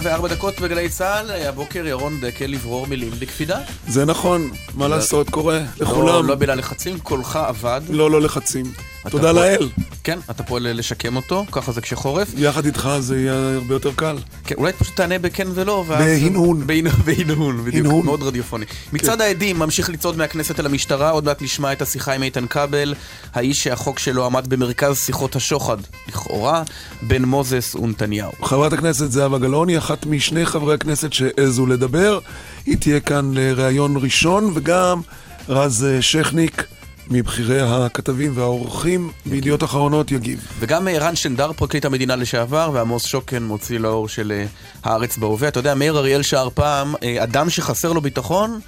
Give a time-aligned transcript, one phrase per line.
[0.00, 3.58] תשע וארבע דקות בגלי צה"ל, הבוקר ירון דקל לברור מילים בקפידה.
[3.88, 6.26] זה נכון, מה לעשות, קורה לא, לכולם.
[6.26, 7.80] לא בגלל לחצים, קולך עבד.
[7.88, 8.64] לא, לא לחצים.
[9.10, 9.68] תודה לאל.
[10.06, 12.28] כן, אתה פועל לשקם אותו, ככה זה כשחורף.
[12.36, 14.16] יחד איתך זה יהיה הרבה יותר קל.
[14.44, 16.04] כן, אולי פשוט תענה בכן ולא, ואז...
[16.04, 16.62] בהנהון.
[16.66, 17.86] בהנ- בהנהון, בדיוק.
[17.86, 18.04] הנהון.
[18.04, 18.64] מאוד רדיופוני.
[18.92, 22.94] מצד העדים ממשיך לצעוד מהכנסת אל המשטרה, עוד מעט נשמע את השיחה עם איתן כבל,
[23.34, 25.76] האיש שהחוק שלו עמד במרכז שיחות השוחד,
[26.08, 26.62] לכאורה,
[27.02, 28.32] בין מוזס ונתניהו.
[28.42, 32.18] חברת הכנסת זהבה גלאון היא אחת משני חברי הכנסת שהעזו לדבר.
[32.66, 35.00] היא תהיה כאן לראיון ראשון, וגם
[35.48, 36.64] רז אה, שכניק,
[37.10, 40.48] מבכירי הכתבים והעורכים בידיעות אחרונות, יגיב.
[40.58, 44.46] וגם אה, רן שנדר, פרקליט המדינה לשעבר, ועמוס שוקן, מוציא לאור של אה,
[44.84, 45.48] הארץ בהווה.
[45.48, 48.60] אתה יודע, מאיר אריאל שר פעם, אה, אדם שחסר לו ביטחון,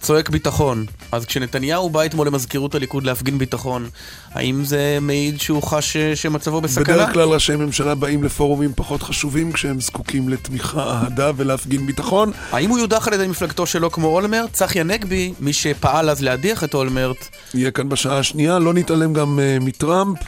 [0.00, 0.86] צועק ביטחון.
[1.12, 3.88] אז כשנתניהו בא אתמול למזכירות הליכוד להפגין ביטחון,
[4.32, 6.84] האם זה מעיד שהוא חש אה, שמצבו בסכנה?
[6.84, 12.32] בדרך כלל ראשי ממשלה באים לפורומים פחות חשובים כשהם זקוקים לתמיכה, אהדה ולהפגין ביטחון.
[12.52, 14.52] האם הוא יודח על ידי מפלגתו שלו כמו אולמרט?
[14.52, 19.38] צחי הנגבי, מי שפעל אז להדיח את אולמרט, יהיה כאן בשעה השנייה, לא נתעלם גם
[19.40, 20.18] אה, מטראמפ,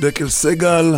[0.00, 0.94] דקל סגל,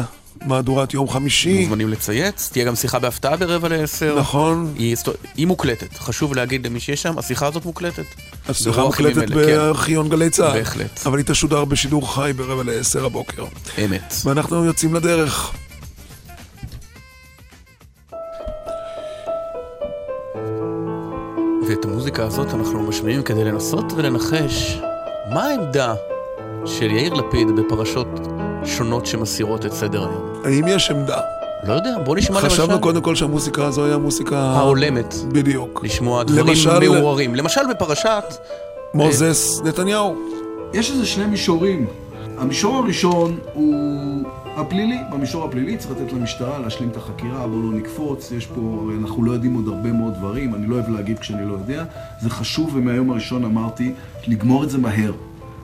[0.46, 1.60] מהדורת יום חמישי.
[1.60, 2.50] מוזמנים לצייץ.
[2.52, 4.18] תהיה גם שיחה בהפתעה ברבע לעשר.
[4.18, 4.96] נכון, היא,
[5.36, 8.04] היא מוקלטת, חשוב להגיד למי שיש שם, השיחה הזאת מוקלטת.
[8.48, 9.34] השיחה מוקלטת כן.
[9.34, 10.58] בארכיון גלי צה"ל.
[10.58, 11.06] בהחלט.
[11.06, 13.44] אבל היא תשודר בשידור חי ברבע לעשר הבוקר.
[13.84, 14.14] אמת.
[14.24, 15.52] ואנחנו יוצאים לדרך.
[21.68, 24.78] ואת המוזיקה הזאת אנחנו משמיעים כדי לנסות ולנחש
[25.34, 25.94] מה העמדה
[26.66, 28.31] של יאיר לפיד בפרשות
[28.64, 30.33] שונות שמסירות את סדר היום.
[30.45, 31.20] האם יש עמדה?
[31.67, 34.39] לא יודע, בוא נשמע למשל חשבנו קודם כל שהמוסיקה הזו היא המוסיקה...
[34.39, 35.80] ההולמת בדיוק.
[35.84, 37.34] לשמוע דברים למשל- מעורערים.
[37.34, 38.24] למשל בפרשת
[38.95, 40.17] מוזס נתניהו.
[40.74, 41.86] יש איזה שני מישורים.
[42.39, 43.74] המישור הראשון הוא
[44.56, 44.98] הפלילי.
[45.12, 48.61] במישור הפלילי צריך לתת למשטרה להשלים את החקירה, בואו לא נקפוץ, יש פה,
[49.00, 51.84] אנחנו לא יודעים עוד הרבה מאוד דברים, אני לא אוהב להגיד כשאני לא יודע.
[52.20, 53.92] זה חשוב, ומהיום הראשון אמרתי,
[54.29, 55.12] לגמור את זה מהר.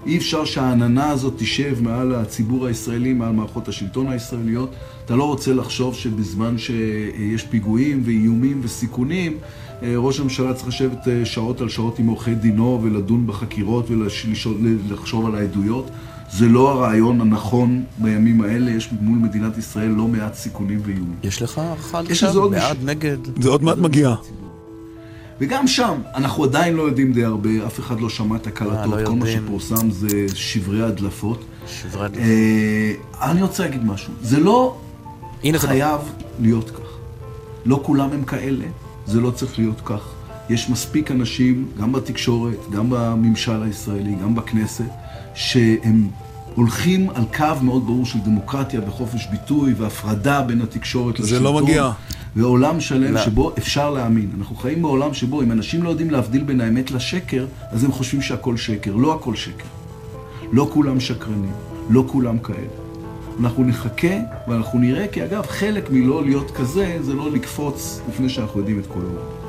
[0.06, 4.70] אי אפשר שהעננה הזאת תשב מעל הציבור הישראלי, מעל מערכות השלטון הישראליות.
[5.04, 9.36] אתה לא רוצה לחשוב שבזמן שיש פיגועים ואיומים וסיכונים,
[9.82, 15.26] אה, ראש הממשלה צריך לשבת אה, שעות על שעות עם עורכי דינו ולדון בחקירות ולחשוב
[15.26, 15.91] על העדויות.
[16.32, 21.16] זה לא הרעיון הנכון בימים האלה, יש מול מדינת ישראל לא מעט סיכונים ואיומים.
[21.22, 22.50] יש לך הערכה לזה עכשיו?
[22.50, 22.76] בעד.
[22.84, 23.16] נגד?
[23.41, 24.15] זה עוד מעט מגיע.
[25.41, 28.75] וגם שם, אנחנו עדיין לא יודעים די הרבה, אף אחד לא שמע את אה, הקלטות,
[28.75, 29.43] לא כל מה יודעים.
[29.44, 31.44] שפורסם זה שברי הדלפות.
[31.66, 32.25] שברי הדלפות.
[32.25, 34.77] אה, אני רוצה להגיד משהו, זה לא
[35.44, 36.00] הנה זה חייב
[36.41, 36.88] להיות כך.
[37.66, 38.65] לא כולם הם כאלה,
[39.06, 40.00] זה לא צריך להיות כך.
[40.50, 44.84] יש מספיק אנשים, גם בתקשורת, גם בממשל הישראלי, גם בכנסת,
[45.34, 46.09] שהם
[46.54, 51.44] הולכים על קו מאוד ברור של דמוקרטיה וחופש ביטוי והפרדה בין התקשורת זה לשלטון.
[51.44, 51.91] לא מגיע.
[52.37, 53.21] ועולם שלם לא.
[53.21, 54.31] שבו אפשר להאמין.
[54.39, 58.22] אנחנו חיים בעולם שבו אם אנשים לא יודעים להבדיל בין האמת לשקר, אז הם חושבים
[58.22, 58.94] שהכל שקר.
[58.94, 59.65] לא הכל שקר.
[60.53, 61.53] לא כולם שקרנים,
[61.91, 62.89] לא כולם כאלה.
[63.41, 64.16] אנחנו נחכה
[64.49, 68.87] ואנחנו נראה, כי אגב, חלק מלא להיות כזה, זה לא לקפוץ לפני שאנחנו יודעים את
[68.87, 69.49] כל העולם.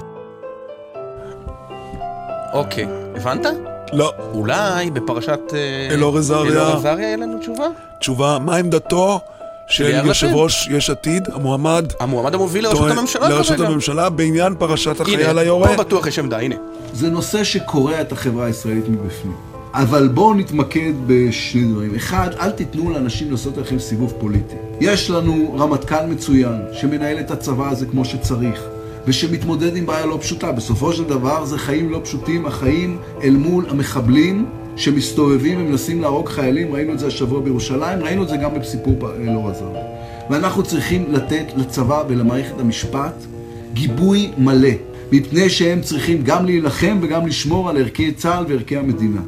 [2.54, 2.86] אוקיי,
[3.16, 3.46] הבנת?
[3.94, 4.12] לא.
[4.34, 5.40] אולי בפרשת...
[5.54, 6.52] אה, אלאור עזריה.
[6.52, 7.68] אלאור עזריה יהיה לנו תשובה?
[8.00, 9.20] תשובה, מה עמדתו
[9.70, 10.30] של יושב.
[10.34, 13.70] ראש יש עתיד, המועמד המועמד המוביל לראשות הממשלה לראשות כרגע.
[13.70, 15.68] הממשלה בעניין פרשת החייל הנה, היורה.
[15.68, 16.56] פה בטוח יש עמדה, הנה.
[16.94, 19.36] זה נושא שקורע את החברה הישראלית מבפנים.
[19.74, 21.96] אבל בואו נתמקד בשני דברים.
[21.96, 24.56] אחד, אל תיתנו לאנשים לעשות לכם סיבוב פוליטי.
[24.82, 28.62] יש לנו רמטכ"ל מצוין, שמנהל את הצבא הזה כמו שצריך,
[29.08, 30.52] ושמתמודד עם בעיה לא פשוטה.
[30.52, 34.46] בסופו של דבר זה חיים לא פשוטים, החיים אל מול המחבלים
[34.80, 39.50] שמסתובבים ומנסים להרוג חיילים, ראינו את זה השבוע בירושלים, ראינו את זה גם בסיפור אלאור
[39.50, 39.84] עזריה.
[40.30, 43.26] ואנחנו צריכים לתת לצבא ולמערכת המשפט
[43.74, 44.70] גיבוי מלא,
[45.12, 49.22] מפני שהם צריכים גם להילחם וגם לשמור על ערכי צה"ל וערכי המדינה.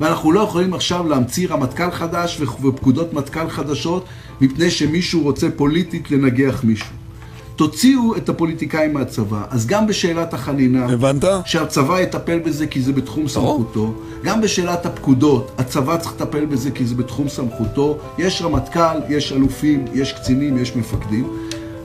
[0.00, 4.04] ואנחנו לא יכולים עכשיו להמציא רמטכ"ל חדש ופקודות מטכ"ל חדשות,
[4.40, 7.01] מפני שמישהו רוצה פוליטית לנגח מישהו.
[7.62, 11.24] תוציאו את הפוליטיקאים מהצבא, אז גם בשאלת החנינה, הבנת?
[11.44, 13.94] שהצבא יטפל בזה כי זה בתחום סמכותו,
[14.24, 19.84] גם בשאלת הפקודות, הצבא צריך לטפל בזה כי זה בתחום סמכותו, יש רמטכ"ל, יש אלופים,
[19.94, 21.28] יש קצינים, יש מפקדים,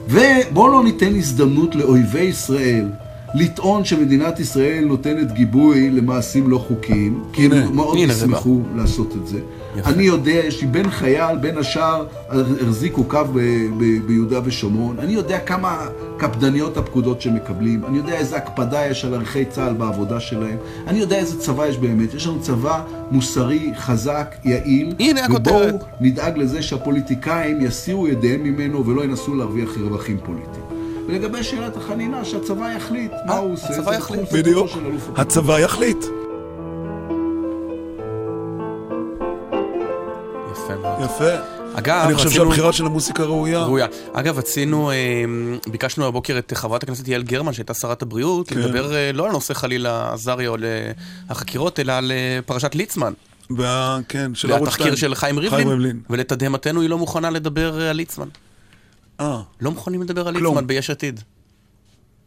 [0.08, 2.88] ובואו לא ניתן הזדמנות לאויבי ישראל
[3.34, 8.12] לטעון שמדינת ישראל נותנת גיבוי למעשים לא חוקיים, כי הנה, הם מאוד הנה.
[8.12, 9.38] ישמחו לעשות את זה.
[9.76, 9.90] יפה.
[9.90, 12.06] אני יודע, יש לי בן חייל, בין השאר,
[12.60, 13.38] החזיקו קו ב-
[13.78, 14.96] ב- ביהודה ושומרון.
[14.98, 15.86] אני יודע כמה
[16.16, 17.84] קפדניות הפקודות שהם מקבלים.
[17.84, 20.56] אני יודע איזה הקפדה יש על ערכי צה"ל בעבודה שלהם.
[20.86, 22.14] אני יודע איזה צבא יש באמת.
[22.14, 22.80] יש לנו צבא
[23.10, 24.94] מוסרי, חזק, יעיל.
[24.98, 25.74] הנה הכותרת.
[25.74, 30.77] ובואו נדאג לזה שהפוליטיקאים יסירו ידיהם ממנו ולא ינסו להרוויח רווחים פוליטיים.
[31.08, 33.68] ולגבי שאלת החנינה, שהצבא יחליט מה אה, הוא עושה.
[33.68, 34.32] הצבא יחליט.
[34.32, 34.70] בדיוק.
[35.16, 36.04] הצבא יחליט.
[40.52, 41.00] יפה מאוד.
[41.04, 41.24] יפה.
[41.74, 43.62] אגב, אני חושב רצינו- שהבחירה של המוסיקה ראויה.
[43.64, 43.86] ראויה.
[44.12, 44.96] אגב, רצינו, אה,
[45.70, 48.58] ביקשנו הבוקר את חברת הכנסת יעל גרמן, שהייתה שרת הבריאות, כן.
[48.58, 50.56] לדבר אה, לא על נושא חלילה עזריה או
[51.30, 53.12] לחקירות, אלא על אה, פרשת ליצמן.
[53.56, 54.96] וה- כן, של ערוץ והתחקיר 2.
[54.96, 55.68] של חיים חיים ריבלין.
[55.68, 56.00] ריבלין.
[56.10, 58.28] ולתדהמתנו היא לא מוכנה לדבר אה, על ליצמן.
[59.20, 60.54] אה, לא מוכנים לדבר על כלום.
[60.54, 61.20] ליצמן ביש עתיד.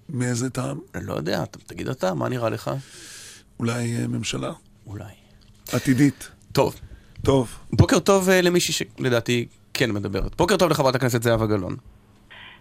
[0.09, 0.79] מאיזה טעם?
[1.01, 2.71] לא יודע, תגיד אתה, מה נראה לך?
[3.59, 4.51] אולי אה, ממשלה
[4.87, 5.03] אולי.
[5.73, 6.29] עתידית.
[6.51, 6.75] טוב,
[7.23, 7.55] טוב.
[7.73, 10.35] בוקר טוב אה, למישהי שלדעתי כן מדברת.
[10.37, 11.75] בוקר טוב לחברת הכנסת זהבה גלאון.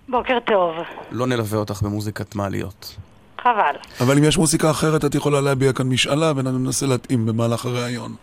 [0.08, 0.74] בוקר טוב.
[1.10, 2.96] לא נלווה אותך במוזיקת מעליות.
[3.42, 3.74] חבל.
[4.00, 8.14] אבל אם יש מוסיקה אחרת, את יכולה להביע כאן משאלה, וננסה להתאים במהלך הראיון.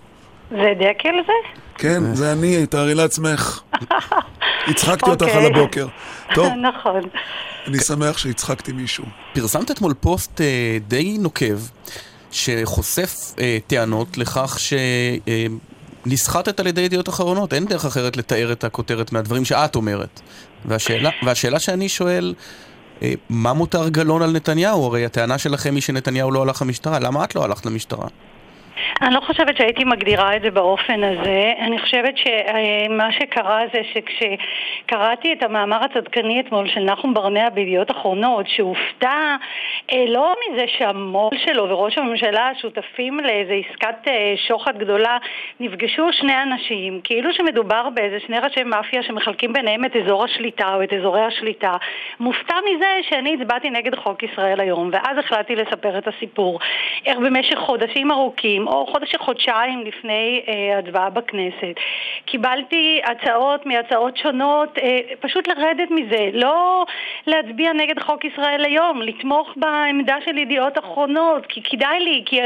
[0.49, 1.59] זה דקל זה?
[1.75, 3.61] כן, זה אני, תארי לעצמך.
[4.67, 5.45] הצחקתי אותך אוקיי.
[5.45, 5.88] על הבוקר.
[6.35, 7.01] טוב, נכון.
[7.67, 9.05] אני שמח שהצחקתי מישהו.
[9.33, 11.59] פרסמת אתמול פוסט אה, די נוקב,
[12.31, 14.57] שחושף אה, טענות לכך
[16.05, 17.53] שנסחטת על ידי ידיעות אחרונות.
[17.53, 20.21] אין דרך אחרת לתאר את הכותרת מהדברים שאת אומרת.
[20.65, 22.33] והשאלה, והשאלה שאני שואל,
[23.01, 24.85] אה, מה מותר גלון על נתניהו?
[24.85, 27.00] הרי הטענה שלכם היא שנתניהו לא הלך למשטרה.
[27.00, 28.07] למה את לא הלכת למשטרה?
[29.01, 31.53] אני לא חושבת שהייתי מגדירה את זה באופן הזה.
[31.59, 38.47] אני חושבת שמה שקרה זה שכשקראתי את המאמר הצדקני אתמול של נחום ברנע בידיעות אחרונות,
[38.47, 39.35] שהופתע
[39.94, 45.18] אה, לא מזה שהמו"ל שלו וראש הממשלה שותפים לאיזו עסקת אה, שוחד גדולה,
[45.59, 50.83] נפגשו שני אנשים, כאילו שמדובר באיזה שני ראשי מאפיה שמחלקים ביניהם את אזור השליטה או
[50.83, 51.71] את אזורי השליטה.
[52.19, 56.59] מופתע מזה שאני הצבעתי נגד חוק ישראל היום, ואז החלטתי לספר את הסיפור.
[57.06, 61.75] איך במשך חודשים ארוכים, או חודש חודשיים לפני אה, הצבעה בכנסת,
[62.25, 66.85] קיבלתי הצעות מהצעות שונות, אה, פשוט לרדת מזה, לא
[67.27, 72.39] להצביע נגד חוק ישראל היום, לתמוך בעמדה של ידיעות אחרונות, כי כדאי לי, כי,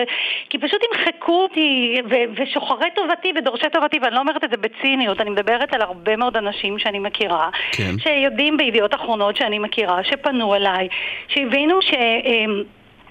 [0.50, 5.22] כי פשוט ימחקו אותי, ו, ושוחרי טובתי ודורשי טובתי, ואני לא אומרת את זה בציניות,
[5.22, 8.00] אני מדברת על הרבה מאוד אנשים שאני מכירה, כן.
[8.00, 10.88] שיודעים בידיעות אחרונות שאני מכירה, שפנו אליי,
[11.28, 11.92] שהבינו ש...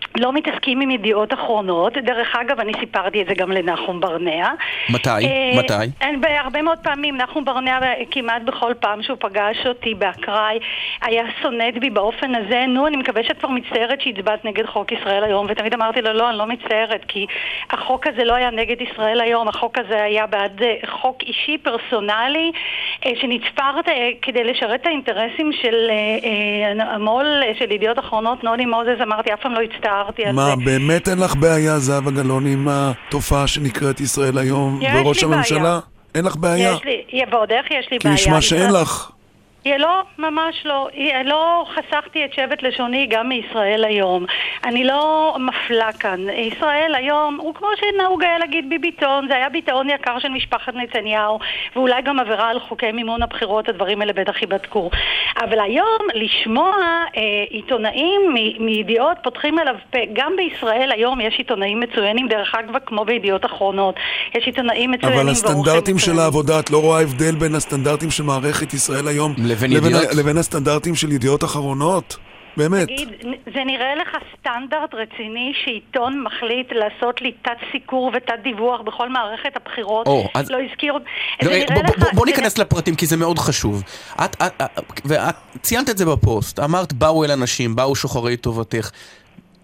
[0.02, 1.93] אה, לא מתעסקים עם ידיעות אחרונות.
[1.93, 4.50] דרך אגב, אני סיפרתי את זה גם לנחום ברנע.
[4.91, 5.08] מתי?
[5.08, 5.91] אה, מתי?
[6.00, 7.79] אין, בהרבה מאוד פעמים, נחום ברנע
[8.11, 10.58] כמעט בכל פעם שהוא פגש אותי באקראי
[11.02, 15.25] היה סונט בי באופן הזה, נו, אני מקווה שאת כבר מצטערת שהצבעת נגד חוק ישראל
[15.25, 17.26] היום, ותמיד אמרתי לו, לא, אני לא מצטערת, כי
[17.70, 22.53] החוק הזה לא היה נגד ישראל היום, החוק הזה היה בעד אה, חוק אישי, פרסונלי,
[23.06, 25.94] אה, שנצפר אה, כדי לשרת את האינטרסים של אה,
[26.79, 29.89] אה, המו"ל אה, של ידיעות אחרונות, נוני מוזס, אמרתי, אף פעם לא הצטערתי
[30.25, 30.64] על מה, זה.
[30.64, 35.34] באמת אין לך בעיה, זהבה גלאון, עם התופעה שנקראת ישראל היום וראש לי בעיה.
[35.37, 35.78] הממשלה?
[36.14, 36.72] אין לך בעיה?
[36.72, 38.14] יש לי, ועוד איך יש לי כי בעיה.
[38.14, 39.10] נשמע שאין ישראל-
[39.66, 39.80] לך.
[39.80, 40.88] לא, ממש לא.
[41.24, 44.26] לא חסכתי את שבט לשוני גם מישראל היום.
[44.64, 46.29] אני לא מפלה כאן.
[46.29, 51.38] ישראל היום הוא כמו שנהוג היה להגיד ביביטון, זה היה ביטאון יקר של משפחת נתניהו,
[51.76, 54.90] ואולי גם עבירה על חוקי מימון הבחירות, הדברים האלה בטח ייבדקו.
[55.44, 56.72] אבל היום לשמוע
[57.17, 62.79] אה, עיתונאים מ- מידיעות פותחים אליו פה, גם בישראל היום יש עיתונאים מצוינים, דרך אגב
[62.86, 63.94] כמו בידיעות אחרונות.
[64.34, 66.19] יש עיתונאים מצוינים אבל הסטנדרטים של.
[66.19, 70.14] העבודה, את לא רואה הבדל בין הסטנדרטים של מערכת ישראל היום לבין ה- ידיעות?
[70.14, 72.16] לבין הסטנדרטים של ידיעות אחרונות?
[72.56, 72.84] באמת.
[72.86, 73.08] תגיד,
[73.54, 74.08] זה נראה לך
[74.40, 80.06] סטנדרט רציני שעיתון מחליט לעשות לי תת סיקור ותת דיווח בכל מערכת הבחירות?
[80.06, 80.92] או, אז- לא הזכיר...
[80.92, 80.98] לא,
[81.42, 83.82] זה אה, בוא- לך- בוא- בוא זה ניכנס לפרטים כי זה מאוד חשוב.
[84.24, 84.70] את, את, את,
[85.04, 88.90] ואת ציינת את זה בפוסט, אמרת באו אל אנשים, באו שוחרי טובתך.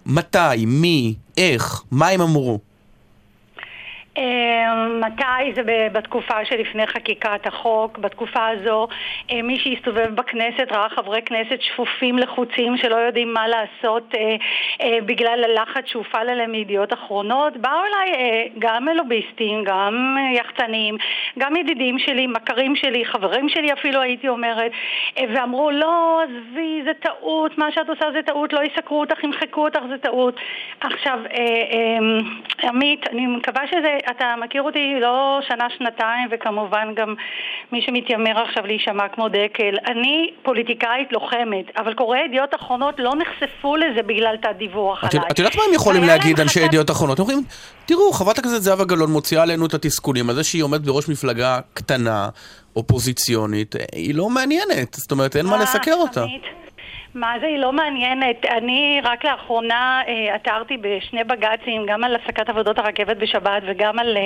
[0.06, 2.58] מתי, מי, איך, מה הם אמרו?
[4.18, 5.52] אה, מתי?
[5.54, 8.88] זה בתקופה שלפני חקיקת החוק, בתקופה הזו
[9.30, 14.36] אה, מי שהסתובב בכנסת ראה חברי כנסת שפופים לחוצים שלא יודעים מה לעשות אה,
[14.80, 20.96] אה, בגלל הלחץ שהופעל עליהם מידיעות אחרונות, באו אליי גם לוביסטים, גם יחצנים,
[21.38, 24.72] גם ידידים שלי, מכרים שלי, חברים שלי אפילו הייתי אומרת,
[25.34, 29.80] ואמרו לא עזבי זה טעות, מה שאת עושה זה טעות, לא יסקרו אותך, ימחקו אותך
[29.88, 30.40] זה טעות.
[30.80, 37.14] עכשיו אה, עמית, אני מקווה שזה אתה מכיר אותי לא שנה-שנתיים, וכמובן גם
[37.72, 39.74] מי שמתיימר עכשיו להישמע כמו דקל.
[39.86, 45.28] אני פוליטיקאית לוחמת, אבל קוראי ידיעות אחרונות לא נחשפו לזה בגלל תת דיווח את, עליי.
[45.30, 47.18] את יודעת מה הם יכולים להגיד, אנשי ידיעות אחרונות?
[47.18, 47.42] הם אומרים,
[47.86, 51.58] תראו, חברת הכנסת זהבה גלאון מוציאה עלינו את התסכולים, על זה שהיא עומדת בראש מפלגה
[51.74, 52.28] קטנה,
[52.76, 56.24] אופוזיציונית, היא לא מעניינת, זאת אומרת, אין מה אה, לסקר אותה.
[57.16, 58.44] מה זה, היא לא מעניינת.
[58.58, 64.16] אני רק לאחרונה אה, עתרתי בשני בג"צים, גם על הפסקת עבודות הרכבת בשבת וגם על
[64.16, 64.22] אה,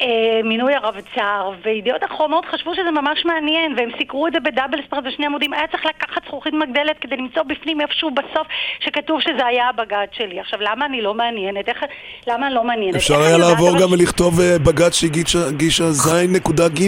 [0.00, 5.04] אה, מינוי הרבצ"ר, וידיעות אחרונות חשבו שזה ממש מעניין, והם סיקרו את זה בדאבל ספרד
[5.04, 5.52] בשני עמודים.
[5.52, 8.46] היה צריך לקחת זכוכית מגדלת כדי למצוא בפנים איפשהו בסוף
[8.80, 10.40] שכתוב שזה היה הבג"ץ שלי.
[10.40, 11.68] עכשיו, למה אני לא מעניינת?
[11.68, 11.78] איך,
[12.26, 12.96] למה אני לא מעניינת?
[12.96, 16.86] אפשר היה לעבור גם ולכתוב אה, בג"ץ שהגישה הגישה ז'.ג'.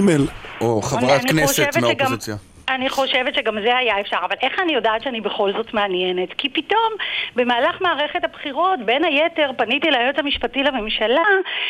[0.61, 2.57] או חברת כנסת מהאופוזיציה.
[2.68, 6.32] אני חושבת שגם זה היה אפשר, אבל איך אני יודעת שאני בכל זאת מעניינת?
[6.32, 6.92] כי פתאום,
[7.37, 11.22] במהלך מערכת הבחירות, בין היתר, פניתי ליועץ המשפטי לממשלה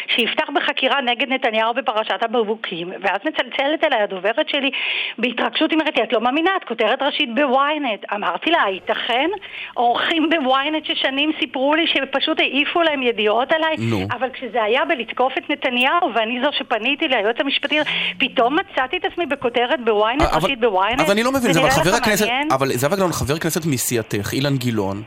[0.08, 4.70] שיפתח בחקירה נגד נתניהו בפרשת הבקבוקים, ואז מצלצלת אליי הדוברת שלי
[5.18, 8.04] בהתרגשות, היא אומרת לי, את לא מאמינה, את כותרת ראשית בוויינט.
[8.14, 9.30] אמרתי לה, ייתכן?
[9.74, 14.06] עורכים בוויינט ששנים סיפרו לי שפשוט העיפו להם ידיעות עליי, נו.
[14.12, 17.78] אבל כשזה היה בלתקוף את נתניהו, ואני זו שפניתי ליועץ המשפטי,
[18.18, 20.87] פתאום מצאתי את עצמי בכותרת בוויינט, אבל- ראשית בוויינט.
[20.98, 22.26] אז אני לא מבין, זה אבל חבר הכנסת?
[22.50, 25.02] אבל זהבה גלאון, חבר כנסת מסיעתך, אילן גילאון,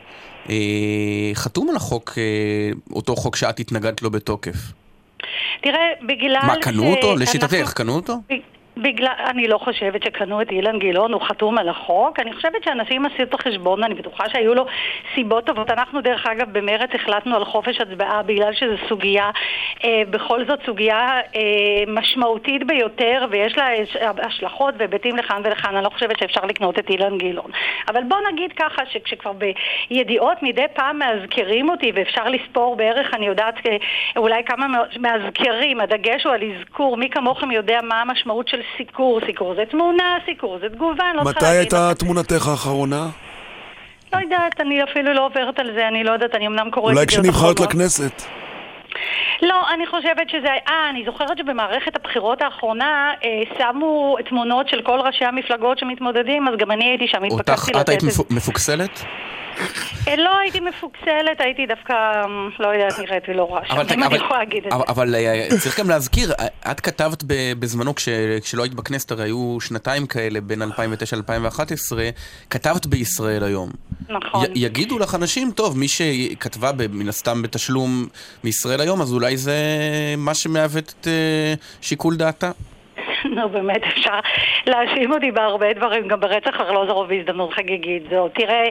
[0.50, 0.54] אה,
[1.34, 2.22] חתום על החוק, אה,
[2.92, 4.56] אותו חוק שאת התנגדת לו בתוקף.
[5.62, 7.16] תראה, בגלל מה, קנו אותו?
[7.16, 8.16] לשיטתך, קנו אותו?
[8.76, 12.20] בגלל, אני לא חושבת שקנו את אילן גילאון, הוא חתום על החוק.
[12.20, 14.66] אני חושבת שאנשים עשו את החשבון, אני בטוחה שהיו לו
[15.14, 15.70] סיבות טובות.
[15.70, 19.30] אנחנו, דרך אגב, במרץ החלטנו על חופש הצבעה בגלל שזו סוגיה,
[19.84, 21.40] אה, בכל זאת סוגיה אה,
[21.86, 25.76] משמעותית ביותר, ויש לה הש- השלכות והיבטים לכאן ולכאן.
[25.76, 27.50] אני לא חושבת שאפשר לקנות את אילן גילאון.
[27.88, 29.32] אבל בוא נגיד ככה, שכשכבר
[29.90, 33.76] בידיעות מדי פעם מאזכרים אותי, ואפשר לספור בערך, אני יודעת, אה,
[34.16, 34.66] אולי כמה
[34.98, 39.20] מאזכרים, הדגש הוא על אזכור, מי כמוכם יודע מה המשמעות של סיקור.
[39.26, 41.94] סיקור זה תמונה, סיקור זה תגובה, אני לא צריכה מתי להגיד הייתה לכם.
[42.06, 43.06] תמונתך האחרונה?
[44.12, 46.94] לא יודעת, אני אפילו לא עוברת על זה, אני לא יודעת, אני אמנם קוראת...
[46.94, 47.60] אולי כשנבחרת.
[47.60, 48.22] לכנסת.
[49.42, 50.48] לא, אני חושבת שזה...
[50.68, 53.28] אה, אני זוכרת שבמערכת הבחירות האחרונה אה,
[53.58, 57.88] שמו תמונות של כל ראשי המפלגות שמתמודדים, אז גם אני הייתי שם, אותך, את לתת
[57.88, 58.08] היית את.
[58.08, 59.04] מפו- מפוקסלת?
[60.08, 61.92] אה, לא הייתי מפוקסלת, הייתי דווקא,
[62.24, 64.92] אמ, לא יודעת, נראיתי לא רע שם, אבל, אם אני יכולה להגיד את אבל, זה.
[64.92, 67.24] אבל אה, צריך גם להזכיר, אה, את כתבת
[67.58, 68.08] בזמנו, כש,
[68.42, 71.98] כשלא היית בכנסת, הרי היו שנתיים כאלה, בין 2009 ל-2011,
[72.50, 73.70] כתבת בישראל היום.
[74.08, 74.46] נכון.
[74.54, 78.06] יגידו לך אנשים, טוב, מי שכתבה מן הסתם בתשלום
[78.44, 79.54] מישראל היום, אז אולי זה
[80.18, 81.08] מה שמעוות את
[81.80, 82.50] שיקול דעתה.
[83.24, 84.18] נו באמת, אפשר
[84.66, 88.28] להאשים אותי בהרבה דברים, גם ברצח ארלוזורוב בהזדמנות חגיגית זו.
[88.28, 88.64] תראה,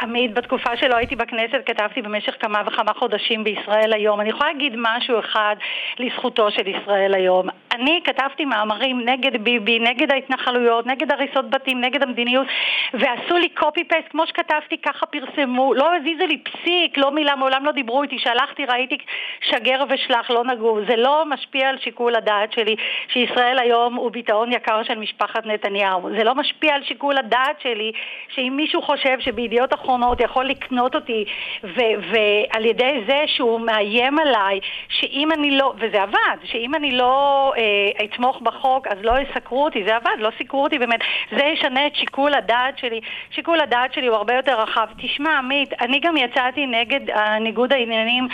[0.00, 4.20] עמית, בתקופה שלא הייתי בכנסת כתבתי במשך כמה וכמה חודשים בישראל היום.
[4.20, 5.56] אני יכולה להגיד משהו אחד
[5.98, 7.48] לזכותו של ישראל היום.
[7.72, 12.46] אני כתבתי מאמרים נגד ביבי, נגד ההתנחלויות, נגד הריסות בתים, נגד המדיניות,
[12.94, 15.74] ועשו לי קופי פייסט, כמו שכתבתי, ככה פרסמו.
[15.74, 18.18] לא הזיזו לי פסיק, לא מילה, מעולם לא דיברו איתי.
[18.18, 18.96] שלחתי, ראיתי
[19.40, 20.78] שגר ושלח, לא נגעו.
[20.88, 22.76] זה לא משפיע על שיקול הדעת שלי,
[23.08, 26.10] שישראל היום הוא ביטאון יקר של משפחת נתניהו.
[26.18, 27.92] זה לא משפיע על שיקול הדעת שלי,
[28.34, 31.24] שאם מישהו חושב שבידיעות אחרונות יכול לקנות אותי,
[31.64, 38.04] ועל ידי זה שהוא מאיים עליי, שאם אני לא, וזה עבד, שאם אני לא אה,
[38.04, 41.00] אתמוך בחוק, אז לא יסקרו אותי, זה עבד, לא סיקרו אותי באמת.
[41.30, 43.00] זה ישנה את שיקול הדעת שלי.
[43.30, 44.86] שיקול הדעת שלי הוא הרבה יותר רחב.
[44.98, 47.00] תשמע, עמית, אני גם יצאתי נגד
[47.40, 48.28] ניגוד העניינים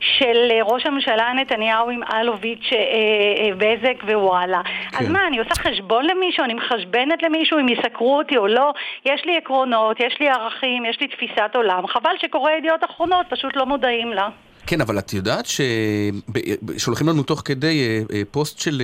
[0.00, 4.60] של ראש הממשלה נתניהו עם אלוביץ', אה, אה, בזק ווואלה.
[4.90, 5.05] כן.
[5.08, 8.72] מה, אני עושה חשבון למישהו, אני מחשבנת למישהו אם יסקרו אותי או לא?
[9.04, 11.86] יש לי עקרונות, יש לי ערכים, יש לי תפיסת עולם.
[11.86, 14.28] חבל שקוראי ידיעות אחרונות פשוט לא מודעים לה.
[14.66, 18.82] כן, אבל את יודעת ששולחים לנו תוך כדי אה, אה, פוסט של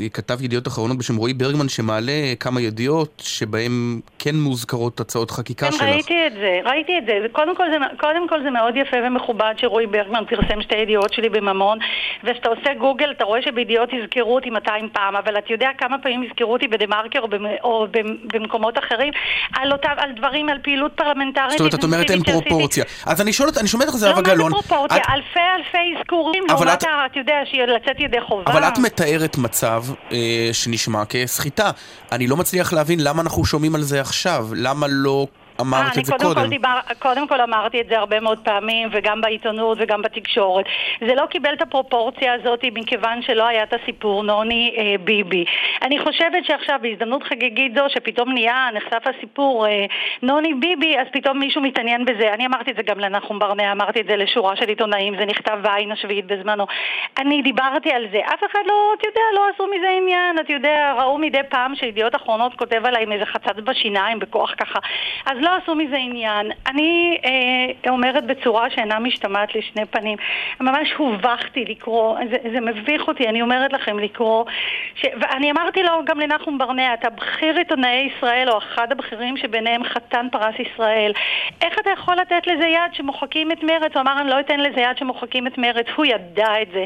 [0.00, 5.66] אה, כתב ידיעות אחרונות בשם רועי ברגמן שמעלה כמה ידיעות שבהם כן מוזכרות הצעות חקיקה
[5.66, 5.82] כן, שלך.
[5.82, 7.12] ראיתי את זה, ראיתי את זה.
[7.32, 11.28] קודם כל זה, קודם כל זה מאוד יפה ומכובד שרועי ברגמן פרסם שתי ידיעות שלי
[11.28, 11.78] בממון,
[12.24, 16.22] וכשאתה עושה גוגל אתה רואה שבידיעות יזכרו אותי 200 פעם, אבל אתה יודע כמה פעמים
[16.22, 19.12] יזכרו אותי בדה מרקר או, במ, או במ, במקומות אחרים
[19.56, 21.50] על, אותם, על דברים, על פעילות פרלמנטרית.
[21.50, 22.22] זאת אומרת, את אומרת אין.
[22.22, 22.84] פרופורציה.
[23.06, 24.52] אז אני שואל אני שומע אותך זהבה לא, גלאון.
[24.52, 25.02] מה זה פרופורציה?
[25.18, 27.34] אלפי אלפי אזכורים, לעומת, את- אתה יודע,
[27.66, 28.42] לצאת ידי חובה.
[28.52, 29.82] אבל את מתארת מצב
[30.12, 30.18] אה,
[30.52, 31.70] שנשמע כסחיטה.
[32.12, 34.48] אני לא מצליח להבין למה אנחנו שומעים על זה עכשיו.
[34.56, 35.26] למה לא
[35.60, 36.42] אמרת אה, את זה קודם קודם.
[36.42, 40.64] כל, דיבר, קודם כל אמרתי את זה הרבה מאוד פעמים, וגם בעיתונות וגם בתקשורת.
[41.06, 45.44] זה לא קיבל את הפרופורציה הזאת מכיוון שלא היה את הסיפור נוני אה, ביבי.
[45.82, 49.86] אני חושבת שעכשיו בהזדמנות חגיגית זו, שפתאום נהיה, נחשף הסיפור אה,
[50.22, 52.34] נוני ביבי, אז פתאום מישהו מתעניין בזה.
[52.34, 55.58] אני אמרתי את זה גם לנחום ברנע, אמרתי את זה לשורה של עיתונאים, זה נכתב
[55.62, 56.66] בעין השביעית בזמנו.
[57.18, 58.20] אני דיברתי על זה.
[58.34, 60.38] אף אחד לא, אתה יודע, לא עשו מזה עניין.
[60.40, 64.78] אתה יודע, ראו מדי פעם שידיעות אחרונות כותב עליי עם איזה חצץ בשיניים, בכוח ככה.
[65.26, 66.52] אז לא עשו מזה עניין.
[66.66, 70.18] אני אה, אומרת בצורה שאינה משתמעת לשני פנים.
[70.60, 74.44] ממש הובכתי לקרוא, זה, זה מביך אותי, אני אומרת לכם לקרוא.
[74.94, 75.06] ש...
[75.20, 80.26] ואני אמרתי לו גם לנחום ברנע, אתה בכיר עיתונאי ישראל, או אחד הבכירים שביניהם חתן
[80.32, 81.12] פרס ישראל.
[81.62, 83.94] איך אתה יכול לתת לזה יד שמוחקים את מרצ?
[83.94, 85.86] הוא אמר, אני לא אתן לזה יד שמוחקים את מרצ.
[85.96, 86.84] הוא ידע את זה.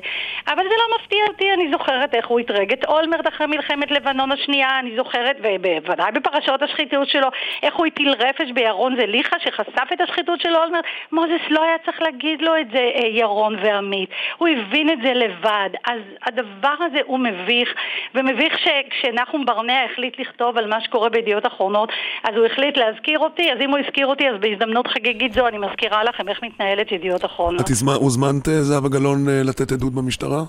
[0.49, 4.33] אבל זה לא מפתיע אותי, אני זוכרת איך הוא אתרג את אולמרט אחרי מלחמת לבנון
[4.33, 7.29] השנייה, אני זוכרת, ובוודאי בפרשות השחיתות שלו,
[7.63, 10.85] איך הוא הטיל רפש בירון זליכה שחשף את השחיתות של אולמרט.
[11.13, 14.11] מוזס לא היה צריך להגיד לו את זה, אה, ירון ועמית.
[14.39, 15.71] הוא הבין את זה לבד.
[15.85, 17.69] אז הדבר הזה הוא מביך,
[18.15, 21.89] ומביך שכשנחום ברנע החליט לכתוב על מה שקורה בידיעות אחרונות,
[22.25, 25.59] אז הוא החליט להזכיר אותי, אז אם הוא הזכיר אותי, אז בהזדמנות חגיגית זו אני
[25.59, 27.61] מזכירה לכם איך מתנהלת ידיעות אחרונות.
[27.61, 27.69] את
[28.01, 30.43] הוזמנת, אה, זהבה גלאון, אה, לתת עדות במשטרה?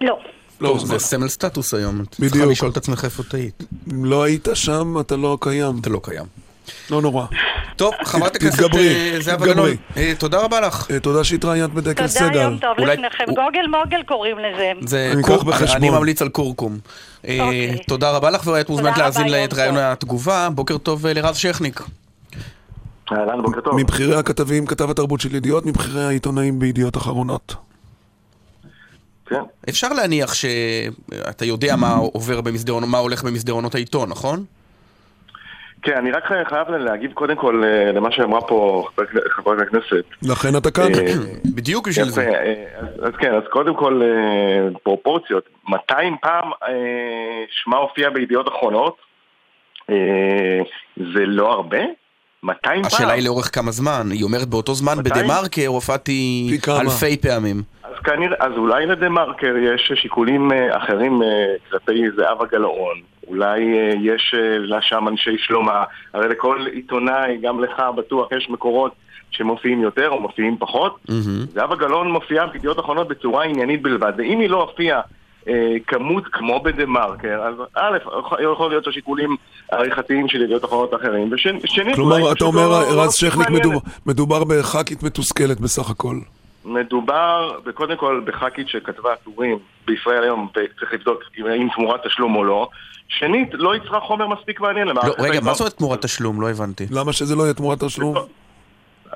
[0.00, 0.18] לא.
[0.60, 2.00] לא, טוב, זה סמל סטטוס היום.
[2.00, 2.50] את צריכה בדיוק.
[2.50, 3.62] לשאול את עצמך איפה טעית.
[3.92, 5.74] אם לא היית שם, אתה לא קיים.
[5.80, 6.45] אתה לא קיים.
[6.90, 7.26] לא נורא.
[7.76, 9.46] טוב, חברת הכנסת אה, זהבה.
[9.46, 10.86] גלאון, אה, תודה רבה לך.
[10.90, 12.42] אה, תודה שהתראיינת בדקל תודה, סגל.
[12.42, 12.70] יום טוב.
[12.78, 12.86] הוא-
[13.34, 14.72] גוגל מוגל קוראים לזה.
[14.86, 15.76] זה אני קור- אקח בחשבון.
[15.76, 16.78] אני ממליץ על קורקום.
[17.28, 17.78] אה, אוקיי.
[17.88, 19.82] תודה רבה לך, ואת מוזמנת להאזין את ראיון טוב.
[19.84, 20.48] התגובה.
[20.54, 21.80] בוקר טוב לרז שכניק.
[23.12, 23.74] אהלן, בוקר טוב.
[23.80, 27.54] מבכירי הכתבים, כתב התרבות של ידיעות, מבכירי העיתונאים בידיעות אחרונות.
[29.26, 29.40] כן.
[29.68, 34.44] אפשר להניח שאתה יודע מה עובר במסדרונות, מה הולך במסדרונות העיתון, נכון?
[35.86, 40.04] כן, אני רק חייב להגיב קודם כל אה, למה שאמרה פה חבר- חברת הכנסת.
[40.22, 40.94] לכן אתה כאן.
[40.94, 41.12] אה,
[41.56, 42.28] בדיוק בשביל זה.
[42.28, 42.54] אה,
[43.02, 44.02] אז, כן, אז קודם כל
[44.82, 45.44] פרופורציות.
[45.68, 46.50] 200 פעם
[47.50, 48.96] שמה הופיע בידיעות אחרונות,
[50.96, 51.78] זה לא הרבה?
[52.42, 52.86] 200 פעם?
[52.86, 54.06] השאלה היא לאורך כמה זמן.
[54.10, 55.02] היא אומרת באותו זמן?
[55.02, 56.50] בדה מרקר הופעתי.
[56.68, 57.62] אלפי פעמים.
[57.84, 61.20] אז כנראה, אז אולי לדה מרקר יש שיקולים אחרים
[61.70, 63.15] כלפי זהבה גלאון.
[63.28, 64.34] אולי אה, יש
[64.72, 65.84] אה, שם אנשי שלומה.
[66.14, 68.92] הרי לכל עיתונאי, גם לך בטוח, יש מקורות
[69.30, 70.96] שמופיעים יותר או מופיעים פחות.
[71.08, 71.46] מהמם.
[71.54, 74.12] זהבה גלאון מופיעה בידיעות אחרונות בצורה עניינית בלבד.
[74.18, 75.00] ואם היא לא הופיעה
[75.48, 77.98] אה, כמות כמו בדה מרקר, אז א',
[78.52, 79.36] יכול להיות שהשיקולים
[79.72, 81.32] העריכתיים של ידיעות אחרונות אחרים.
[81.32, 86.16] ושנית, כלומר, אתה אומר, רז שכניק, מדובר- מדובר בח"כית מתוסכלת בסך הכל.
[86.66, 92.68] מדובר, קודם כל, בח"כית שכתבה טורים בישראל היום, וצריך לבדוק אם- תמורת תשלום או לא.
[93.08, 95.40] שנית, לא יצרה חומר מספיק מעניין לא, רגע.
[95.40, 96.40] מה זאת אומרת תמורת תשלום?
[96.40, 96.86] לא הבנתי.
[96.90, 98.14] למה שזה לא יהיה תמורת תשלום?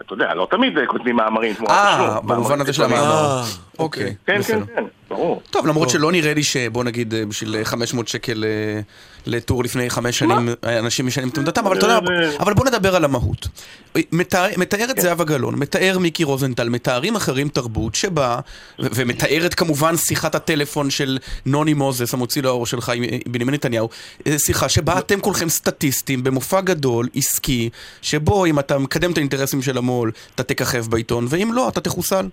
[0.01, 2.27] אתה יודע, לא תמיד אה, כותבים מאמרים תמורת אה, תשלום.
[2.27, 2.83] במובן מאמרים הזה של.
[2.83, 3.01] המאמר.
[3.39, 3.43] אה,
[3.79, 4.43] אוקיי, כן.
[4.43, 5.43] כן, כן, ברור.
[5.51, 8.81] טוב, למרות שלא נראה לי שבוא נגיד אה, בשביל אה, 500 שקל אה,
[9.27, 11.99] לטור לפני חמש שנים אה, אנשים משנים את עמדתם, אבל אתה יודע,
[12.31, 13.49] זה- אבל בוא נדבר על המהות.
[13.97, 18.39] אה, מתאר- מתארת זהבה גלאון, מתאר מיקי רוזנטל, מתארים אחרים תרבות שבה,
[18.79, 23.89] ומתארת כמובן שיחת הטלפון של נוני מוזס, המוציא לאור שלך עם אה, בנימין נתניהו,
[24.27, 27.71] אה, שיחה שבה אתם כולכם סטטיסטים במופע גדול, עסקי,
[28.03, 32.27] שבו אם אתה מקדם את האינטרסים של המו"ל, אתה תככב בעיתון, ואם לא, אתה תחוסל.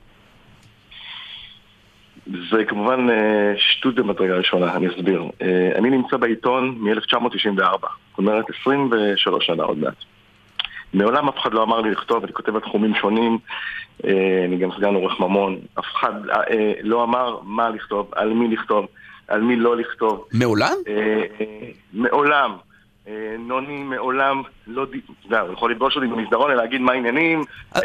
[2.51, 5.23] זה כמובן אה, שטות במדרגה ראשונה, אני אסביר.
[5.41, 9.93] אה, אני נמצא בעיתון מ-1994, זאת אומרת 23 שנה עוד מעט.
[10.93, 13.37] מעולם אף אחד לא אמר לי לכתוב, אני כותב על תחומים שונים,
[14.05, 16.11] אה, אני גם סגן עורך ממון, אף אחד
[16.83, 18.85] לא אמר מה לכתוב, על מי לכתוב,
[19.27, 20.25] על מי לא לכתוב.
[20.33, 20.75] מעולם?
[21.93, 22.51] מעולם.
[23.07, 27.43] אה, נוני מעולם לא, אתה יודע, הוא יכול לפגוש אותי במסדרון ולהגיד מה העניינים.
[27.73, 27.83] אז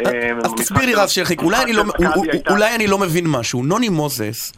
[0.57, 2.13] תסביר לי שרחיק, אולי במשחק אני לא-
[2.49, 3.63] אולי- אני לא מבין משהו.
[3.63, 4.53] נוני מוזס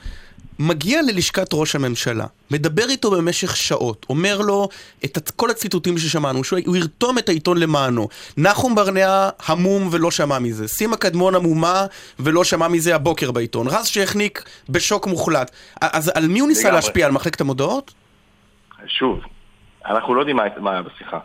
[0.60, 4.69] מגיע ללשכת ראש הממשלה, מדבר איתו במשך שעות, אומר לו
[5.06, 8.08] את כל הציטוטים ששמענו, שהוא הוא ירתום את העיתון למענו.
[8.38, 10.67] נחום ברנע המום ולא שמע מזה.
[10.67, 11.86] סימה קדמון המומה
[12.19, 13.67] ולא שמע מזה הבוקר בעיתון.
[13.67, 15.51] רז שהחניק בשוק מוחלט.
[15.82, 16.71] אז על מי הוא ניסה.
[16.71, 17.06] להשפיע?
[17.06, 17.93] על מחלקת המודעות?
[18.88, 19.19] שוב,
[19.86, 21.19] אנחנו לא יודעים מה, היה בשיחה.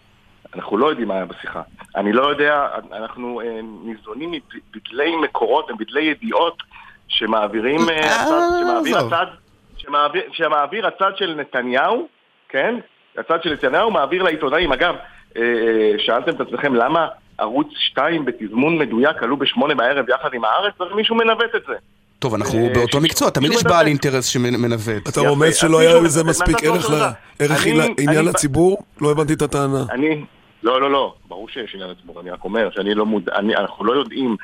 [0.55, 1.62] אנחנו לא יודעים מה היה בשיחה.
[1.96, 6.62] אני לא יודע, אנחנו אה, ניזונים מבדלי מקורות ובדלי ידיעות
[7.09, 8.99] שמעבירים אה, אה, הצד, שמעביר.
[8.99, 9.27] הצד,
[9.77, 12.09] שמעביר, שמעביר הצד של נתניהו,
[12.49, 12.75] כן?
[13.18, 14.73] הצד של נתניהו מעביר לעיתונאים.
[14.73, 14.96] אגב,
[15.99, 20.75] שאלתם את עצמכם למה ערוץ 2 בתזמון מדויק עלו בשמונה בערב יחד עם הארץ?
[20.81, 21.75] אז מישהו מנווט את זה.
[22.20, 23.87] טוב, אנחנו אה, באותו מקצוע, תמיד יש בעל.
[23.87, 25.09] אינטרס שמנווט.
[25.09, 26.64] אתה רומז שלא היה לזה מנווט מספיק
[27.38, 27.66] ערך
[27.98, 28.78] עניין לציבור?
[29.00, 29.85] לא הבנתי את הטענה.
[29.90, 30.24] אני,
[30.62, 33.85] לא, לא, לא, ברור שיש עניין לציבור, אני רק אומר שאני לא מודע, אני, אנחנו
[33.85, 34.37] לא יודעים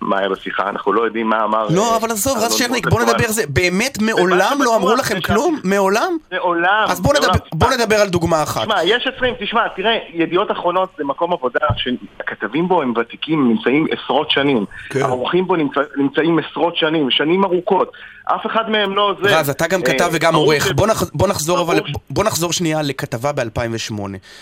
[0.00, 1.66] מה היה בשיחה, אנחנו לא יודעים מה אמר...
[1.70, 3.02] לא, אה, אבל עזוב, רז שרניק, בוא.
[3.02, 3.42] נדבר על זה.
[3.48, 5.60] באמת מעולם לא אמרו לכם כלום?
[5.64, 6.16] מעולם?
[6.32, 6.84] מעולם.
[6.88, 7.34] אז בוא מעולם.
[7.80, 8.62] נדבר- על דוגמה אחת.
[8.62, 13.86] תשמע, יש עשרים, תשמע, תראה, ידיעות אחרונות זה מקום עבודה שהכתבים בו הם ותיקים, נמצאים
[13.90, 14.64] עשרות שנים.
[14.90, 15.02] כן.
[15.02, 17.92] העורכים בו נמצא, נמצאים עשרות שנים, שנים ארוכות.
[18.24, 19.38] אף אחד מהם לא זה.
[19.38, 20.72] רז, אתה גם אה, כתב וגם עורך.
[20.72, 23.92] בוא נח- בוא נחזור אבל, ברור ש- בוא נחזור שנייה לכתבה ב-2008,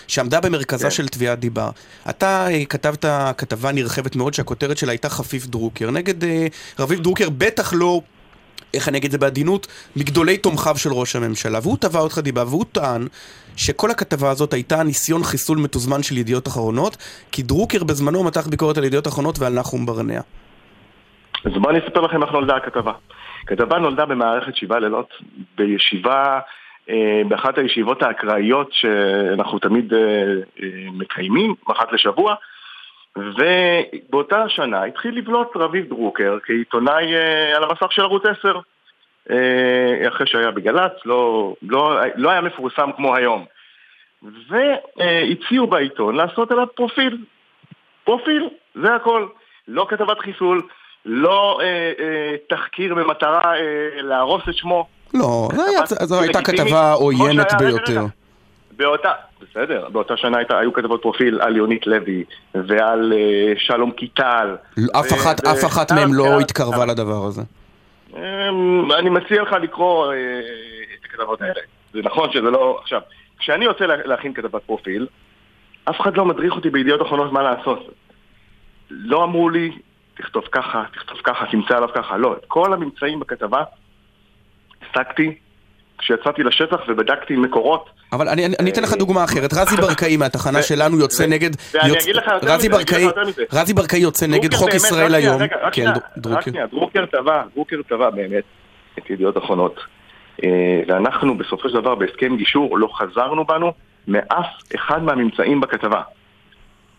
[0.07, 0.91] שעמדה במרכזה כן.
[0.91, 1.69] של תביעת דיבה.
[2.09, 3.05] אתה אה, כתבת
[3.37, 5.91] כתבה נרחבת מאוד שהכותרת שלה הייתה חפיף דרוקר.
[5.91, 6.47] נגד אה,
[6.79, 8.01] רביב דרוקר, בטח לא...
[8.73, 12.43] איך אני אגיד את זה בעדינות, מגדולי תומכיו של ראש הממשלה, והוא תבע אותך דיבה,
[12.43, 13.07] והוא טען
[13.55, 16.97] שכל הכתבה הזאת הייתה ניסיון חיסול מתוזמן של ידיעות אחרונות,
[17.31, 20.21] כי דרוקר בזמנו מתח ביקורת על ידיעות אחרונות ועל נחום ברנע.
[21.45, 22.91] אז בואו אני אספר לכם איך נולדה הכתבה.
[23.43, 25.09] הכתבה נולדה במערכת שבעה לילות,
[25.57, 26.39] בישיבה,
[26.89, 29.99] אה, באחת הישיבות האקראיות שאנחנו תמיד אה,
[30.63, 32.35] אה, מקיימים, אחת לשבוע,
[33.17, 38.59] ובאותה שנה התחיל לבלוט רביב דרוקר כעיתונאי אה, על המסך של ערוץ 10.
[39.31, 43.45] אה, אחרי שהיה בגל"צ, לא, לא, לא היה מפורסם כמו היום.
[44.49, 47.17] והציעו בעיתון לעשות עליו פרופיל.
[48.03, 49.27] פרופיל, זה הכל.
[49.67, 50.61] לא כתבת חיסול,
[51.05, 54.87] לא אה, אה, תחקיר במטרה אה, להרוס את שמו.
[55.13, 55.49] לא,
[55.83, 58.05] זו הייתה כתבה עוינת ביותר.
[58.71, 59.11] באותה,
[59.51, 64.55] בסדר, באותה שנה הייתה, היו כתבות פרופיל על יונית לוי ועל אה, שלום קיטל.
[64.99, 67.41] אף אחת, אף אחת מהם לא התקרבה לדבר הזה.
[68.17, 70.39] אמ, אני מציע לך לקרוא אה,
[70.99, 71.61] את הכתבות האלה.
[71.93, 72.79] זה נכון שזה לא...
[72.81, 73.01] עכשיו,
[73.39, 75.07] כשאני יוצא לה- להכין כתבת פרופיל,
[75.89, 77.93] אף אחד לא מדריך אותי בידיעות אחרונות מה לעשות.
[78.89, 79.71] לא אמרו לי,
[80.17, 82.17] תכתוב ככה, תכתוב ככה, תמצא עליו ככה.
[82.17, 83.63] לא, את כל הממצאים בכתבה
[84.81, 85.35] השגתי
[85.97, 87.89] כשיצאתי לשטח ובדקתי מקורות.
[88.11, 89.53] אבל אני, אני, אני אתן לך אה, דוגמה אחרת.
[89.53, 91.49] רזי ברקאי מהתחנה שלנו יוצא נגד...
[91.73, 92.69] ואני אגיד לך יותר רזי
[93.27, 93.43] מזה.
[93.53, 95.41] רזי ברקאי יוצא נגד חוק ישראל היום.
[95.71, 96.41] כן, רק דרוקר.
[96.41, 98.43] שנייה, דרוקר טבע, דרוקר טבע באמת
[98.99, 99.79] את ידיעות אחרונות.
[100.43, 100.49] אה,
[100.87, 103.73] ואנחנו בסופו של דבר בהסכם גישור לא חזרנו בנו
[104.07, 106.01] מאף אחד מהממצאים בכתבה.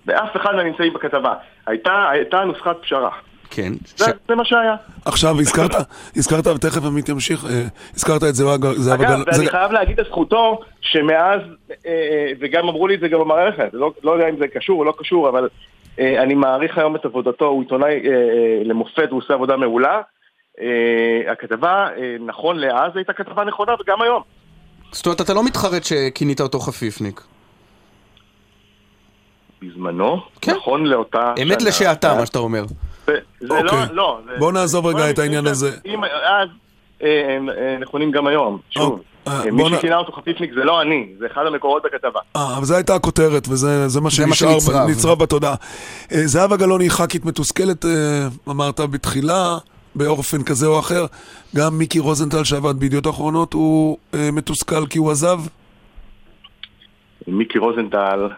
[0.06, 1.34] באף אחד מהממצאים בכתבה.
[1.66, 3.10] הייתה, הייתה נוסחת פשרה.
[3.50, 3.72] כן.
[3.96, 4.76] זה, ש- זה מה שהיה.
[5.04, 5.70] עכשיו, הזכרת,
[6.16, 7.62] הזכרת, ותכף עמית ימשיך, אה,
[7.94, 9.24] הזכרת את זהבה גל- זהבה אגב, גל...
[9.26, 13.68] ואני זה- חייב להגיד לזכותו שמאז, אה, אה, וגם אמרו לי את זה גם במערכת,
[13.72, 15.48] לא, לא יודע אם זה קשור או לא קשור, אבל
[15.98, 18.00] אני מעריך היום את עבודתו, הוא עיתונאי
[18.64, 20.00] למופת, הוא עושה עבודה מעולה.
[21.32, 21.88] הכתבה,
[22.26, 24.22] נכון לאז הייתה כתבה נכונה וגם היום.
[24.92, 27.20] זאת אומרת, אתה לא מתחרט שכינית אותו חפיפניק.
[29.62, 30.52] בזמנו, כן.
[30.56, 31.68] נכון לאותה אמת שנה.
[31.68, 32.64] לשעתה, מה שאתה אומר.
[33.06, 33.86] זה לא, אוקיי.
[33.92, 34.18] לא.
[34.26, 35.70] זה- בוא נעזוב רגע את העניין הזה.
[35.86, 36.48] אם אז
[37.02, 37.08] אה,
[37.58, 38.58] אה, נכונים גם היום.
[38.70, 42.20] שוב, אה, בוא מי שכינה אותו חפיפניק זה לא אני, זה אחד המקורות בכתבה.
[42.36, 44.86] אה, אבל זו הייתה הכותרת, וזה זה מה שנצרב.
[44.90, 45.54] נצרב בתודעה.
[46.10, 47.84] זהבה גלאון היא ח"כית מתוסכלת,
[48.48, 49.56] אמרת בתחילה,
[49.94, 51.06] באופן כזה או אחר.
[51.56, 53.98] גם מיקי רוזנטל שעבד בידיעות אחרונות, הוא
[54.32, 55.40] מתוסכל כי הוא עזב.
[57.28, 58.28] מיקי רוזנטל,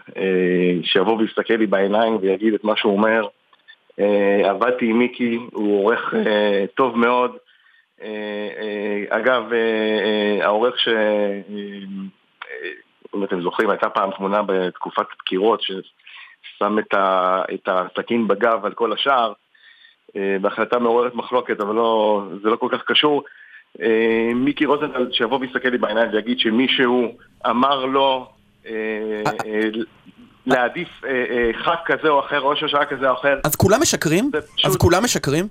[0.83, 3.21] שיבוא ויסתכל לי בעיניים ויגיד את מה שהוא אומר.
[3.99, 7.37] אה, עבדתי עם מיקי, הוא עורך אה, טוב מאוד.
[8.01, 9.43] אה, אגב,
[10.41, 10.87] העורך ש...
[13.15, 18.73] אם אתם זוכרים, הייתה פעם תמונה בתקופת דקירות ששם את, ה, את הסכין בגב על
[18.73, 19.33] כל השאר.
[20.41, 23.23] בהחלטה מעוררת מחלוקת, אבל לא, זה לא כל כך קשור.
[24.35, 27.17] מיקי רוזנטל, שיבוא ויסתכל לי בעיניים ויגיד שמישהו
[27.49, 28.27] אמר לו
[30.47, 33.39] להעדיף אה, אה, ח"כ כזה או אחר, ראש ממשלה כזה או אחר.
[33.43, 34.31] אז כולם משקרים?
[34.33, 35.47] פשוט- אז כולם משקרים?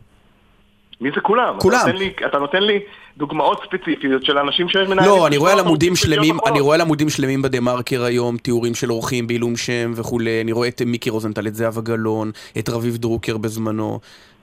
[1.00, 1.54] מי זה כולם?
[1.60, 1.78] כולם.
[1.82, 2.78] אתה נותן לי, אתה נותן לי
[3.16, 4.98] דוגמאות ספציפיות של אנשים שמנהלים...
[5.10, 6.60] לא, אני רואה על עמודים שלמים, אני.
[6.60, 10.68] רואה על עמודים שלמים בדה מרקר היום, תיאורים של אורחים בעילום שם וכולי, אני רואה
[10.68, 14.00] את מיקי רוזנטל, את זהבה גלאון, את רביב דרוקר בזמנו.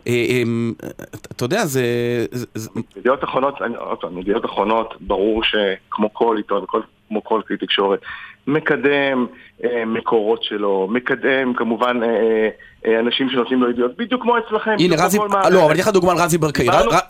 [0.08, 0.44] אה, אה,
[1.32, 1.84] אתה יודע, זה...
[2.32, 6.66] זה- זה- ידיעות אחרונות, אני- עוד פעם, ידיעות אחרונות, ברור שכמו כל עיתון,
[7.08, 8.00] כמו כל כלי תקשורת,
[8.48, 9.26] מקדם
[9.64, 12.50] אה, מקורות שלו, מקדם כמובן אה,
[12.86, 14.76] אה, אנשים שנותנים לו ידיעות, בדיוק כמו אצלכם.
[14.80, 15.52] הנה, רזי, מערכת.
[15.52, 16.68] לא, אבל אני אתן לך דוגמה על רזי ברקאי.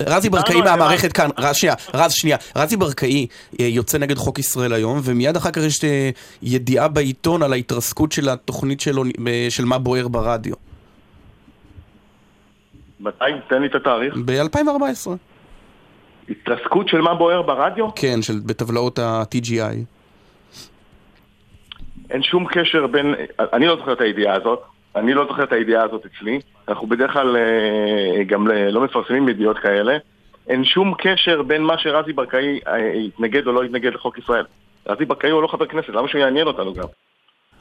[0.07, 1.13] רזי ברקאי מהמערכת.
[1.13, 2.37] כאן, רז, שנייה, רז, שנייה.
[2.55, 3.27] רזי ברקאי
[3.59, 6.09] אה, יוצא נגד חוק ישראל היום, ומיד אחר כך יש אה,
[6.41, 10.53] ידיעה בעיתון על ההתרסקות של התוכנית שלו, אה, של מה בוער ברדיו.
[12.99, 13.25] מתי?
[13.49, 14.15] תן לי את התאריך.
[14.25, 15.11] ב-2014.
[16.29, 17.95] התרסקות של מה בוער ברדיו?
[17.95, 20.02] כן, של, בטבלאות ה-TGI.
[22.13, 23.15] אין שום קשר בין...
[23.53, 24.59] אני לא זוכר את הידיעה הזאת,
[24.95, 26.39] אני לא זוכר את הידיעה הזאת אצלי.
[26.67, 29.97] אנחנו בדרך כלל אה, גם לא מפרסמים ידיעות כאלה.
[30.47, 34.45] אין שום קשר בין מה שרזי ברקאי אה, התנגד או לא התנגד לחוק ישראל.
[34.87, 36.87] רזי ברקאי הוא לא חבר כנסת, למה שהוא יעניין אותנו גם?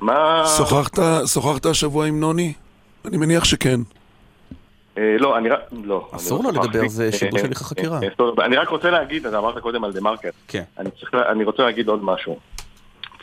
[0.00, 0.44] מה...
[0.56, 2.52] שוחחת, שוחחת השבוע עם נוני?
[3.04, 3.80] אני מניח שכן.
[4.98, 5.60] אה, לא, אני רק...
[5.84, 6.08] לא.
[6.12, 6.62] אסור לו לא.
[6.62, 8.00] לדבר, זה שיבוש אה, הליך החקירה.
[8.02, 10.28] אה, אני רק רוצה להגיד, אתה אמרת קודם על דה מרקר.
[10.48, 10.62] כן.
[10.78, 12.38] אני, צריך, לה- אני רוצה להגיד עוד משהו.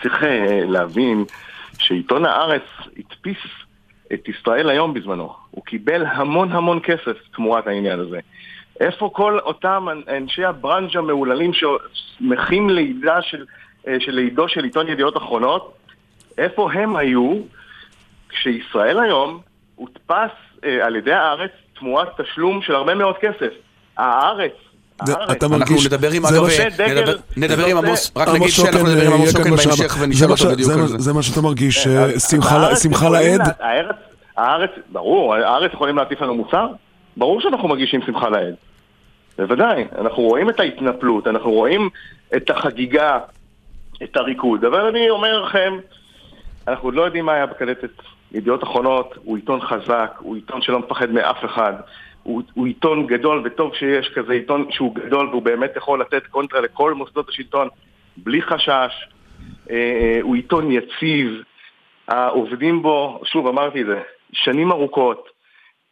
[0.01, 1.25] צריך אה, להבין
[1.79, 2.63] שעיתון הארץ
[2.97, 3.37] הדפיס
[4.13, 5.33] את ישראל היום בזמנו.
[5.51, 8.19] הוא קיבל המון המון כסף תמורת העניין הזה.
[8.79, 13.45] איפה כל אותם אנשי הברנז'ה המהוללים ששמחים לידה של,
[13.87, 15.73] אה, של לידו של עיתון ידיעות אחרונות?
[16.37, 17.41] איפה הם היו
[18.29, 19.41] כשישראל היום
[19.75, 20.31] הודפס
[20.63, 23.53] אה, על ידי הארץ תמורת תשלום של הרבה מאוד כסף?
[23.97, 24.53] הארץ,
[25.03, 25.13] אתה
[25.45, 29.11] אנחנו מרגיש- נדבר עם, אגב, אה, דגל- נדבר- עם עמוס, רק נגיד שאנחנו נדבר עם
[29.11, 29.97] אה, עמוס כאן שוקן בהמשך.
[29.99, 30.97] ונשאל זה אותו בדיוק על זה.
[30.97, 33.41] זה מה שאתה מרגיש, אז אה, שמחה לעד?
[33.59, 33.95] הארץ,
[34.37, 36.67] הארץ, ברור, הארץ יכולים להטיף לנו מוסר?
[37.17, 38.55] ברור שאנחנו מרגישים שמחה לעד.
[39.37, 41.89] בוודאי, אנחנו רואים את ההתנפלות, אנחנו רואים
[42.35, 43.17] את החגיגה,
[44.03, 45.73] את הריקוד, אבל אני אומר לכם,
[46.67, 47.89] אנחנו עוד לא יודעים מה היה בקלטת.
[48.31, 51.73] ידיעות אחרונות הוא עיתון חזק, הוא עיתון שלא מפחד מאף אחד,
[52.29, 56.61] הוא, הוא עיתון גדול, וטוב שיש כזה עיתון שהוא גדול והוא באמת יכול לתת קונטרה
[56.61, 57.67] לכל מוסדות השלטון
[58.17, 59.07] בלי חשש.
[59.69, 61.43] אה, אה, הוא עיתון יציב,
[62.07, 64.01] העובדים בו, שוב אמרתי את זה,
[64.33, 65.29] שנים ארוכות,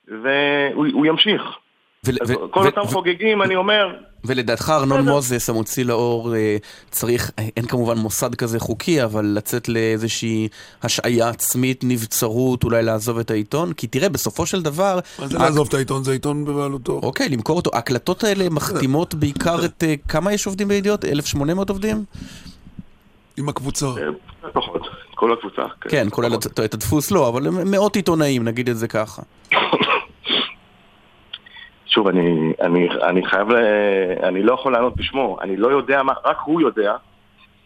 [0.08, 1.58] והוא הוא ימשיך.
[2.05, 2.12] ו-
[2.51, 3.88] כל ו- אותם ו- חוגגים, אני אומר,
[4.25, 5.01] ולדעתך ארנון.
[5.10, 6.57] מוזס, המוציא לאור, אה,
[6.91, 10.47] צריך, אין כמובן מוסד כזה חוקי, אבל לצאת לאיזושהי
[10.83, 13.73] השעיה עצמית, נבצרות, אולי לעזוב את העיתון?
[13.73, 14.99] כי תראה, בסופו של דבר...
[15.19, 16.03] מה זה הק- לעזוב את העיתון?
[16.03, 16.99] זה עיתון בבעלותו.
[17.03, 17.71] אוקיי, למכור אותו.
[17.73, 19.83] ההקלטות האלה מחתימות בעיקר את...
[19.88, 21.05] אה, כמה יש עובדים בידיעות?
[21.05, 22.03] 1,800 עובדים?
[23.38, 23.86] עם הקבוצה.
[23.86, 23.93] אה,
[24.53, 24.81] פחות,
[25.15, 25.62] כל הקבוצה.
[25.81, 26.45] כן, כולל פחות.
[26.47, 29.21] את את הדפוס לא, אבל מאות עיתונאים, נגיד את זה ככה.
[31.88, 33.56] שוב, אני, אני, אני חייב, ל...
[34.23, 36.95] אני לא יכול לענות בשמו, אני לא יודע מה, רק הוא יודע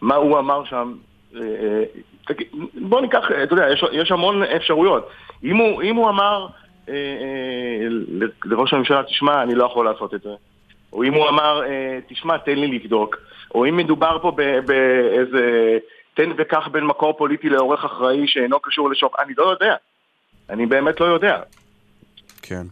[0.00, 0.94] מה הוא אמר שם.
[1.36, 1.40] אה,
[2.30, 2.34] אה,
[2.74, 5.08] בוא ניקח, אה, אתה יודע, יש, יש המון אפשרויות.
[5.44, 6.46] אם הוא, אם הוא אמר
[8.44, 10.30] לראש הממשלה, תשמע, אני לא יכול לעשות את זה,
[10.92, 11.60] או אם הוא אמר,
[12.08, 13.16] תשמע, תן לי לבדוק,
[13.54, 14.30] או אם מדובר פה
[14.66, 15.78] באיזה
[16.14, 19.74] תן וקח בין מקור פוליטי לעורך אחראי שאינו קשור לשוק, אני לא יודע.
[20.50, 21.40] אני באמת לא יודע.
[22.42, 22.62] כן.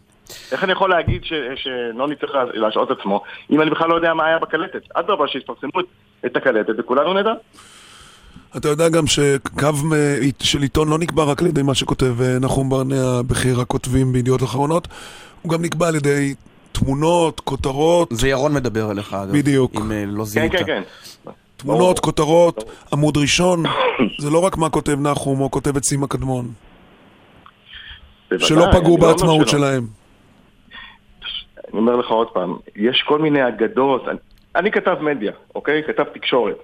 [0.51, 4.13] איך אני יכול להגיד ש- שנוני צריך לה- להשעות עצמו, אם אני בכלל לא יודע
[4.13, 4.81] מה היה בקלטת?
[4.93, 5.69] אדרבה, שיפרסמו
[6.25, 7.31] את- הקלטת וכולנו נדע.
[8.57, 9.71] אתה יודע גם שקו
[10.39, 14.43] של עיתון לא נקבע רק על ידי מה שכותב אה, נחום ברנע, בכיר הכותבים בידיעות
[14.43, 14.87] אחרונות,
[15.41, 16.33] הוא גם נקבע על ידי
[16.71, 19.31] תמונות, כותרות, זה ירון מדבר עליך, אגב.
[19.37, 19.71] בדיוק.
[19.75, 20.51] אם אה, לא כן, זיהית.
[20.51, 20.81] כן, כן.
[21.57, 21.95] תמונות, ברור.
[21.95, 22.63] כותרות,
[22.93, 23.63] עמוד ראשון.
[24.19, 26.51] זה לא רק מה כותב נחום או כותבת סימה קדמון,
[28.37, 29.59] שלא פגעו לא בעצמאות שלא.
[29.59, 29.87] שלהם.
[31.71, 34.17] אני אומר לך עוד פעם, יש כל מיני אגדות, אני,
[34.55, 35.83] אני כתב מדיה, אוקיי?
[35.87, 36.57] כתב תקשורת.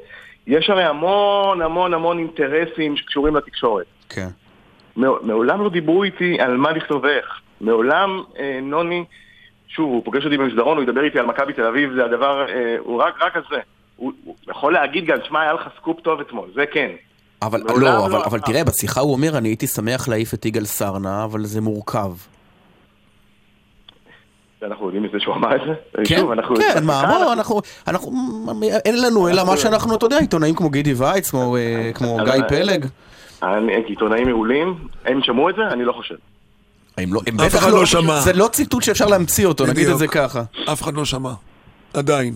[0.47, 3.85] יש הרי המון המון המון אינטרסים שקשורים לתקשורת.
[4.09, 4.27] כן.
[4.95, 7.25] מעו- מעולם לא דיברו איתי על מה לכתוב איך.
[7.61, 9.03] מעולם אה, נוני,
[9.67, 12.75] שוב, הוא פוגש אותי במסדרון, הוא ידבר איתי על מכבי תל אביב, זה הדבר, אה,
[12.79, 13.57] הוא רק, רק על זה.
[13.95, 16.89] הוא, הוא יכול להגיד גם, שמע, היה לך סקופ טוב אתמול, זה כן.
[17.41, 18.39] אבל לא, לא אבל, אבל.
[18.39, 22.11] תראה, בשיחה הוא אומר, אני הייתי שמח להעיף את יגאל סרנה, אבל זה מורכב.
[24.61, 26.03] ואנחנו יודעים מזה שהוא אמר את זה?
[26.05, 28.11] כן, אנחנו- כן, מה, אנחנו- בוא, אנחנו, אנחנו,
[28.85, 31.91] אין לנו אלא מה שאנחנו, אתה יודע, עיתונאים כמו גידי וייץ, כמו, אה,
[32.25, 32.85] גיא פלג.
[33.43, 35.61] אני- עיתונאים מעולים, הם שמעו את זה?
[35.67, 36.15] אני לא חושב.
[36.97, 38.19] הם לא, הם אף בטח אחד לא שמע.
[38.19, 39.87] זה לא ציטוט שאפשר להמציא אותו, נגיד.
[39.89, 40.41] את זה ככה.
[40.73, 41.31] אף אחד לא שמע.
[41.93, 42.33] עדיין.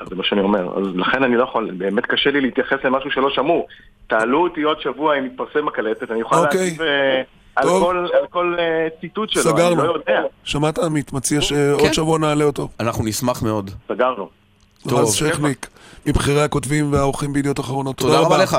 [0.00, 0.78] אז זה מה שאני אומר.
[0.78, 3.66] אז לכן אני לא יכול, באמת קשה לי להתייחס למשהו שלא שמעו.
[4.06, 6.60] תעלו אותי עוד שבוע אם יתפרסם בקלטת, אני אוכל אוקיי.
[6.60, 7.22] להגיב אה,
[7.56, 7.68] על.
[7.68, 8.64] כל- על כל אה,
[9.00, 9.84] ציטוט שלו, אני סגרנו.
[9.84, 10.20] לא יודע.
[10.44, 11.12] שמעת עמית?
[11.12, 11.46] מציע כן.
[11.46, 12.68] שעוד שבוע נעלה אותו.
[12.80, 13.70] אנחנו נשמח מאוד.
[13.88, 14.28] סגרנו.
[14.88, 14.98] טוב.
[15.00, 15.66] רז שכניק,
[16.06, 17.96] מבכירי הכותבים והעורכים בידיעות אחרונות.
[17.96, 18.56] תודה רבה לך.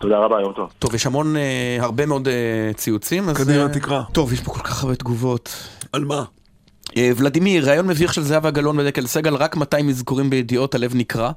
[0.00, 0.70] תודה רבה, יום טוב.
[0.78, 2.34] טוב, יש המון, אה, הרבה מאוד אה,
[2.74, 3.28] ציוצים.
[3.28, 4.02] אז, קדימה, אה, תקרא.
[4.12, 5.68] טוב, יש פה כל כך הרבה תגובות.
[5.92, 6.24] על מה?
[7.16, 11.30] ולדימיר, ראיון מביך של זהבה גלאון ודקל סגל, רק 200 אזכורים בידיעות, הלב נקרע.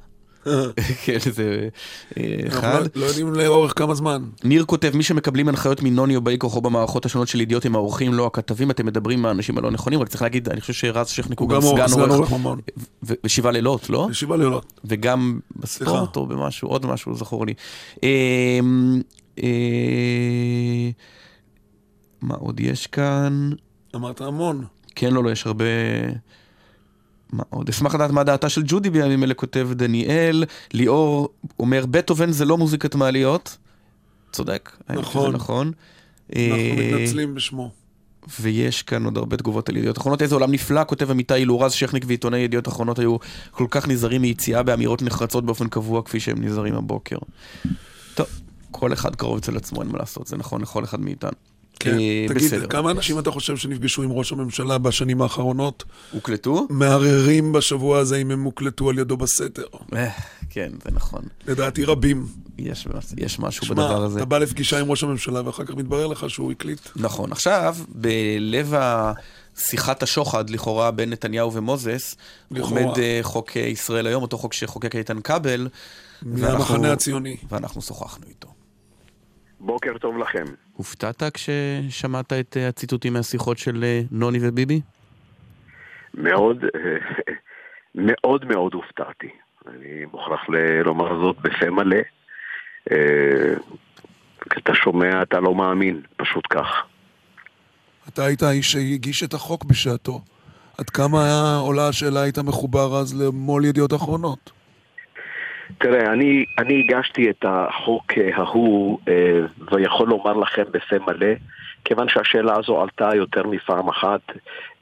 [1.06, 1.70] כן, זה
[2.18, 2.82] אה, אנחנו אחד.
[2.96, 4.24] לא- לא יודעים לאורך כמה זמן.
[4.44, 8.14] ניר כותב, מי שמקבלים הנחיות מנוני או באי כוחו במערכות השונות של ידיעות הם העורכים,
[8.14, 11.40] לא הכתבים, אתם מדברים עם האנשים הלא נכונים, רק צריך להגיד, אני חושב שרז שכניק
[11.40, 12.32] הוא גם סגן עורך,
[13.24, 14.08] ושבעה לילות, לא?
[14.12, 14.80] ישיבה לילות.
[14.86, 16.16] וגם בספורט.
[16.16, 17.54] או במשהו, עוד משהו זכור לי.
[18.04, 19.02] אמ,
[19.44, 20.90] אה,
[22.22, 23.50] מה עוד יש כאן?
[23.96, 24.66] אמרת המון.
[24.96, 25.66] כן, לא, לא, יש הרבה...
[27.34, 27.70] מה עוד?
[27.70, 30.44] אשמח לדעת מה דעתה של ג'ודי בימים אלה, כותב דניאל.
[30.74, 33.58] ליאור אומר, בטהובן זה לא מוזיקת מעליות.
[34.32, 34.72] צודק.
[34.90, 35.36] נכון.
[35.36, 35.72] נכון.
[36.36, 37.72] אנחנו אה, מתנצלים בשמו.
[38.42, 40.22] ויש כאן עוד הרבה תגובות על ידיעות אחרונות.
[40.22, 43.18] איזה עולם נפלא, כותב עמיתי אילו רז שכניק ועיתונאי ידיעות אחרונות היו
[43.52, 47.18] כל כך נזהרים מיציאה באמירות נחרצות באופן קבוע כפי שהם נזהרים הבוקר.
[48.16, 48.28] טוב,
[48.72, 51.32] כל אחד קרוב אצל עצמו, אין מה לעשות, זה נכון לכל אחד מאיתנו.
[51.80, 51.92] כן.
[52.28, 52.68] תגיד, בסדר.
[52.68, 55.84] כמה אנשים אתה חושב שנפגשו עם ראש הממשלה בשנים האחרונות?
[56.12, 56.68] הוקלטו?
[56.70, 59.64] מערערים בשבוע הזה אם הם הוקלטו על ידו בסתר.
[59.96, 60.10] אה,
[60.50, 61.22] כן, זה נכון.
[61.48, 62.28] לדעתי רבים.
[62.58, 62.88] יש,
[63.18, 64.18] יש משהו שמע, בדבר הזה.
[64.20, 66.80] אתה בא לפגישה עם ראש הממשלה ואחר כך מתברר לך שהוא הקליט.
[66.96, 67.32] נכון.
[67.32, 68.74] עכשיו, בלב
[69.58, 72.16] שיחת השוחד, לכאורה, בין נתניהו ומוזס,
[72.52, 72.82] לכאורה.
[72.82, 75.68] עומד אה, חוק אה, ישראל היום, אותו חוק שחוקק איתן כבל.
[76.24, 77.38] ואנחנו- מהמחנה הציוני.
[77.50, 78.49] ואנחנו שוחחנו איתו.
[79.60, 80.44] בוקר טוב לכם.
[80.74, 84.82] הופתעת כששמעת את אה, הציטוטים מהשיחות של אה, נוני וביבי?
[86.14, 87.34] מאוד, אה,
[88.08, 89.30] מאוד מאוד הופתעתי.
[89.68, 90.42] אני מוכרח
[90.86, 91.98] לומר זאת בפה מלא.
[94.50, 96.68] כשאתה שומע, אתה לא מאמין, פשוט כך.
[98.08, 100.22] אתה היית האיש שהגיש את החוק בשעתו.
[100.78, 104.52] עד כמה היה עולה השאלה היית מחובר אז למו"ל ידיעות אחרונות?
[105.78, 109.40] תראה, אני, אני הגשתי את החוק אה, ההוא, אה,
[109.72, 111.34] ויכול לומר לכם בפה מלא,
[111.86, 114.22] כיוון שהשאלה הזו עלתה יותר מפעם אחת.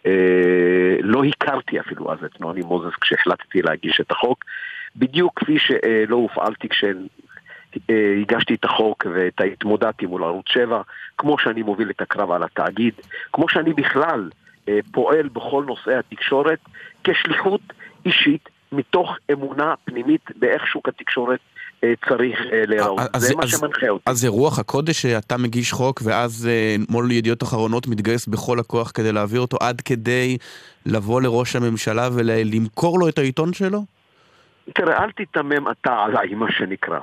[0.06, 4.46] אה, לא הכרתי אפילו אז את נוני מוזס כשהחלטתי להגיש את החוק,
[4.96, 9.06] בדיוק כפי שלא הופעלתי כשהגשתי את החוק
[9.40, 10.82] והתמודדתי מול ערוץ 7,
[11.18, 12.94] כמו שאני מוביל את הקרב על התאגיד,
[13.34, 14.30] כמו שאני בכלל
[14.92, 16.60] פועל בכל נושאי התקשורת
[17.04, 17.62] כשליחות
[18.06, 21.40] אישית מתוך אמונה פנימית באיך שוק התקשורת
[21.84, 23.00] אה, צריך אה, להיראות.
[23.18, 24.04] זה מה שמנחה אותי.
[24.10, 28.92] אז זה רוח הקודש שאתה מגיש חוק ואז אה, מו"ל ידיעות אחרונות מתגייס בכל הכוח
[28.92, 30.38] כדי להעביר אותו עד כדי
[30.86, 33.80] לבוא לראש הממשלה ולמכור לו את העיתון שלו?
[34.76, 37.00] תראה, אל תיתמם אתה עליי, מה שנקרא.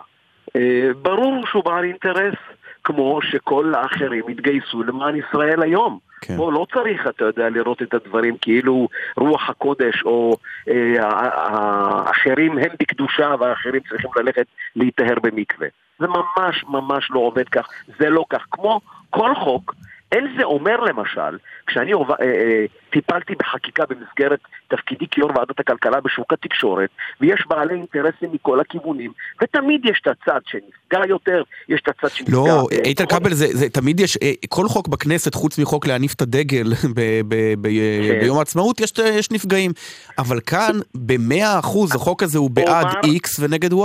[1.03, 2.35] ברור שהוא בעל אינטרס,
[2.85, 5.99] כמו שכל האחרים התגייסו למען ישראל היום.
[6.21, 6.37] כן.
[6.37, 10.37] פה לא צריך, אתה יודע, לראות את הדברים כאילו רוח הקודש או
[10.69, 15.69] אה, האחרים הם בקדושה והאחרים צריכים ללכת להיטהר במקווה.
[15.99, 17.69] זה ממש ממש לא עובד כך,
[17.99, 18.47] זה לא כך.
[18.51, 19.75] כמו כל חוק,
[20.15, 21.93] אין זה אומר למשל, כשאני.
[21.93, 28.61] אה, אה, טיפלתי בחקיקה במסגרת תפקידי כיו"ר ועדת הכלכלה בשוק התקשורת, ויש בעלי אינטרסים מכל
[28.61, 32.37] הכיוונים, ותמיד יש את הצד שנפגע יותר, יש את הצד שנפגע...
[32.37, 33.07] לא, אה, איתן.
[33.07, 37.01] כבל, זה, זה תמיד יש, אה, כל חוק בכנסת, חוץ מחוק להניף את הדגל ב,
[37.29, 37.69] ב, ב,
[38.09, 38.21] כן.
[38.21, 39.71] ביום העצמאות, יש, יש נפגעים.
[40.19, 43.77] אבל כאן, במאה אחוז, החוק הזה הוא בעד אומר- X ונגד Y.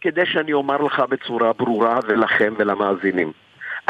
[0.00, 3.32] כדי שאני אומר לך בצורה ברורה, ולכם ולמאזינים.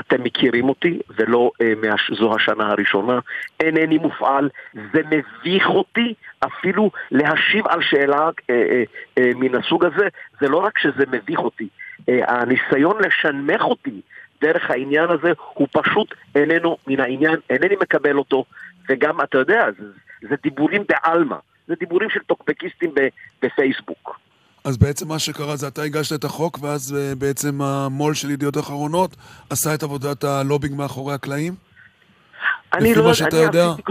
[0.01, 2.11] אתם מכירים אותי, ולא אה, מהש...
[2.11, 3.19] זו השנה הראשונה,
[3.61, 8.83] אינני מופעל, זה מביך אותי אפילו להשיב על שאלה אה, אה,
[9.19, 10.09] אה, מן הסוג הזה,
[10.41, 11.69] זה לא רק שזה מביך אותי,
[12.09, 14.01] אה, הניסיון לשנמך אותי
[14.41, 18.45] דרך העניין הזה הוא פשוט איננו מן העניין, אינני מקבל אותו,
[18.89, 19.85] וגם, אתה יודע, זה,
[20.29, 22.91] זה דיבורים בעלמא, זה דיבורים של טוקבקיסטים
[23.43, 24.19] בפייסבוק.
[24.68, 28.57] אז בעצם מה שקרה זה אתה הגשת את החוק, ואז אה, בעצם המו"ל של ידיעות
[28.59, 29.16] אחרונות
[29.50, 31.54] עשה את עבודת הלובינג מאחורי הקלעים?
[32.72, 33.64] אני לא שאתה אני יודע?
[33.66, 33.83] עשיתי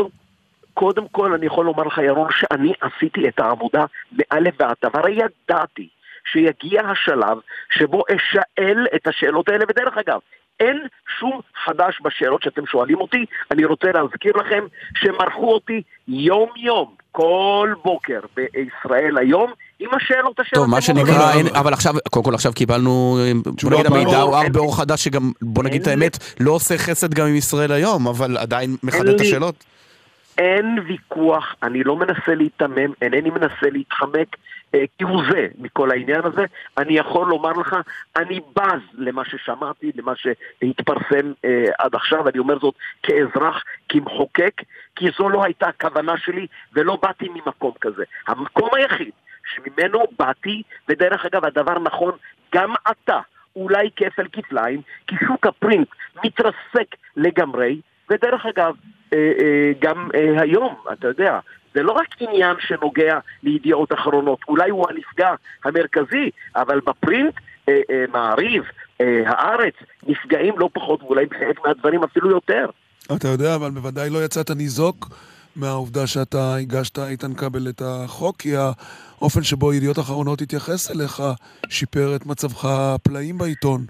[0.73, 4.75] קודם- כל, אני יכול לומר לך, ירון, שאני עשיתי את העבודה מאלף ועד.
[4.93, 5.87] הרי ידעתי
[6.31, 7.37] שיגיע השלב
[7.77, 10.19] שבו אשאל את השאלות האלה, ודרך אגב,
[10.59, 10.77] אין
[11.19, 13.25] שום חדש בשאלות שאתם שואלים אותי.
[13.51, 14.63] אני רוצה להזכיר לכם
[14.97, 21.33] שמרחו אותי יום-יום, כל בוקר בישראל היום, עם השאלות אשר טוב, מה שנקרא.
[21.33, 23.17] אין, אבל עכשיו, קודם כל עכשיו קיבלנו,
[23.63, 24.17] בוא נגיד המידע.
[24.21, 27.27] הוא הר אין- באור חדש שגם, בוא נגיד את אין- האמת, לא עושה חסד גם
[27.27, 29.63] עם ישראל היום, אבל עדיין מחדד את השאלות.
[30.37, 34.27] אין ויכוח, אני לא מנסה להיתמם, אינני מנסה להתחמק
[34.75, 36.45] אה, כהוא זה מכל העניין הזה.
[36.77, 37.75] אני יכול לומר לך,
[38.15, 44.51] אני בז למה ששמעתי, למה שהתפרסם אה, עד עכשיו, אני אומר זאת כאזרח, כמחוקק,
[44.95, 48.03] כי זו לא הייתה הכוונה שלי ולא באתי ממקום כזה.
[48.27, 49.11] המקום היחיד
[49.55, 52.11] שממנו באתי, ודרך אגב הדבר נכון
[52.55, 53.19] גם עתה,
[53.55, 55.87] אולי כפל כפליים, כי שוק הפרינט
[56.23, 58.75] מתרסק לגמרי, ודרך אגב,
[59.13, 61.39] אה, אה, גם אה, היום, אתה יודע,
[61.73, 65.33] זה לא רק עניין שנוגע לידיעות אחרונות, אולי הוא הנפגע
[65.63, 67.33] המרכזי, אבל בפרינט,
[68.13, 68.63] מעריב,
[69.25, 69.73] הארץ,
[70.07, 72.65] נפגעים לא פחות, ואולי בחלק מהדברים אפילו יותר.
[73.15, 75.07] אתה יודע, אבל בוודאי לא יצאת ניזוק
[75.57, 81.23] מהעובדה שאתה הגשת, איתן כבל, את החוק, כי האופן שבו ידיעות אחרונות התייחס אליך
[81.69, 83.85] שיפר את מצבך הפלאים בעיתון.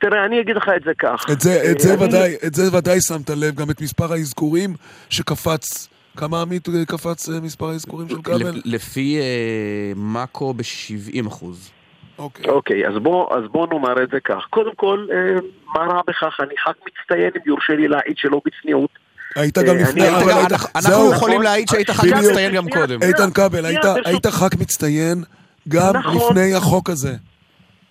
[0.00, 1.26] תראה, אני אגיד לך את זה כך.
[1.32, 4.12] את זה, את אה, זה אני- ודאי, את זה ודאי שמת לב, גם את מספר
[4.12, 4.74] האזכורים
[5.10, 5.88] שקפץ.
[6.16, 8.36] כמה עמית קפץ אה, מספר האזכורים של כבל?
[8.36, 11.70] לפ- לפי אה, מאקו ב-70 אחוז.
[12.18, 12.48] אוקיי.
[12.50, 14.44] אוקיי, אז בוא, אז בוא נאמר את זה כך.
[14.50, 15.40] קודם כל, אה,
[15.74, 16.36] מה רע בכך?
[16.40, 18.90] אני ח"כ מצטיין, אם יורשה לי להעיד שלא בצניעות.
[19.36, 20.08] היית אה, גם לפני...
[20.08, 21.14] אבל היית- אנחנו אנחנו נכון.
[21.14, 22.04] יכולים להעיד שהיית ח"כ.
[22.04, 23.02] מצטיין גם קודם.
[23.02, 23.66] איתן כבל,
[24.04, 25.22] היית- ח"כ מצטיין
[25.68, 26.16] גם נכון.
[26.30, 27.14] לפני החוק הזה.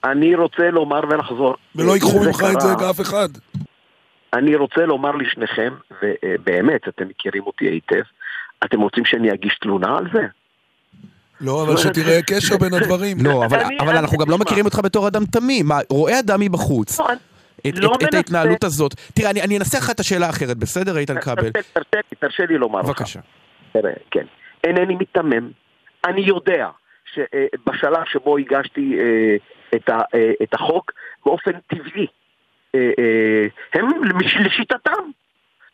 [0.04, 1.56] אני רוצה לומר ולחזור.
[1.76, 3.30] ולא ייקחו אם ממך את זה לאף אחד.
[4.34, 5.74] אני רוצה לומר לשניכם,
[6.04, 8.02] ובאמת, אתם מכירים אותי היטב,
[8.66, 10.20] אתם רוצים שאני אגיש תלונה על זה?
[11.42, 13.18] לא, אבל שתראה קשר בין הדברים.
[13.22, 13.44] לא,
[13.80, 14.38] אבל, אנחנו גם לא.
[14.38, 15.70] מכירים אותך בתור אדם תמים.
[15.90, 17.08] רואה אדם מבחוץ, לא,
[17.70, 18.94] את, לא את, את מנסה- ההתנהלות הזאת.
[19.16, 21.50] תראה, אני, אני אנסה לך את השאלה האחרת, בסדר, איתן כבל?
[21.52, 22.86] תרשה- לי- תרשה לי לומר לך.
[22.86, 23.20] בבקשה.
[24.12, 24.26] כן.
[24.64, 25.52] אינני מיתמם.
[26.06, 26.70] אני יודע
[27.14, 29.36] שבשלב שבו הגשתי אה,
[29.76, 30.92] את ה- אה, את החוק,
[31.26, 32.08] באופן טבעי,
[32.76, 32.82] אה,
[33.74, 33.88] הם
[34.46, 35.04] לשיטתם,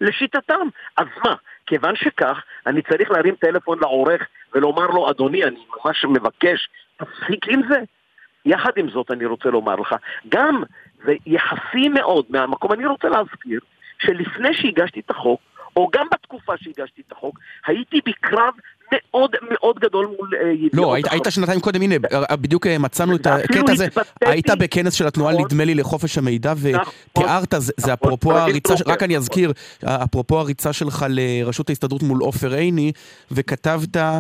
[0.02, 0.68] לשיטתם.
[0.98, 1.36] אז מה,
[1.66, 2.38] כיוון שכך,
[2.68, 4.22] אני צריך להרים טלפון לעורך
[4.56, 7.80] ולומר לו, אדוני, אני ממש מבקש, תפסיק עם זה.
[8.46, 9.96] יחד עם זאת, אני רוצה לומר לך,
[10.30, 10.64] גם
[11.06, 11.14] זה
[11.94, 13.60] מאוד מהמקום, אני רוצה להזכיר,
[14.00, 15.42] שלפני שהגשתי את החוק,
[15.76, 18.54] או גם בתקופה שהגשתי את החוק, הייתי בקרב
[18.92, 21.12] מאוד מאוד גדול מול אה, ידיעות לא, היית.
[21.12, 21.96] היית שנתיים קודם, הנה,
[22.32, 23.88] בדיוק אה, מצאנו את הקטע הזה.
[24.26, 25.46] היית בכנס של התנועה, נכון.
[25.46, 26.94] נדמה לי, לחופש המידע, נכון.
[27.12, 27.94] ותיארת, זה, נכון.
[27.94, 29.18] אפרופו הריצה, רק אני.
[29.18, 29.54] אזכיר,
[29.86, 32.92] אפרופו הריצה שלך לראשות ההסתדרות מול עופר עיני,
[33.32, 34.20] וכתבת אה,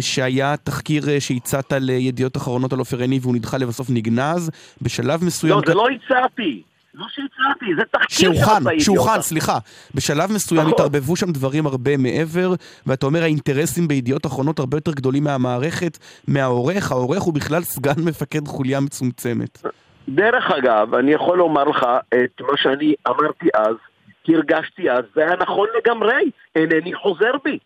[0.00, 4.50] שהיה תחקיר אה, שהצעת לידיעות אחרונות על עופר עיני, והוא נדחה לבסוף נגנז,
[4.82, 5.52] בשלב מסוים...
[5.52, 6.62] לא, זה לא הצעתי.
[6.94, 9.20] לא שהצעתי, זה תחקיר שהוכן, שהוכן.
[9.20, 9.58] סליחה.
[9.94, 10.72] בשלב מסוים נכון.
[10.72, 12.54] התערבבו שם דברים הרבה מעבר,
[12.86, 18.48] ואתה אומר האינטרסים בידיעות אחרונות הרבה יותר גדולים מהמערכת, מהעורך, העורך הוא בכלל סגן מפקד
[18.48, 19.62] חוליה מצומצמת.
[20.08, 23.76] דרך אגב, אני יכול לומר לך את מה שאני אמרתי אז,
[24.24, 27.58] כי הרגשתי אז, זה היה נכון לגמרי, אינני חוזר בי.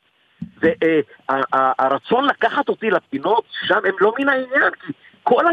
[0.62, 5.46] והרצון לקחת אותי לפינות, שם הם לא מן העניין, כי כל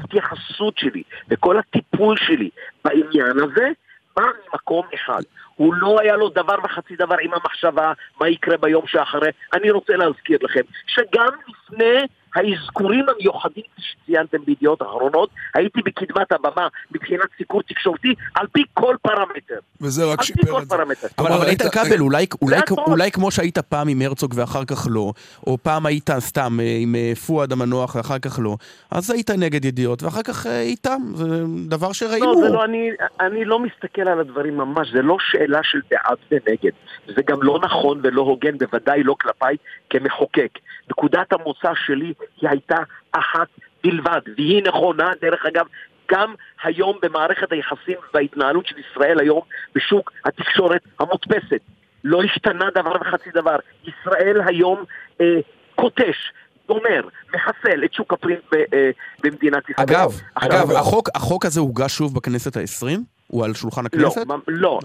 [0.00, 2.50] ההתייחסות שלי וכל הטיפול שלי
[2.84, 3.68] בעניין הזה
[4.16, 5.22] בא ממקום אחד.
[5.54, 9.30] הוא לא היה לו דבר וחצי דבר עם המחשבה מה יקרה ביום שאחרי.
[9.52, 17.26] אני רוצה להזכיר לכם שגם לפני האזכורים המיוחדים שציינתם בידיעות אחרונות, הייתי בקדמת הבמה מבחינת
[17.38, 19.58] סיקור תקשורתי על פי כל פרמטר.
[19.80, 20.76] וזה רק על פי שיפר כל את זה.
[20.76, 21.08] פרמטר.
[21.18, 22.74] אבל, איתן כבל, אולי, אולי, הכל.
[22.86, 25.12] אולי כמו שהיית פעם עם הרצוג ואחר כך לא,
[25.46, 28.56] או פעם היית סתם אה, עם אה, פואד המנוח ואחר כך לא,
[28.90, 31.24] אז היית נגד ידיעות ואחר כך אה, איתם, זה
[31.68, 32.26] דבר שראינו.
[32.26, 36.18] לא, זה לא, אני, אני לא מסתכל על הדברים ממש, זה לא שאלה של בעד
[36.30, 36.70] ונגד.
[37.06, 39.56] זה גם לא נכון ולא הוגן, בוודאי לא כלפיי
[39.90, 40.58] כמחוקק.
[40.90, 42.78] נקודת המוצא שלי היא הייתה
[43.12, 43.48] אחת
[43.84, 45.66] בלבד, והיא נכונה, דרך אגב,
[46.10, 49.40] גם היום במערכת היחסים וההתנהלות של ישראל היום
[49.74, 51.60] בשוק התקשורת המודפסת.
[52.04, 53.56] לא השתנה דבר וחצי דבר.
[53.84, 54.84] ישראל היום
[55.20, 55.26] אה,
[55.74, 56.32] קוטש.
[56.68, 57.02] גומר,
[57.34, 58.90] מחסל את שוק הפרינט ב, אה,
[59.22, 59.86] במדינת ישראל.
[59.88, 63.04] אגב, אגב, החוק, החוק הזה הוגש שוב בכנסת העשרים?
[63.26, 64.26] הוא על שולחן לא, הכנסת?
[64.26, 64.34] לא,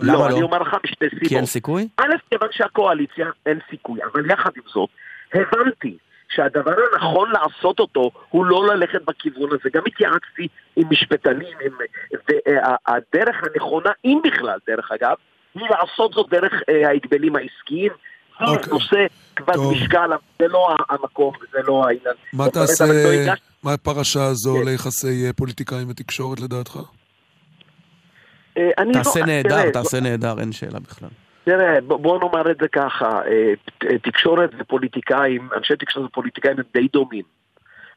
[0.02, 0.28] למה לא, לא?
[0.28, 1.28] אני אומר לך משתי סיבות.
[1.28, 1.88] כי אין סיכוי?
[1.98, 4.90] א', כיוון שהקואליציה אין סיכוי, אבל יחד עם זאת,
[5.34, 5.98] הבנתי
[6.30, 9.70] שהדבר הנכון לעשות אותו הוא לא ללכת בכיוון הזה.
[9.74, 11.72] גם התייעצתי עם משפטנים, עם,
[12.12, 15.16] והדרך הנכונה, אם בכלל, דרך אגב,
[15.56, 17.92] היא לעשות זאת דרך אה, ההגבלים העסקיים.
[18.40, 18.74] זה אוקיי.
[18.74, 19.06] נושא
[19.36, 19.74] כבד טוב.
[19.74, 20.10] משקל,
[20.40, 22.16] זה לא המקום, זה לא העניין.
[22.34, 24.70] מה תעשה, לא מה הפרשה הזו כן.
[24.70, 26.80] ליחסי אה, פוליטיקאים ותקשורת לדעתך?
[28.58, 31.10] אה, לא- תעשה נהדר, תראה, תעשה נהדר, אין שאלה בכלל.
[31.46, 36.88] תראה, בוא נאמר את זה ככה, אה, ת- תקשורת ופוליטיקאים, אנשי תקשורת ופוליטיקאים הם די
[36.94, 37.24] דומים.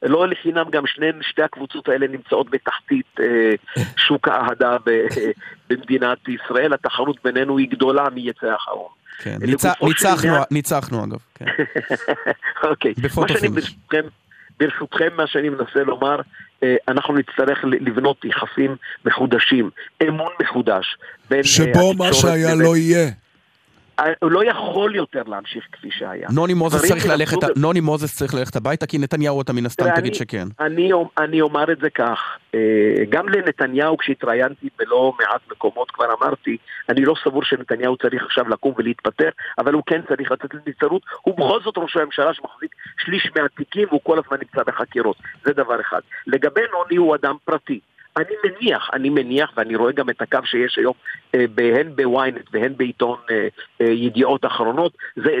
[0.03, 3.51] לא לחינם גם שני, שתי הקבוצות האלה נמצאות בתחתית אה,
[3.97, 4.77] שוק האהדה
[5.69, 8.87] במדינת ישראל, התחרות בינינו היא גדולה מי יצא האחרון.
[9.23, 9.87] כן, ניצחנו,
[10.51, 11.45] ניצחנו אגב, כן.
[12.69, 13.47] אוקיי, מה שאני.
[13.49, 14.01] ברשותכם,
[14.59, 16.21] ברשותכם מה שאני מנסה לומר,
[16.63, 18.75] אה, אנחנו נצטרך לבנות יחסים
[19.05, 19.69] מחודשים,
[20.07, 20.97] אמון מחודש.
[21.29, 23.09] בין, אה, שבו מה שהיה לבין- לא יהיה.
[23.99, 26.27] אה, הוא לא יכול יותר להמשיך כפי שהיה.
[26.35, 30.15] נוני מוזס צריך ללכת, נוני מוזס צריך ללכת הביתה, כי נתניהו אתה מן הסתם תגיד
[30.15, 30.47] שכן.
[30.59, 32.19] אני, אני אומר את זה כך,
[32.55, 32.59] אה,
[33.09, 36.57] גם לנתניהו כשהתראיינתי בלא מעט מקומות כבר אמרתי,
[36.89, 41.35] אני לא סבור שנתניהו צריך עכשיו לקום ולהתפטר, אבל הוא כן צריך לצאת לנבצרות, הוא
[41.35, 46.01] בכל זאת ראש הממשלה שמחזיק שליש מהתיקים והוא כל הזמן נמצא בחקירות, זה דבר אחד.
[46.27, 47.79] לגבי נוני הוא אדם פרטי.
[48.17, 50.93] אני מניח, אני מניח, ואני רואה גם את הקו שיש היום
[51.35, 53.47] אה, הן בוויינט והן בעיתון אה,
[53.81, 55.31] אה, ידיעות אחרונות, זה,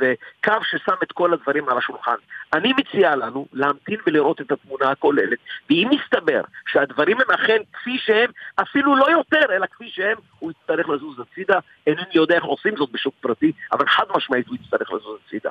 [0.00, 2.14] זה קו ששם את כל הדברים על השולחן.
[2.52, 5.38] אני מציע לנו להמתין ולראות את התמונה הכוללת,
[5.70, 8.30] ואם יסתבר שהדברים הם אכן כפי שהם,
[8.62, 11.58] אפילו לא יותר, אלא כפי שהם, הוא יצטרך לזוז הצידה.
[11.86, 15.50] אינני יודע איך עושים זאת בשוק פרטי, אבל חד משמעית הוא יצטרך לזוז הצידה.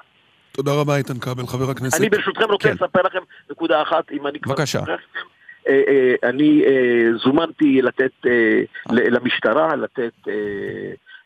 [0.52, 2.00] תודה רבה, איתן כבל, חבר הכנסת.
[2.00, 2.76] אני ברשותכם רוצה כן.
[2.76, 3.20] לספר לכם
[3.52, 4.54] נקודה אחת, אם אני כבר...
[4.54, 4.80] בבקשה.
[5.68, 8.12] אה, אה, אני אה, זומנתי לתת
[8.90, 10.14] למשטרה, לתת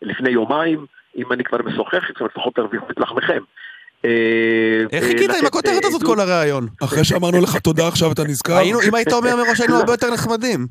[0.01, 0.85] לפני יומיים,
[1.17, 3.41] אם אני כבר משוחח איתכם, לפחות תרוויחו את לחמכם.
[4.93, 6.03] איך חיכית עם הכותרת הזאת.
[6.03, 6.67] כל הראיון?
[6.83, 8.61] אחרי שאמרנו לך תודה עכשיו אתה נזכר?
[8.87, 10.67] אם היית אומר מראש היינו הרבה יותר נחמדים.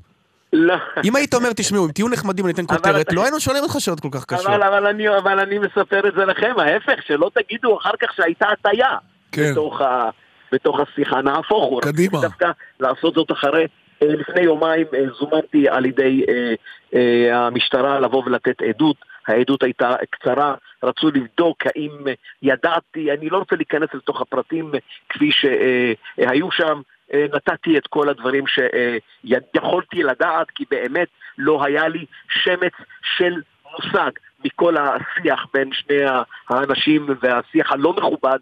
[0.52, 0.74] לא.
[1.04, 4.00] אם היית אומר, תשמעו, אם תהיו נחמדים אני אתן כותרת, לא היינו שואלים אותך שאלות
[4.00, 4.46] כל כך קשות.
[4.46, 8.46] אבל, אבל, אני, אבל אני מספר את זה לכם, ההפך, שלא תגידו אחר כך שהייתה
[8.48, 8.88] הטיה
[9.32, 9.52] כן.
[9.52, 10.10] בתוך, ה,
[10.56, 11.82] בתוך השיחה, נהפוך הוא.
[11.82, 12.20] קדימה.
[12.20, 12.50] דווקא
[12.80, 13.66] לעשות זאת אחרי,
[14.02, 18.96] אה, לפני יומיים אה, זומנתי על ידי אה, המשטרה לבוא ולתת עדות,
[19.28, 21.90] העדות הייתה קצרה, רצו לבדוק האם
[22.42, 24.72] ידעתי, אני לא רוצה להיכנס לתוך הפרטים
[25.08, 26.80] כפי שהיו שם,
[27.14, 32.72] נתתי את כל הדברים שיכולתי לדעת, כי באמת לא היה לי שמץ
[33.16, 33.40] של
[33.72, 34.10] מושג
[34.44, 36.02] מכל השיח בין שני
[36.48, 38.38] האנשים והשיח הלא מכובד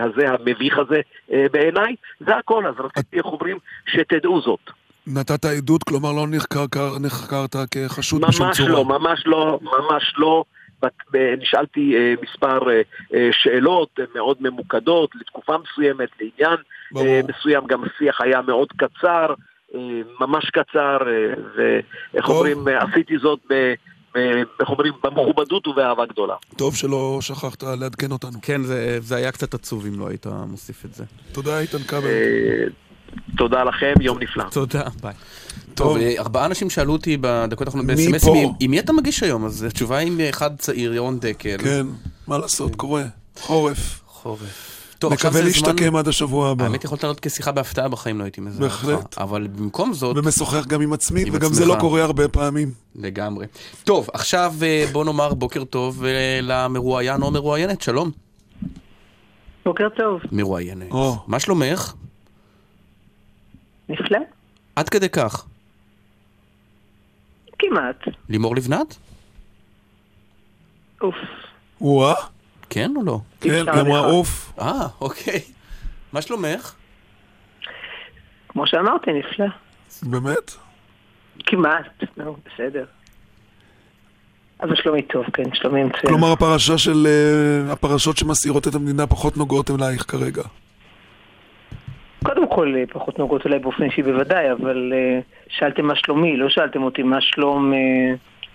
[0.00, 1.00] הזה, המביך הזה
[1.32, 4.70] אה, בעיניי, זה הכל, אז רציתי, איך אומרים, שתדעו זאת.
[5.06, 8.70] נתת עדות, כלומר לא נחקר- נחקרת כחשוד בשום צורה.
[8.70, 10.44] לא, ממש לא, ממש לא.
[11.38, 12.80] נשאלתי אה, מספר אה,
[13.14, 16.58] אה, שאלות אה, מאוד ממוקדות לתקופה מסוימת, לעניין
[16.92, 17.06] ברור.
[17.06, 19.34] אה, מסוים, גם השיח היה מאוד קצר,
[19.74, 19.80] אה,
[20.20, 22.28] ממש קצר, אה, ואיך.
[22.28, 23.74] אומרים, אה, עשיתי זאת ב...
[24.60, 26.34] איך אומרים, במכובדות ובאהבה גדולה.
[26.56, 28.38] טוב שלא שכחת לעדכן אותנו.
[28.42, 31.04] כן, זה- זה היה קצת עצוב אם לא היית מוסיף את זה.
[31.32, 32.04] תודה איתן כבל.
[32.06, 32.64] אה,
[33.36, 34.44] תודה לכם, יום נפלא.
[34.50, 35.14] תודה, ביי.
[35.74, 35.86] טוב.
[35.86, 38.28] טוב, אה, ארבעה אנשים שאלו אותי בדקות האחרונות ב-SMS,
[38.60, 39.44] עם מי אתה מגיש היום?
[39.44, 41.56] אז התשובה היא עם אחד צעיר, ירון דקל.
[41.58, 41.86] כן,
[42.26, 43.04] מה לעשות, קורה.
[43.38, 44.00] חורף.
[44.06, 44.81] חורף.
[45.02, 45.46] טוב, עכשיו זה זמן...
[45.46, 46.64] להשתקם עד השבוע הבא.
[46.64, 48.84] האמת יכולת לעלות כשיחה בהפתעה בחיים לא הייתי מזהה אותך.
[48.84, 49.18] בהחלט.
[49.18, 51.52] אבל במקום זאת, ומשוחח גם עם עצמי, עם וגם עצמך.
[51.52, 52.70] זה לא קורה הרבה פעמים.
[52.94, 53.46] לגמרי.
[53.84, 58.10] טוב, עכשיו אה, בוא נאמר בוקר טוב אה, למרואיין או מרואיינת, שלום.
[59.64, 60.20] בוקר טוב.
[60.32, 60.90] מרואיינת.
[60.90, 61.16] או.
[61.26, 61.94] מה שלומך?
[63.88, 64.18] נפלא?
[64.76, 65.44] עד כדי כך.
[67.58, 67.96] כמעט.
[68.28, 68.96] לימור לבנת?
[71.00, 71.14] אוף.
[71.80, 72.14] וואה,
[72.72, 73.18] כן או לא?
[73.40, 73.98] כן, היא אמרה.
[73.98, 74.52] עוף.
[74.60, 75.40] אה, אוקיי.
[76.12, 76.74] מה שלומך?
[78.48, 79.46] כמו שאמרתי, נפלא.
[80.02, 80.50] באמת?
[81.46, 82.04] כמעט.
[82.16, 82.84] נו, בסדר.
[84.60, 86.06] אבל שלומי טוב, כן, שלומי מצוין.
[86.06, 87.06] כלומר, הפרשה של...
[87.06, 90.42] אה, הפרשות שמסעירות את המדינה פחות נוגעות אלייך כרגע.
[92.24, 96.48] קודם כל, אה, פחות נוגעות אולי באופן אישי בוודאי, אבל אה, שאלתם מה שלומי, לא
[96.48, 97.72] שאלתם אותי מה שלום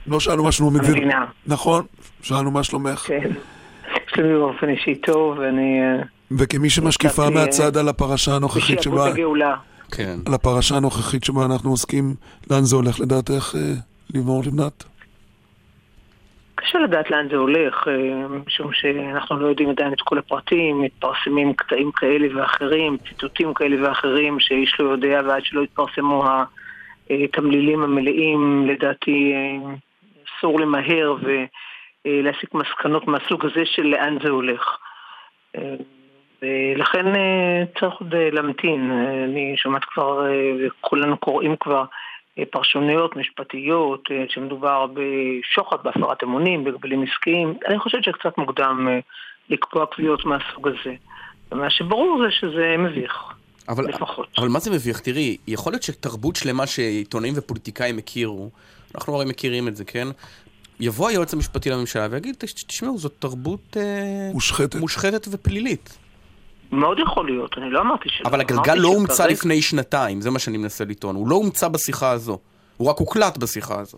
[0.07, 0.89] לא שאלנו מה שלומך.
[0.89, 1.25] המדינה.
[1.47, 1.85] נכון,
[2.21, 2.99] שאלנו מה שלומך.
[2.99, 3.29] כן.
[4.07, 5.81] שלומי באופן אישי טוב, ואני...
[5.81, 8.95] אה, וכמי שמשקיפה אה, מהצד על הפרשה הנוכחית שבה...
[8.95, 9.55] בשעבוד הגאולה.
[9.91, 10.15] כן.
[10.27, 12.13] על הפרשה הנוכחית שבה אנחנו עוסקים,
[12.51, 13.61] לאן זה הולך לדעתך, אה,
[14.13, 14.83] לימור לבנת?
[16.55, 17.87] קשה לדעת לאן זה הולך,
[18.47, 24.39] משום שאנחנו לא יודעים עדיין את כל הפרטים, מתפרסמים קטעים כאלה ואחרים, ציטוטים כאלה ואחרים
[24.39, 26.23] שאיש לא יודע ועד שלא יתפרסמו
[27.09, 29.33] התמלילים המלאים, לדעתי
[30.39, 31.15] אסור למהר
[32.05, 34.77] ולהסיק מסקנות מהסוג הזה של לאן זה הולך.
[35.55, 35.75] אה,
[36.41, 38.91] ולכן אה, צריך עוד אה, להמתין.
[38.91, 41.85] אה, אני שומעת כבר, אה, וכולנו קוראים כבר,
[42.39, 47.57] אה, פרשנויות משפטיות, אה, שמדובר בשוחד, בהפרת אמונים, בהגבלים עסקיים.
[47.67, 48.99] אני חושבת שקצת מוקדם אה,
[49.49, 50.95] לקבוע קביעות מהסוג הזה.
[51.51, 53.13] ומה שברור זה שזה מביך,
[53.69, 54.27] אבל, לפחות.
[54.37, 54.99] אבל מה זה מביך?
[54.99, 58.49] תראי, יכול להיות שתרבות שלמה שעיתונאים ופוליטיקאים הכירו,
[58.95, 60.07] אנחנו הרי מכירים את זה, כן?
[60.79, 64.75] יבוא היועץ המשפטי לממשלה ויגיד, "תש- תשמעו, זאת תרבות אה, מושחתת.
[64.75, 65.97] מושחתת ופלילית.
[66.71, 68.29] מאוד יכול להיות, אני לא אמרתי שלא.
[68.29, 71.15] אבל הגלגל לא הומצא שכרגע- לפני שנתיים, זה מה שאני מנסה לטעון.
[71.15, 72.39] הוא לא הומצא בשיחה הזו.
[72.77, 73.97] הוא רק הוקלט בשיחה הזו.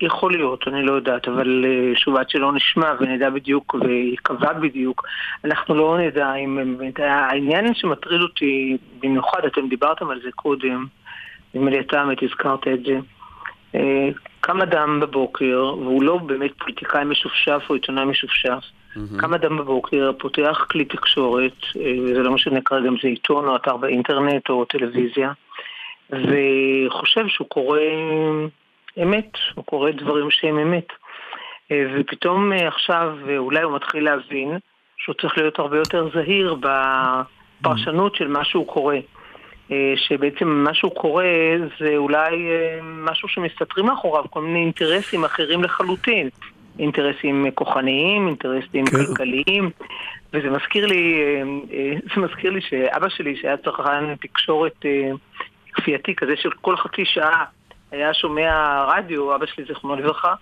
[0.00, 5.02] יכול להיות, אני לא יודעת, אבל אה, שוב, עד שלא נשמע ונדע בדיוק ויקבע בדיוק,
[5.44, 6.76] אנחנו לא נדע אם...
[6.98, 10.86] העניין שמטריד אותי במיוחד, אתם דיברתם על זה קודם,
[11.54, 12.98] נדמה לי אתה באמת הזכרת את זה,
[14.40, 18.64] קם אדם בבוקר, והוא לא באמת פוליטיקאי משופשף או עיתונאי משופשף,
[19.20, 23.56] קם אדם בבוקר, פותח כלי תקשורת, אה, וזה לא משנה כרגע אם זה עיתון או
[23.56, 25.32] אתר באינטרנט או טלוויזיה,
[26.10, 27.80] וחושב שהוא קורא
[29.02, 30.86] אמת, הוא קורא דברים שהם אמת.
[31.72, 34.58] אה, ופתאום אה, עכשיו אה, אולי הוא מתחיל להבין
[34.96, 38.96] שהוא צריך להיות הרבה יותר זהיר בפרשנות של מה שהוא קורא.
[39.72, 41.24] אה, שבעצם מה שהוא קורא
[41.80, 46.28] זה אולי אה, משהו שמסתתרים מאחוריו כל מיני אינטרסים אחרים לחלוטין.
[46.78, 48.96] אינטרסים כוחניים, אינטרסים כן.
[48.96, 49.70] כלכליים,
[50.32, 51.20] וזה מזכיר לי,
[51.72, 54.84] אה, זה מזכיר לי שאבא שלי, שהיה צרכן תקשורת
[55.72, 57.44] כפייתי כזה של כל חצי שעה
[57.90, 60.34] היה שומע רדיו, אבא שלי זיכרונו לברכה,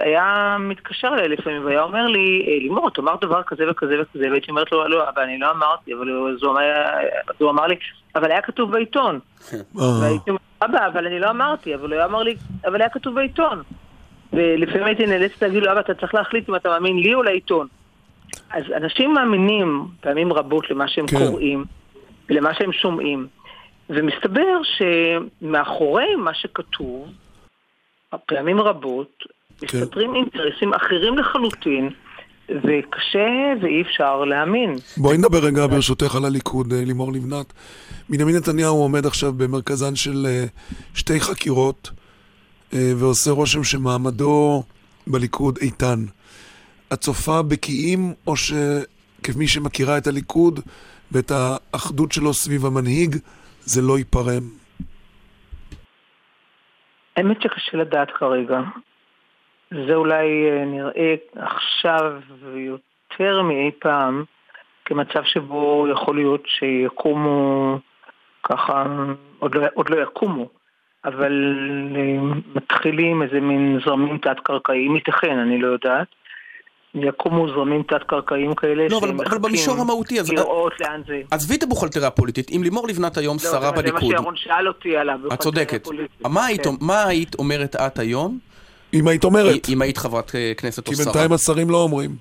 [0.00, 4.30] היה מתקשר אליי לפעמים והיה אומר לי, אה, לימור, את אמרת דבר כזה וכזה וכזה,
[4.30, 6.36] והייתי אומרת לו, לא, אבא, אני לא אמרתי, אבל אמר-
[7.38, 7.74] הוא אמר לי,
[8.14, 9.18] אבל היה כתוב בעיתון.
[9.52, 9.58] אה,
[10.00, 12.34] והייתי אומרת, אבא, אבל אני לא אמרתי, אבל הוא היה אמר לי,
[12.66, 13.62] אבל היה כתוב בעיתון.
[14.32, 17.66] ולפעמים הייתי נאלצת להגיד לו, אבא, אתה צריך להחליט אם אתה מאמין לי או לעיתון.
[18.50, 21.18] אז אנשים מאמינים פעמים רבות למה שהם כן.
[21.18, 21.64] קוראים
[22.30, 23.26] ולמה שהם שומעים,
[23.90, 27.08] ומסתבר שמאחורי מה שכתוב,
[28.18, 29.24] פעמים רבות,
[29.62, 31.90] מסתתרים אינטרסים אחרים לחלוטין,
[32.48, 34.74] וקשה ואי אפשר להאמין.
[34.96, 37.52] בואי נדבר רגע ברשותך על הליכוד, אה, לימור לבנת.
[38.08, 40.44] בנימין נתניהו עומד עכשיו במרכזן של אה,
[40.94, 41.90] שתי חקירות,
[42.74, 44.62] אה, ועושה רושם שמעמדו
[45.06, 46.04] בליכוד איתן.
[46.92, 50.60] את צופה בקיאים, או שכמי שמכירה את הליכוד
[51.12, 53.16] ואת האחדות שלו סביב המנהיג,
[53.64, 54.61] זה לא ייפרם?
[57.16, 58.60] האמת שקשה לדעת כרגע.
[59.70, 62.20] זה אולי אה, נראה עכשיו
[62.54, 64.24] יותר מאי פעם
[64.84, 67.78] כמצב שבו יכול להיות שיקומו
[68.42, 68.84] ככה,
[69.38, 70.48] עוד לא, עוד לא יקומו,
[71.04, 71.56] אבל
[71.96, 76.08] אה, מתחילים איזה מין זרמים תת-קרקעיים, ייתכן, אני לא יודעת.
[76.94, 81.20] יקומו זרמים תת-קרקעיים כאלה לא, אבל, אבל במישור המהותי, אז לראות לאן זה...
[81.30, 84.34] עזבי את הבוכלטריה הפוליטית, אם לימור לבנת היום לא, שרה זה- זה מה בליכוד, שירון
[84.36, 85.18] שאל אותי עליו.
[85.32, 85.84] את צודקת.
[85.84, 86.26] פוליטית.
[86.26, 86.70] מה היית- כן.
[86.80, 88.38] מה היית אומרת את היום,
[88.94, 91.04] אם היית אומרת, אם היית חברת אה, כנסת כי או שרה?
[91.04, 92.16] בינתיים השרים לא אומרים.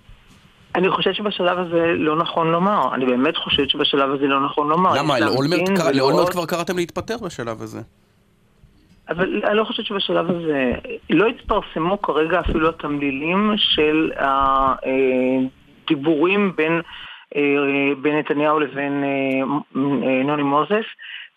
[0.76, 2.96] אני חושבת שבשלב הזה לא נכון לומר.
[2.96, 4.94] אני באמת חושבת שבשלב הזה לא נכון לומר.
[4.96, 5.20] למה?
[5.94, 7.82] לאולמרט כבר קראתם להתפטר בשלב הזה.
[9.12, 10.74] אבל אני לא חושבת שבשלב הזה,
[11.10, 14.12] לא התפרסמו כרגע אפילו התמלילים של
[15.88, 16.82] הדיבורים בין,
[17.36, 19.10] אה, בין נתניהו לבין אה,
[19.76, 20.86] אה, נוני מוזס,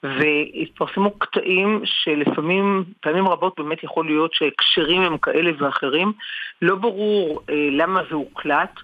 [0.05, 6.13] והתפרסמו קטעים שלפעמים, פעמים רבות באמת יכול להיות שהקשרים הם כאלה ואחרים.
[6.63, 8.75] לא ברור אה, למה זה הוקלט.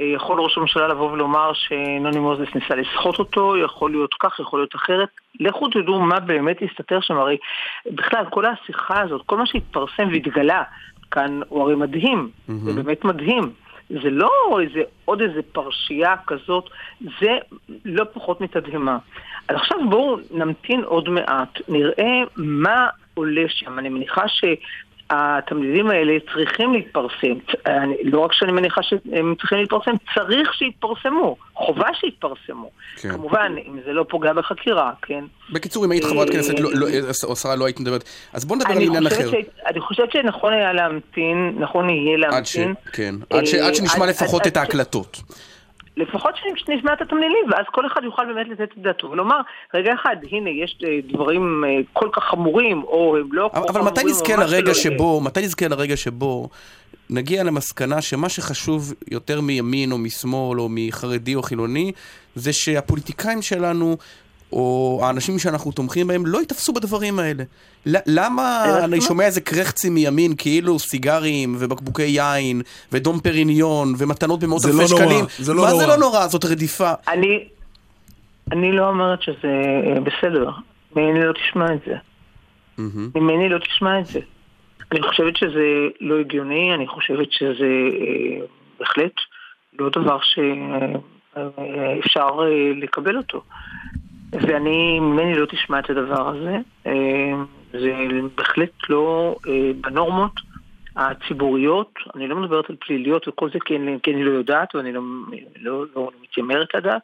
[0.00, 4.74] יכול ראש הממשלה לבוא ולומר שנוני מוזס ניסה לסחוט אותו, יכול להיות כך, יכול להיות
[4.74, 5.08] אחרת.
[5.40, 7.36] לכו תדעו מה באמת הסתתר שם, הרי
[7.86, 10.62] בכלל כל השיחה הזאת, כל מה שהתפרסם והתגלה
[11.10, 13.52] כאן הוא הרי מדהים, זה באמת מדהים.
[13.90, 14.30] זה לא
[14.60, 16.70] איזה, עוד איזה פרשייה כזאת,
[17.00, 17.38] זה
[17.84, 18.98] לא פחות מתדהמה.
[19.48, 23.78] אז עכשיו בואו נמתין עוד מעט, נראה מה עולה שם.
[23.78, 24.28] אני מניחה
[25.12, 27.32] שהתמלילים האלה צריכים להתפרסם.
[27.66, 31.36] אני, לא רק שאני מניחה שהם צריכים להתפרסם, צריך שיתפרסמו.
[31.54, 32.70] חובה שיתפרסמו.
[32.96, 33.08] כן.
[33.12, 35.24] כמובן, אם זה לא פוגע בחקירה, כן?
[35.52, 36.86] בקיצור, אם היית חברת כנסת לא- לא-
[37.24, 38.04] או שרה לא היית מדברת.
[38.32, 39.30] אז בוא נדבר על עניין אחר.
[39.30, 39.34] ש-
[39.66, 42.56] אני חושבת שנכון היה להמתין, נכון יהיה עד ש...
[42.56, 42.74] להמתין.
[42.92, 43.14] כן.
[43.30, 45.20] עד ש- אה, עד שנשמע עד- לפחות את ההקלטות.
[45.98, 49.40] לפחות שנשמע את התמלילים, ואז כל אחד יוכל באמת לתת את דעתו ולומר,
[49.74, 53.80] רגע אחד, הנה, יש אה, דברים אה, כל כך חמורים, או הם לא כל אבל
[53.80, 54.74] מתי נזכה לרגע.
[54.74, 56.48] שבו, מתי נזכה לרגע שבו
[57.10, 61.92] נגיע למסקנה שמה שחשוב יותר מימין או משמאל או מחרדי או חילוני,
[62.34, 63.96] זה שהפוליטיקאים שלנו,
[64.52, 67.44] או האנשים שאנחנו תומכים בהם, לא ייתפסו בדברים האלה.
[67.86, 69.00] למה אני.
[69.00, 74.84] שומע איזה קרחצים מימין, כאילו סיגרים ובקבוקי יין ודום פריניון ומתנות במאות זה אלפי לא
[74.88, 75.24] נורא, שקלים?
[75.38, 75.80] זה לא מה נורא.
[75.80, 76.26] זה לא נורא?
[76.26, 76.92] זאת רדיפה.
[77.08, 77.48] אני,
[78.52, 79.48] אני לא אומרת שזה
[79.86, 80.50] אה, בסדר,
[80.96, 81.94] ממני לא תשמע את זה.
[82.78, 83.10] מהמם.
[83.14, 84.20] ממני לא תשמע את זה.
[84.92, 85.64] אני חושבת שזה
[86.00, 88.40] לא הגיוני, אני חושבת שזה אה,
[88.80, 89.12] בהחלט
[89.78, 92.46] לא דבר שאפשר אה,
[92.76, 93.42] לקבל אותו.
[94.32, 96.56] ואני, ממני לא תשמע את הדבר הזה.
[96.86, 97.32] אה,
[97.72, 97.92] זה
[98.36, 100.32] בהחלט לא אה, בנורמות
[100.96, 104.92] הציבוריות, אני לא מדברת על פליליות וכל זה כי אני, כי אני לא יודעת ואני
[104.92, 105.00] לא,
[105.56, 107.02] לא, לא מתיימרת לדעת,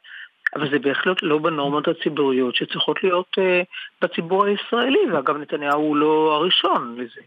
[0.56, 3.62] אבל זה בהחלט לא בנורמות הציבוריות שצריכות להיות אה,
[4.02, 7.20] בציבור הישראלי, ואגב נתניהו הוא לא הראשון לזה.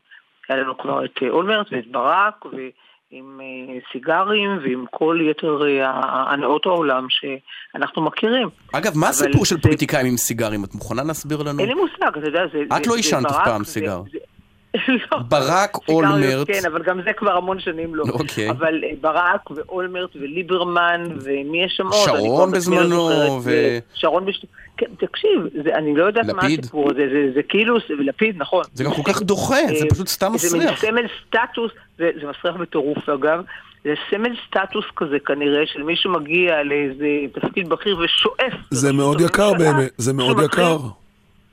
[0.50, 2.70] היה לנו כבר את אולמרט ואת ברק, ועם
[3.14, 3.20] אה,
[3.92, 5.92] סיגרים ועם כל יתר אה,
[6.34, 8.50] הנאות העולם שאנחנו מכירים.
[8.74, 10.64] אגב, מה הסיפור של זה- פוליטיקאים עם סיגרים?
[10.64, 11.60] את מוכנה להסביר לנו?
[11.60, 12.62] אין לי מושג, אתה יודע, זה...
[12.62, 14.02] את זה- לא זה עישנת אף פעם סיגר.
[14.12, 14.37] זה- לא.
[15.28, 16.48] ברק, סיגריות, אולמרט.
[16.48, 18.04] כן, אבל גם זה כבר המון שנים לא.
[18.10, 18.50] אוקיי.
[18.50, 22.06] אבל אה, ברק ואולמרט וליברמן, ומי יש שם עוד?
[22.06, 24.46] שרון לא בזמנו, זוכרת, ו- שרון בש...
[24.78, 26.46] כן, תקשיב, זה, אני לא יודעת מה.
[26.46, 28.64] הסיפור הזה, זה, זה כאילו, זה, לפיד, נכון.
[28.74, 30.82] זה גם כל כך דוחה, זה אה, פשוט סתם זה מין מסריח.
[30.82, 33.42] סמל סטטוס, זה, זה מסריח בטירוף אגב,
[33.84, 38.54] זה סמל סטטוס כזה כנראה של מי שמגיע לאיזה תפקיד בכיר ושואף.
[38.72, 40.78] זה מאוד יקר באמת, זה מאוד יקר.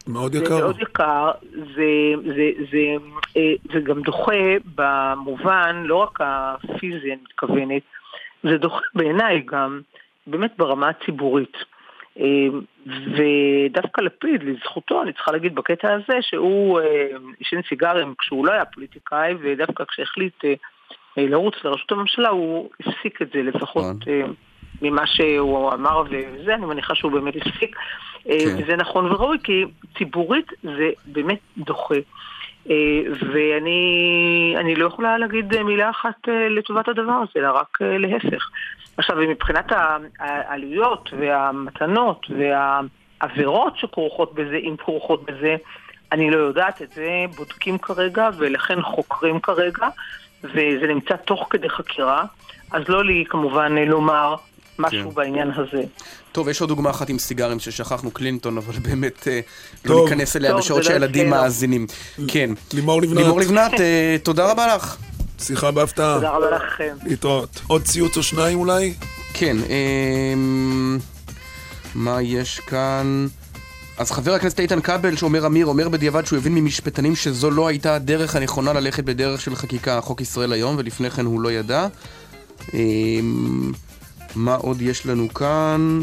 [0.07, 0.59] מאוד זה יקר.
[0.59, 2.97] מאוד יקר, זה, זה, זה,
[3.37, 7.83] אה, זה גם דוחה במובן, לא רק הפיזי אני מתכוונת,
[8.43, 9.81] זה דוחה בעיניי גם
[10.27, 11.57] באמת ברמה הציבורית.
[12.21, 12.47] אה,
[12.87, 17.07] ודווקא לפיד, לזכותו, אני צריכה להגיד בקטע הזה, שהוא אה,
[17.39, 20.55] עישן סיגרים כשהוא לא היה פוליטיקאי, ודווקא כשהחליט אה,
[21.19, 23.99] אה, לרוץ לראשות הממשלה, הוא הפסיק את זה לפחות נכון.
[24.09, 24.23] אה,
[24.83, 27.77] ממה שהוא אמר, וזה, אני מניחה שהוא באמת הפסיק.
[28.29, 28.63] אה, כן.
[28.63, 29.65] וזה נכון וראוי, כי
[29.99, 31.95] ציבורית זה באמת דוחה.
[32.71, 33.01] אה,
[33.33, 38.49] ואני אני לא יכולה להגיד מילה אחת אה, לטובת הדבר הזה, אלא רק להפך.
[38.97, 39.73] עכשיו, מבחינת
[40.19, 45.57] העלויות והמתנות והעבירות שכרוכות בזה, אם כרוכות בזה,
[46.13, 49.89] אני לא יודעת את זה, בודקים כרגע ולכן חוקרים כרגע,
[50.45, 52.25] וזה נמצא תוך כדי חקירה,
[52.73, 54.35] אז לא לי כמובן לומר
[54.79, 55.15] משהו כן.
[55.15, 55.83] בעניין הזה.
[56.33, 59.41] טוב, יש עוד דוגמה אחת עם סיגרים ששכחנו, קלינטון, אבל באמת אה,
[59.85, 59.97] לא טוב.
[59.97, 61.87] לא ניכנס אליה בשעות לא שהילדים מאזינים.
[62.29, 62.51] כן.
[62.73, 63.17] לימור לבנת.
[63.17, 64.97] לימור לבנת, אה, תודה רבה לך.
[65.39, 66.15] שיחה בהפתעה.
[66.15, 66.97] תודה רבה לכם.
[67.07, 67.61] להתראות.
[67.67, 68.95] עוד ציוץ או שניים אולי?
[69.35, 69.57] כן.
[69.71, 70.35] אה,
[71.95, 73.27] מה יש כאן?
[73.99, 77.95] אז חבר הכנסת איתן כבל, שאומר אמיר, אומר בדיעבד שהוא הבין ממשפטנים שזו לא הייתה
[77.95, 81.87] הדרך הנכונה ללכת בדרך של חקיקה, חוק ישראל היום, ולפני כן הוא לא ידע.
[84.37, 86.03] מה עוד יש לנו כאן?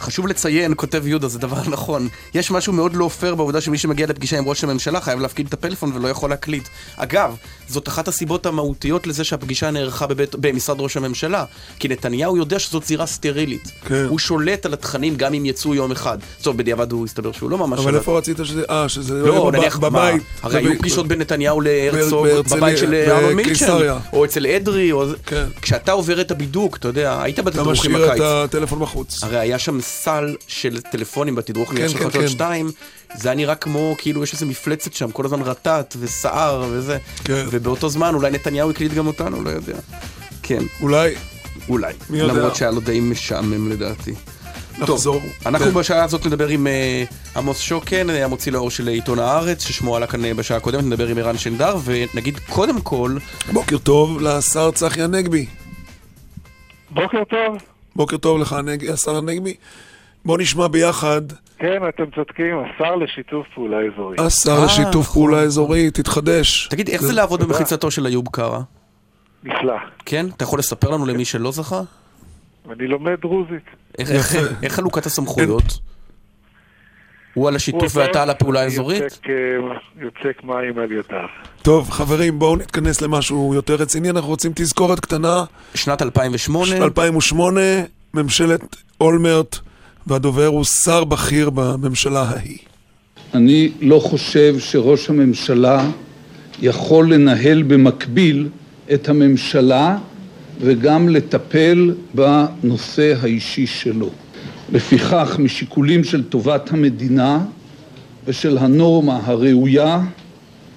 [0.00, 2.08] חשוב לציין, כותב יהודה, זה דבר נכון.
[2.34, 5.52] יש משהו מאוד לא פייר בעובדה שמי שמגיע לפגישה עם ראש הממשלה חייב להפקיד את
[5.52, 6.68] הפלאפון ולא יכול להקליט.
[6.96, 7.36] אגב,
[7.68, 11.44] זאת אחת הסיבות המהותיות לזה שהפגישה נערכה בבית, במשרד ראש הממשלה.
[11.78, 13.72] כי נתניהו יודע שזאת זירה סטרילית.
[13.84, 14.06] כן.
[14.08, 16.18] הוא שולט על התכנים גם אם יצאו יום אחד.
[16.42, 17.80] טוב, בדיעבד הוא הסתבר שהוא לא ממש...
[17.80, 18.62] אבל איפה רצית שזה...
[18.70, 20.22] אה, שזה לא, נניח, בבית.
[20.42, 23.78] הרי היו פגישות בין נתניהו להרצוג בבית של אהרון מילצ'ן.
[24.12, 25.04] או אצל אדרי, או...
[25.26, 25.44] כן.
[25.62, 27.60] כשאתה עובר את הבידוק, אתה יודע, היית בקיץ.
[27.60, 29.24] אתה משאיר את הטלפון בחוץ.
[29.24, 33.18] הרי היה שם סל של טלפונים בתדרוך כן, של כן, חדשות 2, כן.
[33.18, 36.98] זה היה נראה כמו, כאילו יש איזה מפלצת שם, כל הזמן רטט וסער וזה.
[37.24, 37.44] כן.
[37.50, 39.76] ובאותו זמן אולי נתניהו הקליט גם אותנו, לא יודע.
[40.42, 40.62] כן.
[40.80, 41.14] אולי.
[41.68, 41.92] אולי.
[42.10, 42.32] מי יודע.
[42.32, 44.14] למרות שהיה לו די משעמם לדעתי.
[44.78, 45.20] נחזור.
[45.20, 45.74] טוב, אנחנו כן.
[45.74, 50.24] בשעה הזאת נדבר עם uh, עמוס שוקן, המוציא לאור של עיתון הארץ, ששמו עלה כאן
[50.24, 53.16] uh, בשעה הקודמת, נדבר עם ערן שנדר, ונגיד קודם כל...
[53.52, 55.46] בוקר טוב לשר צחי הנגבי.
[56.90, 57.69] בוקר טוב.
[57.96, 58.56] בוקר טוב לך,
[58.92, 59.54] השר הנגבי.
[60.24, 61.20] בוא נשמע ביחד.
[61.58, 64.16] כן, אתם צודקים, השר לשיתוף פעולה אזורי.
[64.18, 65.14] השר אה, לשיתוף נכון.
[65.14, 66.68] פעולה אזורי, תתחדש.
[66.70, 68.60] תגיד, איך זה לעבוד במחיצתו של איוב קרא?
[69.44, 69.76] נפלא.
[70.06, 70.26] כן?
[70.36, 71.80] אתה יכול לספר לנו למי שלא זכה?
[72.70, 73.64] אני לומד דרוזית.
[73.98, 75.78] איך חלוקת הסמכויות?
[77.34, 79.02] הוא על השיתוף ואתה על הפעולה האזורית?
[80.00, 81.26] יוצק מים על ידיו.
[81.62, 84.10] טוב, חברים, בואו נתכנס למשהו יותר רציני.
[84.10, 85.44] אנחנו רוצים תזכורת קטנה.
[85.74, 86.76] שנת 2008.
[86.76, 87.60] 2008,
[88.14, 89.58] ממשלת אולמרט.
[90.06, 92.58] והדובר הוא שר בכיר בממשלה ההיא.
[93.34, 95.90] אני לא חושב שראש הממשלה
[96.62, 98.48] יכול לנהל במקביל
[98.92, 99.98] את הממשלה
[100.60, 104.10] וגם לטפל בנושא האישי שלו.
[104.72, 107.40] לפיכך, משיקולים של טובת המדינה
[108.26, 110.00] ושל הנורמה הראויה,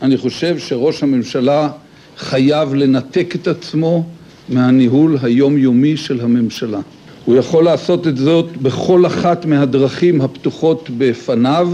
[0.01, 1.69] אני חושב שראש הממשלה
[2.17, 4.05] חייב לנתק את עצמו
[4.49, 6.79] מהניהול היומיומי של הממשלה.
[7.25, 11.69] הוא יכול לעשות את זאת בכל אחת מהדרכים הפתוחות בפניו,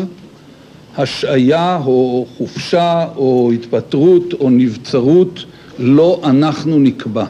[0.97, 5.45] השעיה או חופשה או התפטרות או נבצרות,
[5.79, 7.25] לא אנחנו נקבע.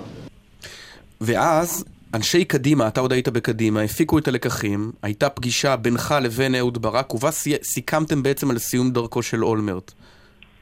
[1.22, 1.84] ואז
[2.14, 7.14] אנשי קדימה, אתה עוד היית בקדימה, הפיקו את הלקחים, הייתה פגישה בינך לבין אהוד ברק,
[7.14, 7.32] ובה
[7.64, 9.92] סיכמתם בעצם על סיום דרכו של אולמרט.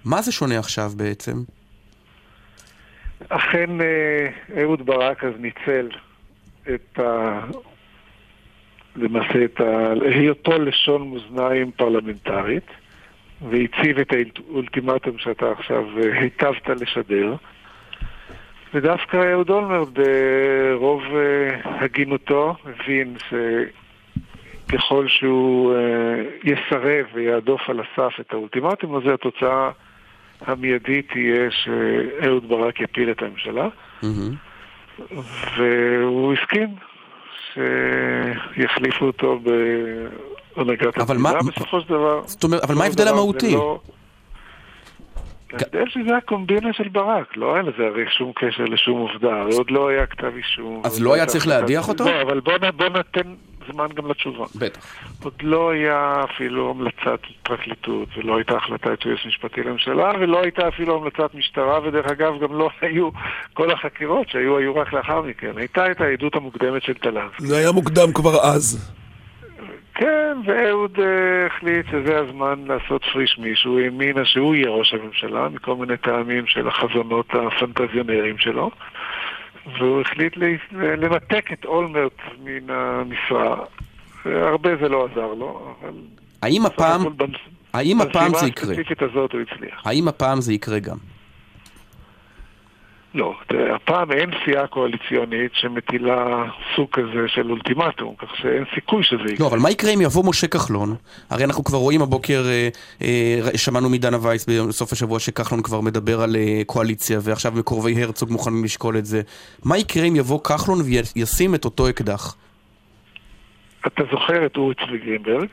[0.05, 1.33] מה זה שונה עכשיו בעצם?
[3.29, 5.89] אכן אה, אהוד ברק אז ניצל
[6.73, 7.39] את ה...
[8.95, 9.93] למעשה את ה...
[10.01, 12.67] היותו לשון מאזניים פרלמנטרית
[13.49, 17.35] והציב את האולטימטום שאתה עכשיו אה, היטבת לשדר
[18.73, 23.15] ודווקא אהוד אולמרט ברוב אה, הגינותו הבין
[24.67, 25.79] שככל שהוא אה,
[26.43, 29.69] יסרב ויעדוף על הסף את האולטימטום הזה התוצאה
[30.41, 33.67] המיידית תהיה שאהוד ברק יפיל את הממשלה
[34.01, 34.05] mm-hmm.
[35.57, 36.75] והוא הסכים
[37.53, 42.21] שיחליפו אותו בהנהגת המדינה בסופו של דבר.
[42.25, 43.53] זאת אומרת, אבל מה ההבדל המהותי?
[43.53, 43.79] לא-
[45.53, 49.71] ההבדל שזה הקומבינה של ברק, לא היה לזה הרי שום קשר לשום עובדה, הרי עוד
[49.71, 50.81] לא היה כתב אישום.
[50.85, 52.05] אז לא היה צריך להדיח אותו?
[52.05, 53.33] לא, אבל בוא נתן
[53.71, 54.45] זמן גם לתשובה.
[54.55, 54.95] בטח.
[55.23, 60.97] עוד לא היה אפילו המלצת פרקליטות, ולא הייתה החלטת יועץ משפטי לממשלה, ולא הייתה אפילו
[60.97, 63.09] המלצת משטרה, ודרך אגב גם לא היו
[63.53, 65.51] כל החקירות שהיו, היו רק לאחר מכן.
[65.55, 67.29] הייתה את העדות המוקדמת של טלב.
[67.37, 68.93] זה היה מוקדם כבר אז.
[69.97, 71.01] כן, ואהוד uh,
[71.47, 76.67] החליט שזה הזמן לעשות פריש מישהו, האמינה שהוא יהיה ראש הממשלה, מכל מיני טעמים של
[76.67, 78.71] החזונות הפנטזיונרים שלו.
[79.77, 80.37] והוא החליט
[80.71, 83.55] לנתק את אולמרט מן המשרה.
[84.25, 85.93] הרבה זה לא עזר לו, אבל...
[86.41, 87.01] האם הפעם,
[87.73, 88.75] האם הפעם זה יקרה?
[88.75, 89.69] הוא.
[89.85, 90.97] האם הפעם זה יקרה גם?
[93.17, 93.35] לא,
[93.75, 96.43] הפעם אין סיעה קואליציונית שמטילה
[96.75, 99.35] סוג כזה של אולטימטום, כך שאין סיכוי שזה יקרה.
[99.39, 100.95] לא, אבל מה יקרה אם יבוא משה כחלון?
[101.29, 102.69] הרי אנחנו כבר רואים הבוקר, אה,
[103.01, 108.31] אה, שמענו מדנה וייס בסוף השבוע שכחלון כבר מדבר על אה, קואליציה, ועכשיו מקורבי הרצוג
[108.31, 109.21] מוכנים לשקול את זה.
[109.65, 112.35] מה יקרה אם יבוא כחלון וישים את אותו אקדח?
[113.87, 115.47] אתה זוכר את אורי צבי גרינברג,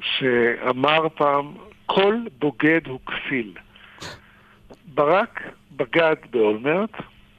[0.00, 1.52] שאמר פעם,
[1.86, 3.52] כל בוגד הוא כסיל.
[4.94, 5.40] ברק
[5.76, 6.90] בגד באולמרט,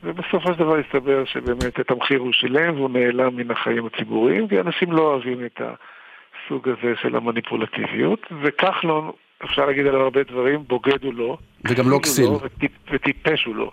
[0.04, 4.60] ובסופו של דבר הסתבר שבאמת את המחיר הוא שילם והוא נעלם מן החיים הציבוריים, כי
[4.60, 9.12] אנשים לא אוהבים את הסוג הזה של המניפולטיביות, וכחלון,
[9.44, 11.38] אפשר להגיד עליו הרבה דברים, בוגד הוא לא.
[11.66, 12.30] וגם לא כסיל.
[12.92, 13.72] וטיפש הוא לא.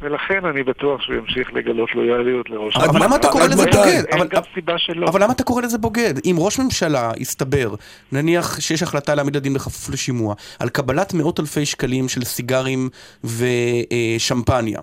[0.00, 2.90] ולכן אני בטוח שהוא ימשיך לגלות לויאליות לראש הממשלה.
[2.90, 4.04] אבל למה אתה קורא לזה בוגד?
[4.08, 5.08] אין גם סיבה שלא.
[5.08, 6.14] אבל למה אתה קורא לזה בוגד?
[6.24, 7.74] אם ראש ממשלה יסתבר,
[8.12, 12.88] נניח שיש החלטה להעמיד לדין בכפוף לשימוע, על קבלת מאות אלפי שקלים של סיגרים
[13.24, 14.80] ושמפניה,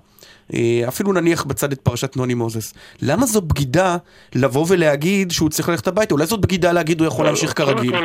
[0.87, 3.97] אפילו נניח בצד את פרשת נוני מוזס, למה זו בגידה
[4.35, 6.13] לבוא ולהגיד שהוא צריך ללכת הביתה?
[6.13, 7.95] אולי זאת בגידה להגיד הוא יכול להמשיך כרגיל?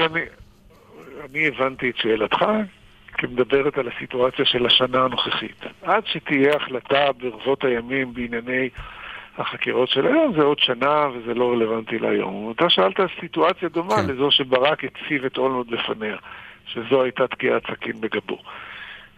[1.31, 2.45] אני הבנתי את שאלתך,
[3.21, 5.65] כמדברת על הסיטואציה של השנה הנוכחית.
[5.83, 8.69] עד שתהיה החלטה ברבות הימים בענייני
[9.39, 12.53] החקירות של היום, זה עוד שנה וזה לא רלוונטי להיום.
[12.57, 14.07] אתה שאלת על סיטואציה דומה כן.
[14.07, 16.17] לזו שברק הציב את אולמרט בפניה,
[16.67, 18.39] שזו הייתה תקיעת סכין בגבו.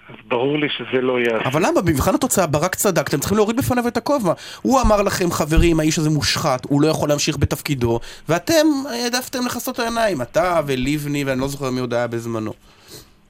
[0.09, 1.39] אז ברור לי שזה לא יהיה...
[1.45, 1.81] אבל למה?
[1.81, 4.33] במבחן התוצאה ברק צדק, אתם צריכים להוריד בפניו את הכובע.
[4.63, 9.79] הוא אמר לכם, חברים, האיש הזה מושחת, הוא לא יכול להמשיך בתפקידו, ואתם העדפתם לכסות
[9.79, 12.53] העיניים, אתה ולבני, ואני לא זוכר מי עוד היה בזמנו.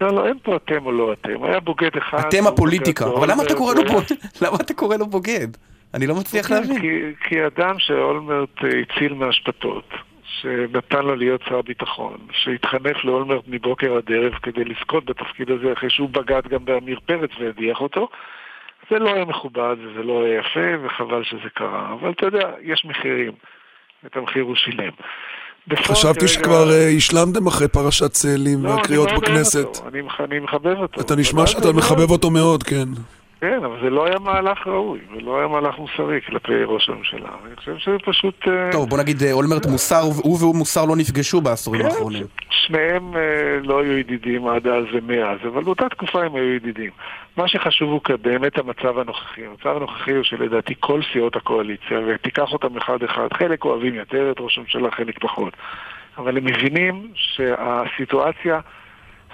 [0.02, 1.44] לא, לא, אין פה אתם או לא אתם.
[1.44, 2.18] היה בוגד אחד...
[2.28, 3.04] אתם הפוליטיקה.
[3.04, 4.16] אבל למה אתה קורא לו בוגד?
[4.46, 5.48] למה אתה קורא לו בוגד?
[5.94, 7.14] אני לא מצליח להבין.
[7.20, 9.88] כי אדם שאולמרט הציל מהשפטות,
[10.24, 15.90] שנתן לו להיות שר ביטחון, שהתחנך לאולמרט מבוקר עד ערב כדי לזכות בתפקיד הזה אחרי
[15.90, 18.08] שהוא בגד גם בעמיר פרץ והדיח אותו,
[18.90, 21.92] זה לא היה מכובד וזה לא היה יפה וחבל שזה קרה.
[21.92, 23.32] אבל אתה יודע, יש מחירים.
[24.06, 24.92] את המחיר הוא שילם.
[25.84, 29.66] חשבתי שכבר אה, השלמתם אחרי פרשת צאלים לא, והקריאות בכנסת.
[30.20, 31.00] אני מחבב אותו.
[31.00, 32.88] אתה נשמע שאתה מחבב אותו מאוד, כן.
[33.42, 37.28] כן, אבל זה לא היה מהלך ראוי, ולא היה מהלך מוסרי כלפי ראש הממשלה.
[37.46, 38.48] אני חושב שזה פשוט...
[38.48, 42.26] אה, טוב, בוא נגיד, אה, אולמרט מוסר, הוא והוא מוסר לא נפגשו בעשורים כן, האחרונים.
[42.50, 43.14] שניהם
[43.62, 46.90] לא היו ידידים עד אז ומאז, אבל באותה תקופה הם היו ידידים.
[47.36, 49.46] מה שחשוב הוא באמת המצב הנוכחי.
[49.46, 54.58] המצב הנוכחי הוא שלדעתי כל סיעות הקואליציה, ותיקח אותם אחד-אחד, חלק אוהבים יותר את ראש
[54.58, 55.52] הממשלה, חלק פחות.
[56.18, 58.60] אבל הם מבינים שהסיטואציה...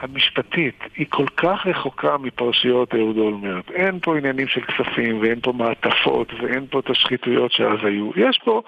[0.00, 3.70] המשפטית היא כל כך רחוקה מפרשיות אהוד אולמרט.
[3.70, 8.10] אין פה עניינים של כספים ואין פה מעטפות ואין פה את השחיתויות שאז היו.
[8.16, 8.62] יש פה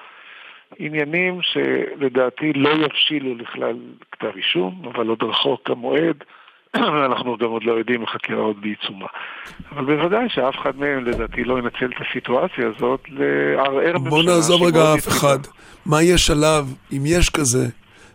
[0.78, 3.76] עניינים שלדעתי לא יבשילו לכלל
[4.12, 6.16] כתב אישום, אבל עוד רחוק המועד.
[7.06, 9.06] אנחנו גם עוד לא יודעים, החקירה עוד בעיצומה.
[9.72, 13.98] אבל בוודאי שאף אחד מהם לדעתי לא ינצל את הסיטואציה הזאת לערער.
[13.98, 15.38] בוא נעזוב רגע אף אחד.
[15.86, 17.66] מה יש עליו, אם יש כזה,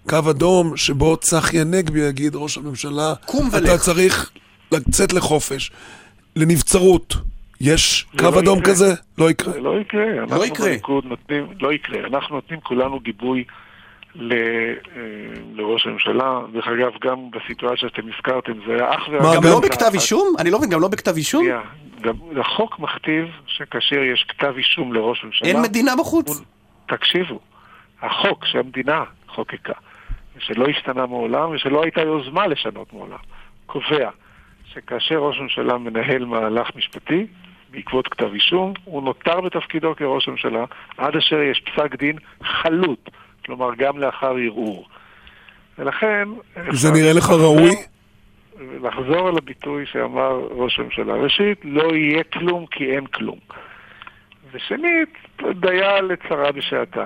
[0.09, 3.13] קו אדום שבו צחי הנגבי יגיד, ראש הממשלה,
[3.57, 4.31] אתה צריך
[4.71, 5.71] לצאת לחופש,
[6.35, 7.15] לנבצרות.
[7.61, 8.73] יש קו לא אדום יקרה.
[8.73, 8.93] כזה?
[9.17, 9.53] לא יקרה.
[9.53, 10.03] זה לא יקרה.
[10.19, 10.67] אנחנו לא יקרה.
[10.69, 11.99] בליכוד נותנים, לא יקרה.
[12.07, 13.43] אנחנו נותנים כולנו גיבוי
[14.15, 14.37] ל, אה,
[15.53, 16.39] לראש הממשלה.
[16.53, 19.35] דרך אגב, גם בסיטואציה שאתם הזכרתם, זה היה אך ורק...
[19.35, 20.35] גם לא בכתב אישום?
[20.39, 21.45] אני לא מבין, גם לא בכתב אישום?
[22.01, 25.47] גם החוק מכתיב שכאשר יש כתב אישום לראש ממשלה...
[25.47, 26.27] אין מדינה בחוץ.
[26.27, 26.45] הוא-
[26.97, 27.39] תקשיבו,
[28.01, 29.73] החוק שהמדינה חוקקה,
[30.39, 33.17] שלא השתנה מעולם ושלא הייתה יוזמה לשנות מעולם,
[33.65, 34.09] קובע
[34.65, 37.27] שכאשר ראש ממשלה מנהל מהלך משפטי,
[37.71, 40.65] בעקבות כתב אישום, הוא נותר בתפקידו כראש ממשלה
[40.97, 43.09] עד אשר יש פסק דין חלוט,
[43.45, 44.87] כלומר גם לאחר ערעור.
[45.79, 46.27] ולכן...
[46.71, 47.75] זה נראה לך ראוי?
[48.83, 51.13] לחזור על הביטוי שאמר ראש הממשלה.
[51.13, 53.39] ראשית, לא יהיה כלום כי אין כלום.
[54.51, 55.17] ושנית,
[55.59, 57.05] דיה לצרה בשעתה.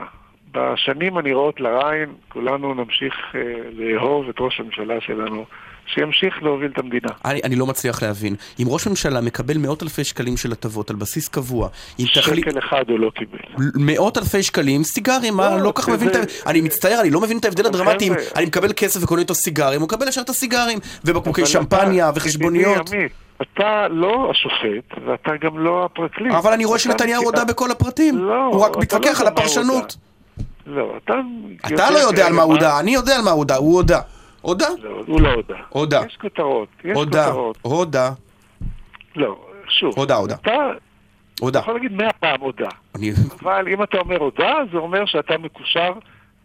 [0.52, 3.42] בשנים הנראות לעין, כולנו נמשיך אה,
[3.74, 5.46] לאהוב את ראש הממשלה שלנו,
[5.94, 7.10] שימשיך להוביל את המדינה.
[7.26, 8.36] אני, אני לא מצליח להבין.
[8.60, 11.70] אם ראש ממשלה מקבל מאות אלפי שקלים של הטבות על בסיס קבוע,
[12.00, 12.46] אם תחליט...
[12.46, 13.38] שקל אחד הוא לא קיבל.
[13.76, 16.20] מאות אלפי שקלים, סיגרים, מה, לא, לא כל כך מבין את ה...
[16.50, 19.80] אני מצטער, אני לא מבין את ההבדל הדרמטי אם אני מקבל כסף וקונה איתו סיגרים,
[19.82, 22.90] הוא מקבל ישר את הסיגרים, ובקבוקי שמפניה אתה- וחשבוניות.
[23.42, 26.34] אתה לא השופט, ואתה גם לא הפרקליט.
[26.34, 28.18] אבל אני רואה שנתניהו הודה בכל הפרטים.
[28.18, 29.98] לא, הוא רק אתה מתווכח לא על הפרשנות.
[30.98, 31.14] אתה...
[31.68, 34.00] אתה לא יודע על מה הוא הודה, אני יודע על מה הוא הודה, הוא הודה.
[34.42, 34.68] הודה?
[34.82, 35.56] לא, הוא לא הודה.
[35.70, 36.02] הודה.
[36.08, 37.26] יש כותרות, יש הודה.
[37.26, 37.58] כותרות.
[37.62, 38.12] הודה.
[39.16, 39.36] לא,
[39.68, 39.94] שוב.
[39.98, 40.36] הודה, הודה.
[40.36, 40.52] אתה
[41.40, 41.60] הודה.
[41.60, 42.70] יכול להגיד מאה פעם הודה.
[43.42, 45.92] אבל אם אתה אומר הודה, זה אומר שאתה מקושר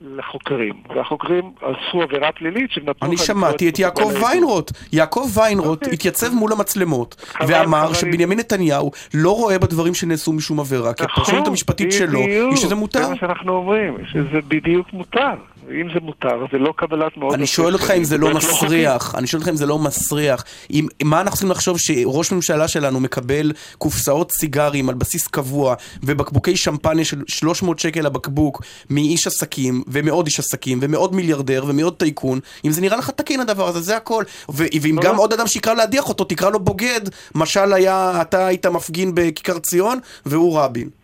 [0.00, 3.08] לחוקרים, והחוקרים עשו עבירה פלילית שנתנו...
[3.08, 4.70] אני שמעתי את יעקב ויינרוט.
[4.92, 5.94] יעקב ויינרוט אוקיי.
[5.94, 7.92] התייצב מול המצלמות ואמר.
[7.92, 12.74] שבנימין נתניהו לא רואה בדברים שנעשו משום עבירה, כי הפרשנות נכון, המשפטית שלו היא שזה
[12.74, 13.02] מותר.
[13.02, 15.34] זה מה שאנחנו אומרים, שזה בדיוק מותר.
[15.68, 17.32] ואם זה מותר, זה לא קבלת מאוד...
[17.34, 20.44] אני שואל אותך אם זה לא מסריח, אני שואל אותך אם זה לא מסריח.
[20.70, 26.56] אם, מה אנחנו צריכים לחשוב שראש ממשלה שלנו מקבל קופסאות סיגרים על בסיס קבוע ובקבוקי
[26.56, 32.70] שמפניה של 300 שקל הבקבוק מאיש עסקים ומעוד איש עסקים ומעוד מיליארדר ומעוד טייקון, אם
[32.70, 34.24] זה נראה לך תקין הדבר הזה, זה הכל.
[34.48, 37.00] ואם גם עוד אדם שיקרא להדיח אותו, תקרא לו בוגד,
[37.34, 41.03] משל היה, אתה היית מפגין בכיכר ציון והוא רבין.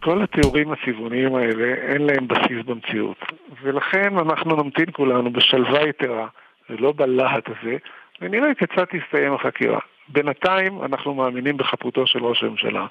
[0.00, 3.16] כל התיאורים הצבעוניים האלה, אין להם בסיס במציאות.
[3.62, 6.26] ולכן אנחנו נמתין כולנו בשלווה יתרה,
[6.70, 7.76] ולא בלהט הזה,
[8.20, 9.78] ונראה כיצד תסתיים החקירה.
[10.08, 12.86] בינתיים אנחנו מאמינים בחפותו של ראש הממשלה,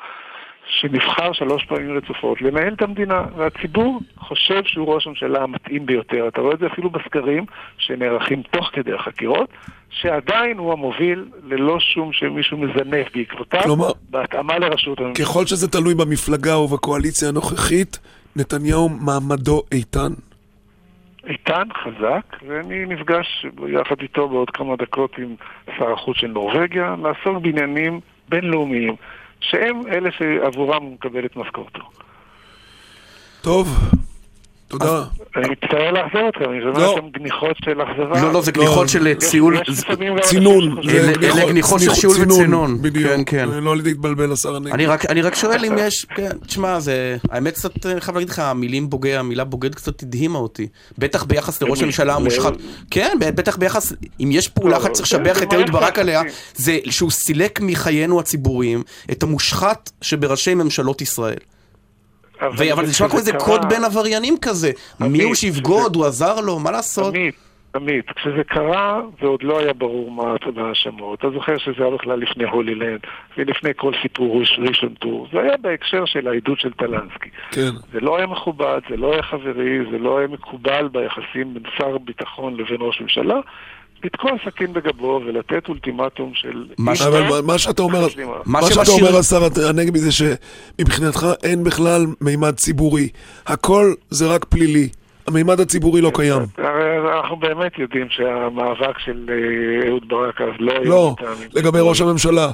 [0.70, 6.28] שנבחר שלוש פעמים רצופות לנהל את המדינה, והציבור חושב שהוא ראש הממשלה המתאים ביותר.
[6.28, 7.46] אתה רואה את זה אפילו בסקרים
[7.78, 9.50] שנערכים תוך כדי החקירות,
[9.90, 15.26] שעדיין הוא המוביל ללא שום שמישהו מזנף בעקבותיו, כלומר- בהתאמה לראשות הממשלה.
[15.26, 18.00] ככל שזה תלוי במפלגה ובקואליציה הנוכחית,
[18.36, 20.12] נתניהו מעמדו איתן.
[21.28, 25.36] איתן, חזק, ואני נפגש יחד איתו בעוד כמה דקות עם
[25.78, 28.00] שר החוץ של נורבגיה, לעסוק בעניינים
[28.30, 28.96] בינלאומיים,
[29.42, 31.82] שהם אלה שעבורם הוא מקבל את משכורתו.
[33.42, 33.68] טוב,
[34.70, 35.04] תודה.
[35.36, 36.94] אני מצטער לאכזב אתכם, אני שומע לא.
[36.98, 38.22] לכם גניחות של אכזבה.
[38.22, 39.58] לא, לא, זה גניחות של ציול,
[40.22, 40.78] צינון.
[40.90, 42.82] אלה- גניחות של שיעול צינון, וצינון.
[42.82, 43.08] בדיוק.
[43.12, 43.50] כן, כן.
[43.50, 44.72] לא להתבלבל, השר הנגבי.
[44.72, 48.30] אני רק, אני רק שואל אם יש, כן, תשמע, זה, האמת קצת, אני חייב להגיד
[48.30, 50.68] לך, המילים בוגד, המילה בוגד קצת הדהימה אותי.
[50.98, 52.54] בטח ביחס לראש הממשלה המושחת.
[52.92, 56.22] כן, בטח ביחס, אם יש פעולה אחת שצריך לשבח את אהוד ברק עליה.
[56.56, 61.38] זה שהוא סילק מחיינו הציבוריים את המושחת שבראשי ממשלות ישראל.
[62.42, 64.72] אבל זה נשמע כמו איזה קוד בין עבריינים כזה.
[65.00, 67.16] מי הוא שיבגוד, הוא עזר לו, מה לעשות?
[67.16, 67.36] עמית,
[67.76, 70.24] עמית, כשזה קרה ועוד לא היה ברור מה
[70.58, 73.00] ההאשמות, אתה זוכר שזה היה בכלל לפני הולילנד
[73.38, 77.30] ולפני כל סיפור ראש- ראשון טור, זה היה בהקשר של העדות של טלנסקי.
[77.52, 77.70] כן.
[77.94, 81.98] זה לא היה מכובד, זה לא היה חברי, זה לא היה מקובל ביחסים בין שר
[81.98, 83.40] ביטחון לבין ראש ממשלה,
[84.04, 86.66] לתקוע סכין בגבו ולתת אולטימטום של...
[86.78, 88.08] מה ש- אבל מה- שאתה אומר,
[88.46, 89.40] מה מה שאתה אומר, השר
[89.70, 93.10] הנגבי, זה שמבחינתך אין בכלל מימד ציבורי.
[93.48, 94.90] הכל זה רק פלילי.
[95.28, 96.42] המימד הציבורי לא קיים.
[96.58, 101.16] הרי אנחנו באמת יודעים שהמאבק של אה, אהוד ברק אז לא היה לא,
[101.54, 102.52] לגבי ראש הממשלה.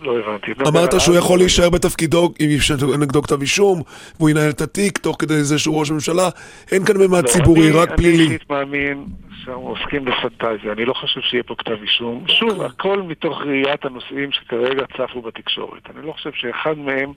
[0.00, 0.52] לא הבנתי.
[0.68, 1.00] אמרת.
[1.00, 2.70] שהוא יכול להישאר בתפקידו אם יש
[3.00, 3.82] נגדו כתב אישום,
[4.18, 6.28] והוא ינהל את התיק תוך כדי זה שהוא ראש ממשלה.
[6.72, 8.22] אין כאן מימד לא, ציבורי, אני- רק אני פלילי.
[8.24, 9.04] אישית מאמין
[9.44, 12.24] שאנחנו עוסקים בפנטזיה, אני לא חושב שיהיה פה כתב אישום.
[12.28, 15.82] שוב, הכל מתוך ראיית הנושאים שכרגע צפו בתקשורת.
[15.96, 17.12] אני לא חושב שאחד מהם.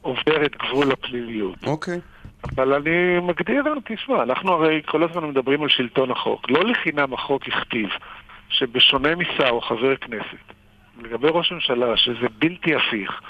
[0.00, 1.54] עובר את גבול הפליליות.
[1.66, 2.00] אוקיי.
[2.56, 2.90] אבל אני
[3.22, 6.50] מגדיר, תשמע, אנחנו הרי כל הזמן מדברים על שלטון החוק.
[6.50, 7.88] לא לחינם החוק הכתיב
[8.50, 10.44] שבשונה משר או חבר כנסת,
[11.04, 13.20] לגבי ראש ממשלה, שזה בלתי הפיך,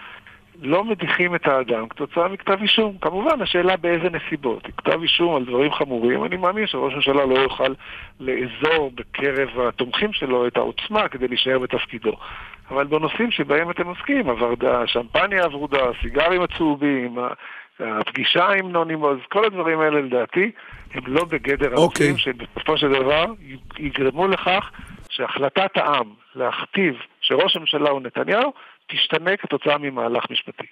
[0.63, 2.99] לא מדיחים את האדם כתוצאה מכתב אישום.
[3.01, 4.69] כמובן, השאלה באיזה נסיבות.
[4.77, 7.75] כתב אישום על דברים חמורים, אני מאמין שראש ממשלה לא יוכל
[8.21, 12.13] לאזור בקרב התומכים שלו את העוצמה כדי להישאר בתפקידו.
[12.71, 17.19] אבל בנושאים שבהם אתם עוסקים, הוורדה, השמפניה הוורודה, הסיגרים הצהובים,
[17.81, 20.51] הפגישה עם נוני מוז, כל הדברים האלה לדעתי
[20.95, 22.09] הם לא בגדר אוקיי.
[22.09, 23.25] הנושאים שבסופו של דבר
[23.79, 24.71] יגרמו לכך
[25.09, 28.53] שהחלטת העם להכתיב שראש הממשלה הוא נתניהו
[28.93, 30.67] תשתנה כתוצאה ממהלך משפטי.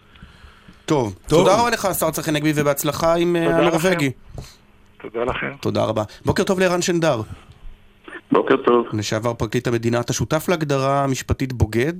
[0.87, 1.39] טוב, טוב.
[1.39, 4.11] תודה רבה לך, השר צחי נגבי, ובהצלחה עם אה, תודה הנורבגי.
[5.03, 5.53] תודה לכם.
[5.61, 6.03] תודה רבה.
[6.25, 7.21] בוקר טוב לערן שנדר,
[8.33, 8.87] בוקר טוב.
[8.93, 10.01] לשעבר פרקליט המדינה.
[10.01, 11.93] אתה שותף להגדרה משפטית בוגד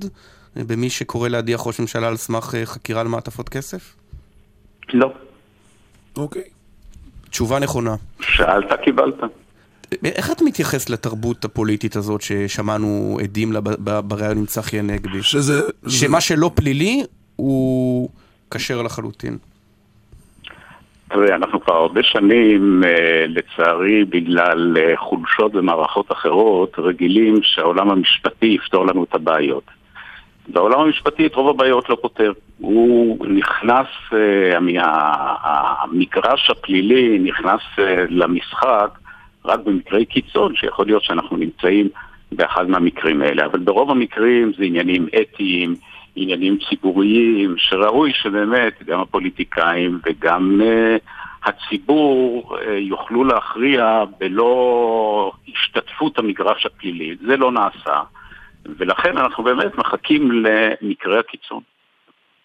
[0.55, 3.95] במי שקורא להדיח ראש ממשלה על סמך אה, חקירה על מעטפות כסף?
[4.93, 5.13] לא.
[6.17, 6.43] אוקיי.
[7.29, 7.95] תשובה נכונה.
[8.21, 9.15] שאלת, קיבלת.
[10.05, 13.59] איך אתה מתייחס לתרבות הפוליטית הזאת ששמענו עדים לה
[14.01, 15.23] בריאיון עם צחי הנגבי?
[15.23, 15.61] שזה...
[15.81, 17.03] זה- שמה שלא פלילי
[17.35, 18.09] הוא
[18.53, 19.37] כשר לחלוטין.
[21.09, 28.45] תראה, אנחנו כבר הרבה שנים, אה, לצערי, בגלל אה, חולשות במערכות אחרות, רגילים שהעולם המשפטי
[28.45, 29.63] יפתור לנו את הבעיות.
[30.53, 32.31] והעולם המשפטי את רוב הבעיות לא פותר.
[32.57, 34.57] הוא נכנס, אה,
[35.83, 37.61] המגרש הפלילי נכנס
[38.09, 38.89] למשחק
[39.45, 41.89] רק במקרי קיצון, שיכול להיות שאנחנו נמצאים
[42.31, 43.45] באחד מהמקרים האלה.
[43.45, 45.75] אבל ברוב המקרים זה עניינים אתיים,
[46.15, 56.65] עניינים ציבוריים, שראוי שבאמת גם הפוליטיקאים וגם uh, הציבור uh, יוכלו להכריע בלא השתתפות המגרש
[56.65, 57.15] הפלילי.
[57.27, 58.01] זה לא נעשה,
[58.65, 61.61] ולכן אנחנו באמת מחכים למקרי הקיצון.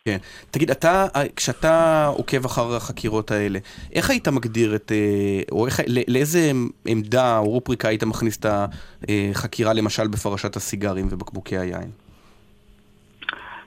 [0.06, 0.16] כן.
[0.50, 3.58] תגיד, אתה, כשאתה עוקב אחר החקירות האלה,
[3.94, 6.50] איך היית מגדיר את, אה, או איך, לא, לאיזה
[6.86, 11.90] עמדה או רופריקה היית מכניס את החקירה, למשל בפרשת הסיגרים ובקבוקי היין?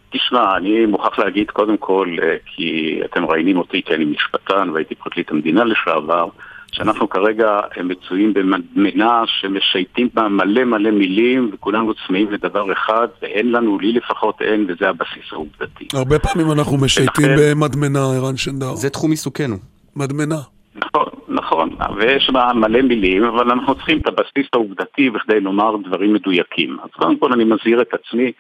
[0.09, 4.95] תשמע, אני מוכרח להגיד קודם כל, אה, כי אתם ראיינים אותי כי אני משפטן והייתי
[4.95, 6.27] פרקליט המדינה לשעבר,
[6.71, 13.79] שאנחנו כרגע מצויים במדמנה שמשייטים בה מלא מלא מילים וכולנו צמאים לדבר אחד ואין לנו,
[13.79, 15.87] לי לפחות אין, וזה הבסיס העובדתי.
[15.93, 17.51] הרבה פעמים אנחנו משייטים ולכן...
[17.51, 18.75] במדמנה, ערן שנדר.
[18.75, 19.55] זה תחום עיסוקנו.
[19.95, 20.35] מדמנה.
[20.75, 26.13] נכון, נכון, ויש בה מלא מילים, אבל אנחנו צריכים את הבסיס העובדתי בכדי לומר דברים
[26.13, 26.77] מדויקים.
[26.83, 28.31] אז קודם כל אני מזהיר את עצמי,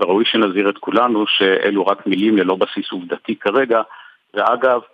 [0.00, 3.82] וראוי שנזהיר את כולנו, שאלו רק מילים ללא בסיס עובדתי כרגע,
[4.34, 4.93] ואגב, אה,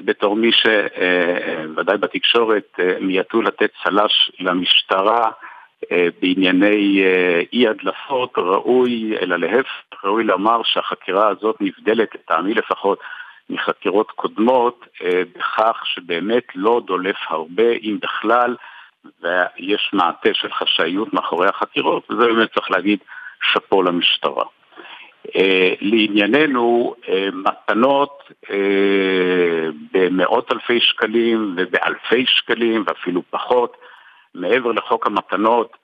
[0.00, 5.30] בתור מי שוודאי בתקשורת אה, מיעטו לתת צל"ש למשטרה
[5.92, 7.02] אה, בענייני
[7.52, 9.70] אי הדלפות, ראוי, אלא להפך,
[10.04, 12.98] ראוי לומר שהחקירה הזאת נבדלת, לטעמי לפחות,
[13.50, 14.86] מחקירות קודמות,
[15.36, 18.56] בכך שבאמת לא דולף הרבה, אם בכלל,
[19.22, 22.98] ויש מעטה של חשאיות מאחורי החקירות, וזה באמת צריך להגיד
[23.42, 24.44] שאפו למשטרה.
[25.28, 28.50] Uh, לענייננו, uh, מתנות uh,
[29.92, 33.76] במאות אלפי שקלים ובאלפי שקלים ואפילו פחות,
[34.34, 35.76] מעבר לחוק המתנות,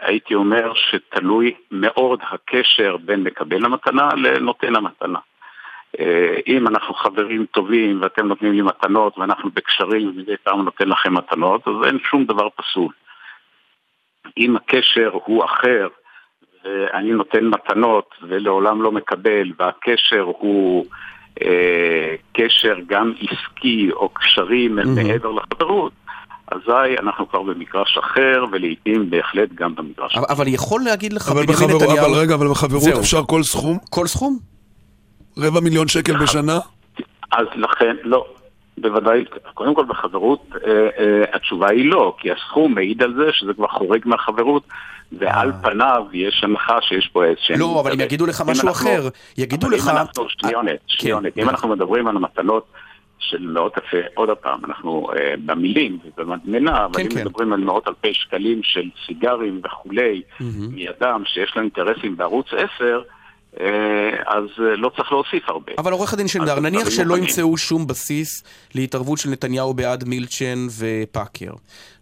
[0.00, 5.18] הייתי אומר שתלוי מאוד הקשר בין מקבל המתנה לנותן המתנה.
[6.46, 11.68] אם אנחנו חברים טובים ואתם נותנים לי מתנות ואנחנו בקשרים ומדי פעם נותן לכם מתנות,
[11.68, 12.92] אז אין שום דבר פסול.
[14.38, 15.88] אם הקשר הוא אחר,
[16.94, 20.84] אני נותן מתנות ולעולם לא מקבל, והקשר הוא
[21.42, 24.88] אה, קשר גם עסקי או קשרים mm-hmm.
[24.88, 25.92] מעבר לחברות,
[26.52, 30.34] אזי אנחנו כבר במגרש אחר, ולעיתים בהחלט גם במגרש אבל, אחר.
[30.34, 31.74] אבל יכול להגיד לך בנימין בחבר...
[31.74, 32.06] נתניהו...
[32.06, 33.00] אבל רגע, אבל בחברות זהו.
[33.00, 33.78] אפשר כל סכום?
[33.90, 34.38] כל סכום?
[35.38, 36.58] רבע מיליון שקל בשנה?
[37.32, 38.26] אז לכן, לא.
[38.80, 39.24] בוודאי,
[39.54, 43.68] קודם כל בחברות אה, אה, התשובה היא לא, כי הסכום מעיד על זה שזה כבר
[43.68, 44.62] חורג מהחברות,
[45.12, 45.62] ועל אה.
[45.62, 47.58] פניו יש הנחה שיש פה איזשהם...
[47.58, 49.08] לא, אבל הם יגידו לך משהו אחר.
[49.38, 49.88] יגידו לך...
[49.88, 51.40] אם אנחנו, שניונת, שניונת, כן.
[51.42, 52.66] אם אנחנו מדברים על המתנות
[53.18, 57.20] של מאות אלפי, עוד פעם, אנחנו אה, במילים ובמדמנה, אבל כן, אם כן.
[57.20, 60.22] מדברים על מאות אלפי שקלים של סיגרים וכולי,
[60.70, 62.98] מידם שיש לו אינטרסים בערוץ 10, אה,
[64.26, 65.72] אז אה, לא צריך להוסיף הרבה.
[65.78, 68.44] אבל עורך הדין שנדר, נניח שלא ימצאו שום בסיס
[68.74, 71.50] להתערבות של נתניהו בעד מילצ'ן ופאקר.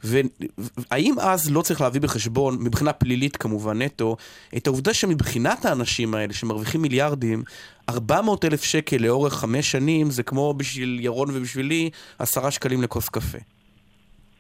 [0.04, 4.16] והאם אז לא צריך להביא בחשבון, מבחינה פלילית כמובן נטו,
[4.57, 7.42] את העובדה שמבחינת האנשים האלה שמרוויחים מיליארדים,
[7.90, 13.38] 400 אלף שקל לאורך חמש שנים זה כמו בשביל ירון ובשבילי עשרה שקלים לכוס קפה.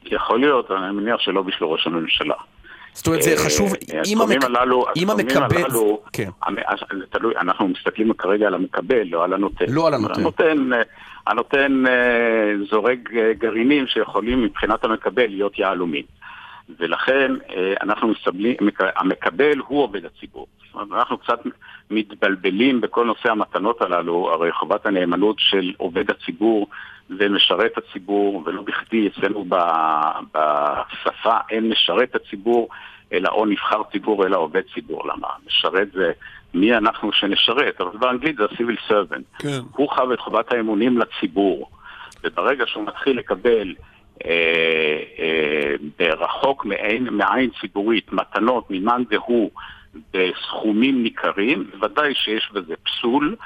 [0.04, 2.34] יכול להיות, אני מניח שלא בשביל ראש הממשלה.
[2.96, 3.72] זאת אומרת, זה אה, חשוב,
[4.06, 5.70] אם המקבל...
[6.12, 6.30] כן.
[7.10, 9.64] תלוי, אנחנו מסתכלים כרגע על המקבל, לא על הנותן.
[9.68, 10.20] לא על הנותן.
[11.26, 12.98] הנותן, אה, אה, זורק
[13.38, 16.04] גרעינים שיכולים מבחינת המקבל להיות יהלומים.
[16.78, 17.32] ולכן
[17.82, 18.56] אנחנו מסתכלים,
[18.96, 20.46] המקבל הוא עובד הציבור.
[20.66, 21.40] זאת אומרת, אנחנו קצת
[21.90, 26.66] מתבלבלים בכל נושא המתנות הללו, הרי חובת הנאמנות של עובד הציבור
[27.10, 29.44] ומשרת הציבור, ולא בכדי אצלנו
[30.34, 32.68] בשפה אין משרת הציבור,
[33.12, 35.08] אלא או נבחר ציבור אלא עובד ציבור.
[35.08, 35.28] למה?
[35.46, 36.12] משרת זה
[36.54, 39.38] מי אנחנו שנשרת, אבל באנגלית זה ה-civil servant.
[39.38, 39.60] כן.
[39.72, 41.70] הוא חב את חובת האמונים לציבור,
[42.24, 43.74] וברגע שהוא מתחיל לקבל
[44.24, 45.02] אה,
[46.00, 49.50] אה, רחוק מעין, מעין ציבורית מתנות ממאן דהוא
[50.14, 53.36] בסכומים ניכרים, בוודאי שיש בזה פסול.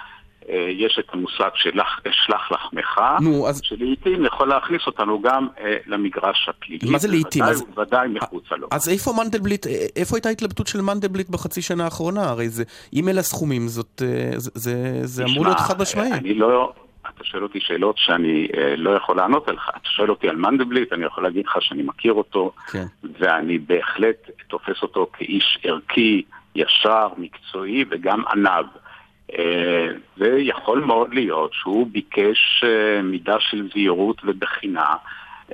[0.48, 1.80] אה, יש את המושג של
[2.10, 3.60] שלח לחמך, נו, אז...
[3.62, 6.90] שלעיתים יכול להכניס אותנו גם אה, למגרש הפלילי.
[6.90, 7.42] מה זה לעיתים?
[7.42, 7.64] אז...
[7.76, 8.68] ודאי מחוצה לו.
[8.70, 12.28] אז איפה מנדלבליט, אה, איפה הייתה ההתלבטות של מנדלבליט בחצי שנה האחרונה?
[12.28, 16.12] הרי זה, אם אלה הסכומים, זאת, אה, זה, זה, זה אמור להיות חד משמעי.
[16.12, 16.72] אני לא...
[17.14, 19.68] אתה שואל אותי שאלות שאני אה, לא יכול לענות עליך.
[19.68, 22.84] אתה שואל אותי על מנדלבליט, אני יכול להגיד לך שאני מכיר אותו, כן.
[23.20, 26.22] ואני בהחלט תופס אותו כאיש ערכי,
[26.54, 28.66] ישר, מקצועי וגם ענב.
[30.18, 34.94] ויכול מאוד להיות שהוא ביקש אה, מידה של זהירות ובחינה.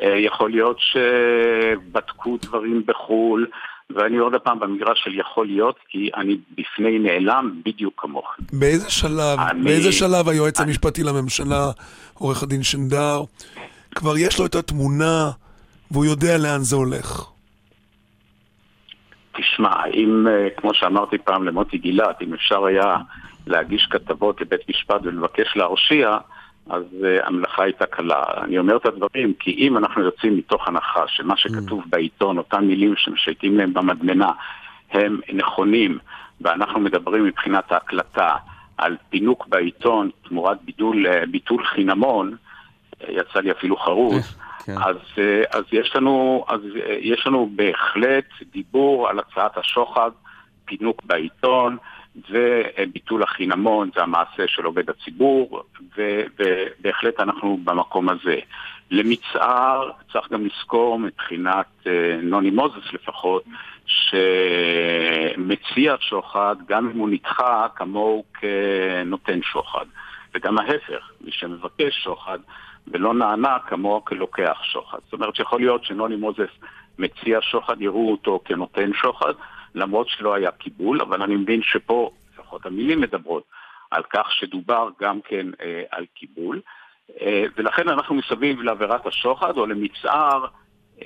[0.03, 3.47] אה, יכול להיות שבדקו דברים בחו"ל,
[3.91, 8.37] ואני עוד פעם במגרש של יכול להיות, כי אני בפני נעלם בדיוק כמוך.
[8.53, 9.65] באיזה שלב, אני...
[9.65, 10.69] באיזה שלב היועץ אני...
[10.69, 11.71] המשפטי לממשלה,
[12.15, 13.21] עורך הדין שנדר,
[13.95, 15.31] כבר יש לו את התמונה
[15.91, 17.25] והוא יודע לאן זה הולך?
[19.37, 22.97] תשמע, אם, אה, כמו שאמרתי פעם למוטי גילת, אם אפשר היה
[23.47, 26.19] להגיש כתבות לבית משפט ולבקש להרשיע,
[26.71, 28.23] אז uh, המלאכה הייתה קלה.
[28.43, 31.89] אני אומר את הדברים כי אם אנחנו יוצאים מתוך הנחה שמה שכתוב mm.
[31.89, 34.33] בעיתון, אותם מילים שמשייטים להם במדמנה,
[34.91, 35.99] הם נכונים,
[36.41, 38.35] ואנחנו מדברים מבחינת ההקלטה
[38.79, 42.37] על פינוק בעיתון תמורת ביטול, אה, ביטול חינמון,
[43.03, 44.75] אה, יצא לי אפילו חרוץ, כן.
[44.79, 44.97] אז,
[45.51, 46.61] אז, יש לנו, אז
[47.01, 50.11] יש לנו בהחלט דיבור על הצעת השוחד,
[50.65, 51.77] פינוק בעיתון
[52.31, 55.63] וביטול החינמון, זה המעשה של עובד הציבור,
[55.97, 58.37] ובהחלט אנחנו במקום הזה.
[58.91, 63.45] למצער, צריך גם לזכור מבחינת אה, נוני מוזס לפחות,
[63.87, 64.95] שמציע
[66.01, 69.85] שוחד, גם אם הוא נדחה, כמוהו כנותן שוחד.
[70.35, 72.39] וגם ההפך, מי שמבקש שוחד
[72.89, 74.99] ולא נענה, כמוהו כלוקח שוחד.
[75.05, 76.51] זאת אומרת שיכול להיות שנוני מוזס
[76.99, 79.33] מציע שוחד, יראו אותו כנותן שוחד,
[79.77, 83.43] למרות שלא היה קיבול, אבל אני מבין שפה, לפחות המילים מדברות,
[83.91, 86.61] על כך שדובר גם כן אה, על קיבול.
[87.21, 90.47] אה, ולכן אנחנו מסביב לעבירת השוחד, או למצער,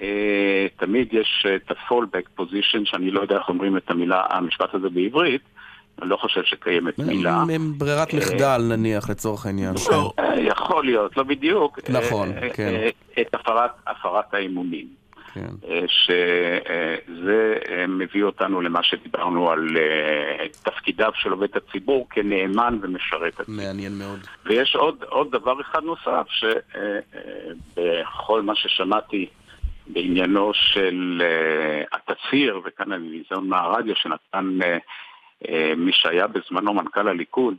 [0.01, 4.75] אה, תמיד יש אה, את ה-fallback position, שאני לא יודע איך אומרים את המילה, המשפט
[4.75, 5.43] הזה בעברית,
[6.03, 7.45] אני לא חושב שקיימת מילה.
[7.55, 9.75] הם ברירת מחדל נניח לצורך העניין.
[10.19, 11.79] אה, יכול להיות, לא בדיוק.
[11.89, 12.69] נכון, אה, כן.
[12.69, 12.91] אה,
[13.21, 13.71] את הפרת,
[14.35, 14.87] האמונים.
[15.35, 15.48] כן.
[15.69, 23.40] אה, שזה אה, מביא אותנו למה שדיברנו על אה, תפקידיו של עובד הציבור כנאמן ומשרת
[23.40, 23.65] הציבור.
[23.65, 24.19] מעניין מאוד.
[24.44, 29.27] ויש עוד, עוד דבר אחד נוסף, שבכל מה ששמעתי
[29.86, 31.23] בעניינו של
[31.93, 34.59] התצהיר, וכאן אני ניזון מהרדיו שנתן
[35.77, 37.55] מי שהיה בזמנו מנכ"ל הליכוד,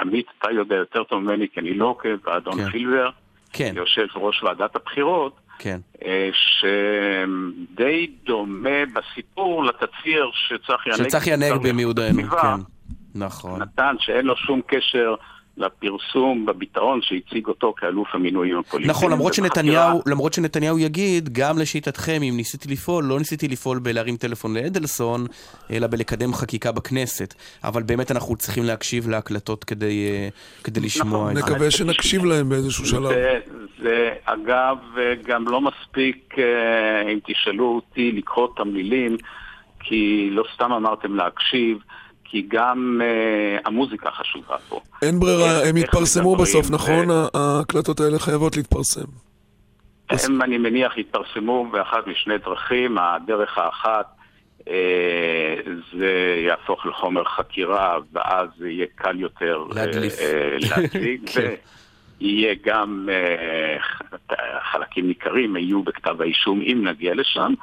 [0.00, 2.70] עמית, אתה יודע יותר טוב ממני, כי אני לא עוקב, ואדון כן.
[2.70, 3.10] פילבר,
[3.52, 3.72] כן.
[3.76, 5.32] יושב ראש ועדת הבחירות,
[5.62, 5.80] כן.
[6.04, 12.60] אה, שדי דומה בסיפור לתצהיר שצחי הנגבי, שצחי הנגבי מיודענו, כן.
[13.14, 13.62] נכון.
[13.62, 15.14] נתן שאין לו שום קשר
[15.56, 18.90] לפרסום בביטאון שהציג אותו כאלוף המינויים הפוליטיים.
[18.90, 24.16] נכון, למרות שנתניהו, למרות שנתניהו יגיד, גם לשיטתכם, אם ניסיתי לפעול, לא ניסיתי לפעול בלהרים
[24.16, 25.26] טלפון לאדלסון,
[25.70, 27.34] אלא בלקדם חקיקה בכנסת.
[27.64, 30.28] אבל באמת אנחנו צריכים להקשיב להקלטות כדי, אה,
[30.64, 31.42] כדי לשמוע את זה.
[31.42, 33.08] נקווה שנקשיב להם באיזשהו שלב.
[33.08, 33.38] זה,
[33.82, 34.76] זה אגב
[35.24, 39.16] גם לא מספיק, אה, אם תשאלו אותי, לקרוא תמלילים,
[39.80, 41.78] כי לא סתם אמרתם להקשיב,
[42.24, 44.80] כי גם אה, המוזיקה חשובה פה.
[45.02, 47.06] אין ברירה, איך- הם יתפרסמו בסוף, ו- נכון?
[47.34, 49.04] ההקלטות האלה חייבות להתפרסם.
[50.10, 52.98] הם, אני מניח, יתפרסמו באחת משני דרכים.
[52.98, 54.06] הדרך האחת
[54.68, 55.54] אה,
[55.98, 56.10] זה
[56.46, 60.18] יהפוך לחומר חקירה, ואז יהיה קל יותר אה, להדליף.
[60.20, 61.20] אה, להציג.
[62.20, 63.76] ויהיה גם אה,
[64.72, 67.54] חלקים ניכרים יהיו בכתב האישום, אם נגיע לשם.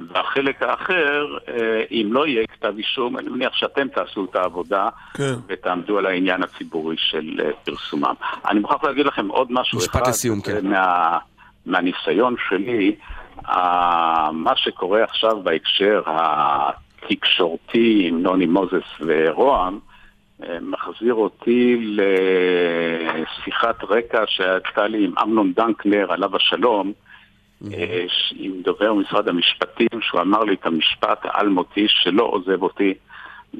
[0.00, 5.34] והחלק האחר, אה, אם לא יהיה כתב אישום, אני מניח שאתם תעשו את העבודה כן.
[5.48, 8.14] ותעמדו על העניין הציבורי של אה, פרסומם.
[8.50, 10.08] אני מוכרח להגיד לכם עוד משהו משפט אחד.
[10.08, 10.66] לסיום, כן.
[10.66, 11.18] מה,
[11.66, 12.96] מהניסיון שלי,
[14.32, 19.95] מה שקורה עכשיו בהקשר התקשורתי עם נוני מוזס ורוה"מ, אה,
[20.60, 21.76] מחזיר אותי
[23.14, 26.92] לשיחת רקע שהייתה לי עם אמנון דנקנר, עליו השלום,
[27.72, 32.94] אה, ש- עם דובר משרד המשפטים, שהוא אמר לי את המשפט האלמותי שלא עוזב אותי,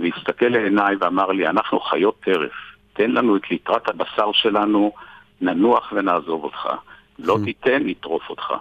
[0.01, 2.53] והסתכל לעיניי ואמר לי, אנחנו חיות טרף,
[2.93, 4.93] תן לנו את ליטרת הבשר שלנו,
[5.41, 6.69] ננוח ונעזוב אותך.
[7.19, 8.53] לא תיתן, נטרוף אותך.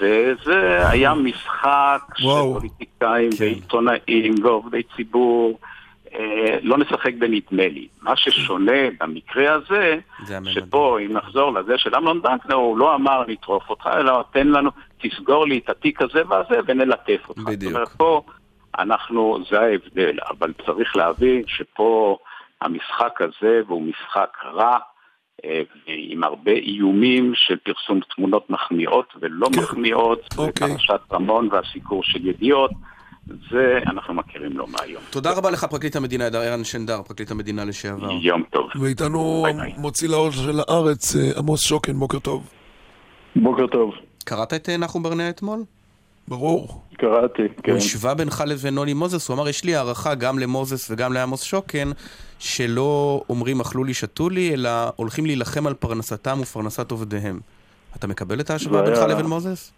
[0.00, 2.54] וזה היה משחק של וואו.
[2.54, 5.58] פוליטיקאים ועיתונאים ועובדי ציבור.
[6.14, 7.88] אה, לא נשחק בנדמה לי.
[8.02, 9.98] מה ששונה במקרה הזה.
[10.44, 14.70] שפה, אם נחזור לזה של אמנון דנקנר, הוא לא אמר נטרוף אותך, אלא תן לנו,
[15.00, 17.42] תסגור לי את התיק הזה והזה ונלטף אותך.
[17.42, 17.72] בדיוק.
[17.72, 18.22] זאת אומרת, פה
[18.78, 22.18] אנחנו, זה ההבדל, אבל צריך להבין שפה
[22.60, 24.78] המשחק הזה, והוא משחק רע,
[25.44, 30.66] אה, עם הרבה איומים של פרסום תמונות מחמיאות ולא מחמיאות, אוקיי.
[30.66, 32.70] ופרשת רמון והסיקור של ידיעות,
[33.26, 35.02] זה אנחנו מכירים לא מהיום.
[35.10, 38.10] תודה רבה לך, פרקליט המדינה, ערן שנדר, פרקליט המדינה לשעבר.
[38.10, 38.66] יום טוב.
[38.80, 39.46] ואיתנו.
[39.76, 42.50] מוציא לאור של הארץ, אה, עמוס שוקן, בוקר טוב.
[43.36, 43.94] בוקר טוב,
[44.24, 45.60] קראת את אה, נחום ברנע אתמול?
[46.28, 46.82] ברור.
[46.92, 47.72] קראתי, כן.
[47.72, 51.42] הוא השווה בינך לבין נוני מוזס, הוא אמר, יש לי הערכה גם למוזס וגם לעמוס
[51.42, 51.90] שוקן,
[52.38, 57.40] שלא אומרים אכלו לי, שתו לי, אלא הולכים להילחם על פרנסתם ופרנסת עובדיהם.
[57.96, 59.72] אתה מקבל את ההשוואה זה בינך לבין מוזס?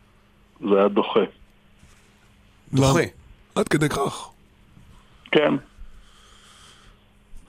[0.61, 1.21] זה היה דוחה.
[2.73, 3.22] דוחה.
[3.55, 4.29] עד כדי כך.
[5.33, 5.55] כן,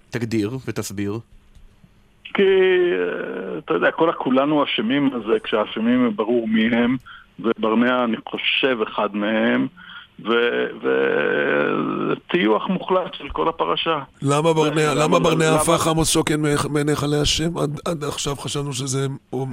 [0.09, 1.19] תגדיר ותסביר.
[2.23, 6.97] כי אה, אתה יודע, כל הכולנו אשמים הזה, כשהאשמים ברור מי הם,
[7.39, 9.67] וברנע אני חושב אחד מהם,
[12.11, 13.99] וטיוח מוחלט של כל הפרשה.
[14.21, 17.57] למה ברנע, למה- למה ברנע למה- הפך עמוס שוקן מעיניך- לאשם?
[17.57, 19.07] עד- עד עכשיו חשבנו שזה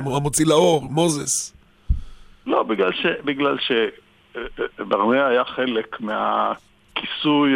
[0.06, 1.55] המוציא לאור, מוזס.
[2.47, 3.06] לא, בגלל ש...
[3.24, 3.72] בגלל ש...
[4.78, 7.52] ברנע היה חלק מהכיסוי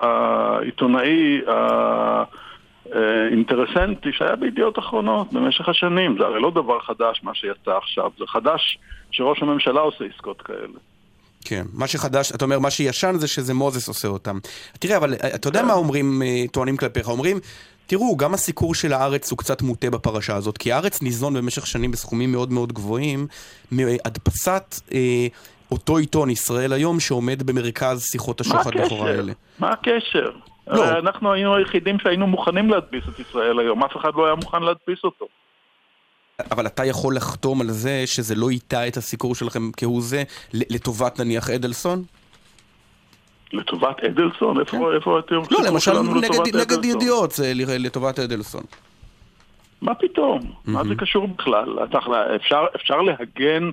[0.00, 2.22] העיתונאי ה-
[2.94, 6.16] אה, אינטרסנטי שהיה בידיעות אחרונות במשך השנים.
[6.18, 8.78] זה הרי לא דבר חדש מה שיצא עכשיו, זה חדש
[9.10, 10.78] שראש הממשלה עושה עסקות כאלה.
[11.44, 14.38] כן, מה שחדש, אתה אומר, מה שישן זה שזה מוזס עושה אותם.
[14.78, 17.08] תראה, אבל אה, אתה יודע מה אומרים, אה, טוענים כלפיך?
[17.08, 17.38] אומרים,
[17.86, 21.90] תראו, גם הסיקור של הארץ הוא קצת מוטה בפרשה הזאת, כי הארץ ניזון במשך שנים
[21.90, 23.26] בסכומים מאוד מאוד גבוהים
[23.70, 25.26] מהדפסת אה,
[25.70, 29.32] אותו עיתון, ישראל היום, שעומד במרכז שיחות השוחד לכאורה האלה.
[29.58, 30.30] מה הקשר?
[30.66, 30.84] לא.
[30.84, 34.62] הרי אנחנו היינו היחידים שהיינו מוכנים להדפיס את ישראל היום, אף אחד לא היה מוכן
[34.62, 35.26] להדפיס אותו.
[36.50, 40.22] אבל אתה יכול לחתום על זה שזה לא ייטע את הסיקור שלכם כהוא זה
[40.54, 42.04] לטובת נניח אדלסון?
[43.52, 44.60] לטובת אדלסון?
[44.60, 45.34] איפה איפה אתם...
[45.50, 45.92] לא, למשל
[46.54, 46.84] נגד?
[46.84, 48.62] ידיעות זה ל- לטובת אדלסון.
[49.82, 50.52] מה פתאום?
[50.64, 51.78] מה זה קשור בכלל?
[51.84, 51.98] אתה-
[52.36, 53.70] אפשר, אפשר להגן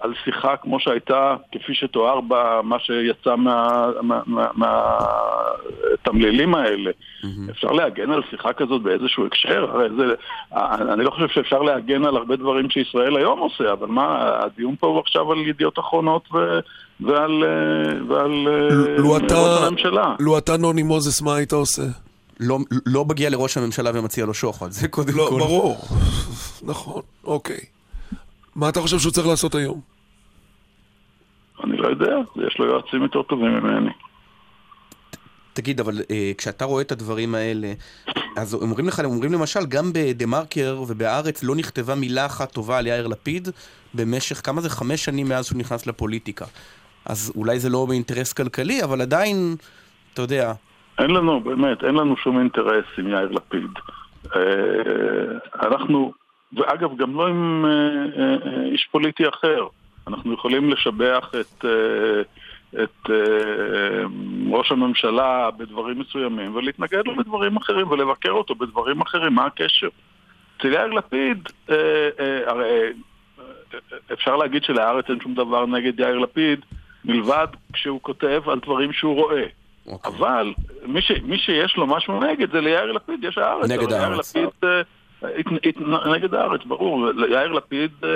[0.00, 6.90] על שיחה כמו שהייתה, כפי שתואר במה שיצא מהתמלילים מה, מה, מהתמלילים האלה.
[7.50, 9.66] אפשר להגן על שיחה כזאת באיזשהו הקשר?
[9.70, 10.04] הרי זה,
[10.92, 14.86] אני לא חושב שאפשר להגן על הרבה דברים שישראל היום עושה, אבל מה, הדיון פה
[14.86, 16.58] הוא עכשיו על ידיעות אחרונות ו,
[17.00, 17.48] ועל, אה,
[18.08, 18.68] ועל אה,
[18.98, 20.14] ראש הממשלה.
[20.20, 21.82] לו אתה נוני מוזס, מה היית עושה?
[22.40, 25.38] לא, לא מגיע לראש הממשלה ומציע לו שוחד, זה קודם לא, כל.
[25.38, 25.76] ברור.
[26.70, 27.75] נכון, אוקיי.
[28.56, 29.80] מה אתה חושב שהוא צריך לעשות היום?
[31.64, 32.16] אני לא יודע,
[32.46, 33.90] יש לו יועצים יותר טובים ממני.
[35.52, 37.72] תגיד, אבל אה, כשאתה רואה את הדברים האלה,
[38.36, 42.52] אז הם אומרים לך, הם אומרים למשל, גם בדה מרקר ובהארץ לא נכתבה מילה אחת
[42.52, 43.48] טובה על יאיר לפיד
[43.94, 44.70] במשך, כמה זה?
[44.70, 46.44] חמש שנים מאז שהוא נכנס לפוליטיקה.
[47.04, 49.56] אז אולי זה לא באינטרס כלכלי, אבל עדיין,
[50.14, 50.52] אתה יודע,
[50.98, 53.70] אין לנו, באמת, אין לנו שום אינטרס עם יאיר לפיד.
[54.36, 54.40] אה,
[55.62, 56.12] אנחנו,
[56.52, 57.70] ואגב, גם לא עם אה,
[58.22, 59.66] אה, איש פוליטי אחר.
[60.06, 62.20] אנחנו יכולים לשבח את, אה,
[62.82, 64.02] את אה,
[64.50, 69.88] ראש הממשלה בדברים מסוימים ולהתנגד לו בדברים אחרים ולבקר אותו בדברים אחרים, מה הקשר?
[70.56, 71.74] אצל יאיר לפיד, אה,
[72.20, 72.92] אה, הרי
[73.38, 73.78] אה,
[74.12, 76.60] אפשר להגיד שלהארץ אין שום דבר נגד יאיר לפיד,
[77.04, 79.44] מלבד כשהוא כותב על דברים שהוא רואה.
[79.86, 80.12] אוקיי.
[80.12, 80.54] אבל
[80.86, 83.70] מי, ש, מי שיש לו משהו נגד זה ליאיר לפיד, יש הארץ.
[83.70, 84.36] נגד אבל יאיר הארץ.
[84.36, 84.80] לפיד, אה,
[86.14, 87.08] נגד הארץ, ברור.
[87.30, 88.08] יאיר לפיד אה,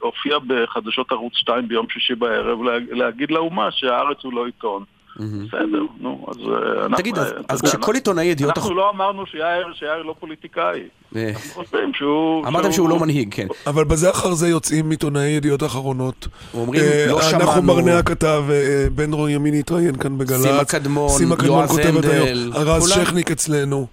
[0.00, 4.84] הופיע בחדשות ערוץ 2 ביום שישי בערב לה- להגיד לאומה שהארץ הוא לא עיתון.
[5.16, 6.96] בסדר, נו, אז אה, אנחנו...
[6.96, 10.82] תגיד, אז- יודע, כשכל עיתונאי ידיעות אנחנו לא אמרנו שיאיר לא פוליטיקאי.
[11.16, 12.42] אה, אנחנו.
[12.46, 13.46] אמרתם שהוא לא מנהיג, כן.
[13.66, 16.28] אבל בזה אחר זה יוצאים עיתונאי ידיעות אחרונות.
[16.54, 20.42] אומרים, אה, לא אנחנו שמענו- ברנע כתב, אה, בן רון ימין התראיין כאן בגל"צ.
[20.42, 22.52] סימה קדמון, סימה קדמון יועז כותבת הנדל, היום.
[22.52, 22.88] הרז.
[22.88, 23.86] שכניק אצלנו.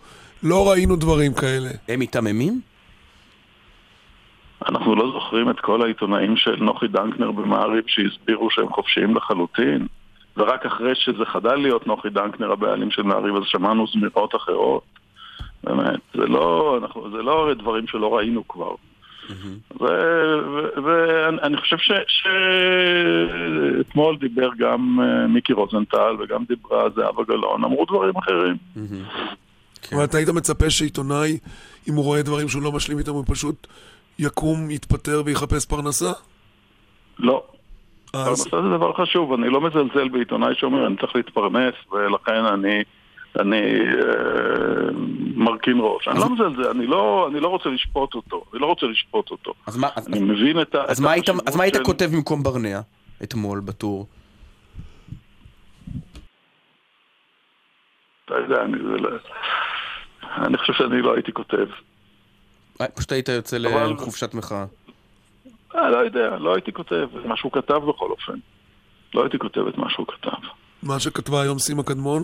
[0.43, 1.69] לא ראינו דברים כאלה.
[1.87, 2.61] הם מיתממים?
[4.69, 9.87] אנחנו לא זוכרים את כל העיתונאים של נוחי דנקנר במעריב שהסבירו שהם חופשיים לחלוטין
[10.37, 14.83] ורק אחרי שזה חדל להיות נוחי דנקנר הבעלים של מעריב אז שמענו זמירות אחרות
[15.63, 18.75] באמת, זה לא, אנחנו, זה לא דברים שלא ראינו כבר
[20.83, 21.77] ואני חושב
[23.79, 28.57] שאתמול דיבר גם אה, מיקי רוזנטל וגם דיברה זהבה גלאון, אמרו דברים אחרים.
[29.83, 29.95] כן.
[29.95, 31.37] אבל אתה היית מצפה שעיתונאי,
[31.89, 33.67] אם הוא רואה דברים שהוא לא משלים איתם, הוא פשוט
[34.19, 36.11] יקום, יתפטר ויחפש פרנסה?
[37.19, 37.43] לא.
[38.13, 42.83] אז פרנסה זה דבר חשוב, אני לא מזלזל בעיתונאי שאומר אני צריך להתפרנס ולכן אני,
[43.39, 44.91] אני אה,
[45.35, 46.07] מרכין ראש.
[46.07, 49.53] אני לא מזלזל, אני לא, אני לא רוצה לשפוט אותו, אני לא רוצה לשפוט אותו.
[49.67, 50.83] אז מה, אז, אני מבין את ה...
[50.87, 52.79] אז מה היית- אז מה היית של- כותב במקום ברנע
[53.23, 54.07] אתמול בטור?
[58.35, 59.09] אתה יודע, אני, זה לא...
[60.37, 61.65] אני חושב שאני לא הייתי כותב.
[62.81, 64.65] אה, פשוט היית יוצא אבל- לחופשת מחאה.
[65.75, 68.33] אה, לא יודע, לא הייתי כותב את מה שהוא כתב בכל אופן.
[69.13, 70.47] לא הייתי כותב את מה שהוא כתב.
[70.83, 72.23] מה שכתבה היום סימה קדמון?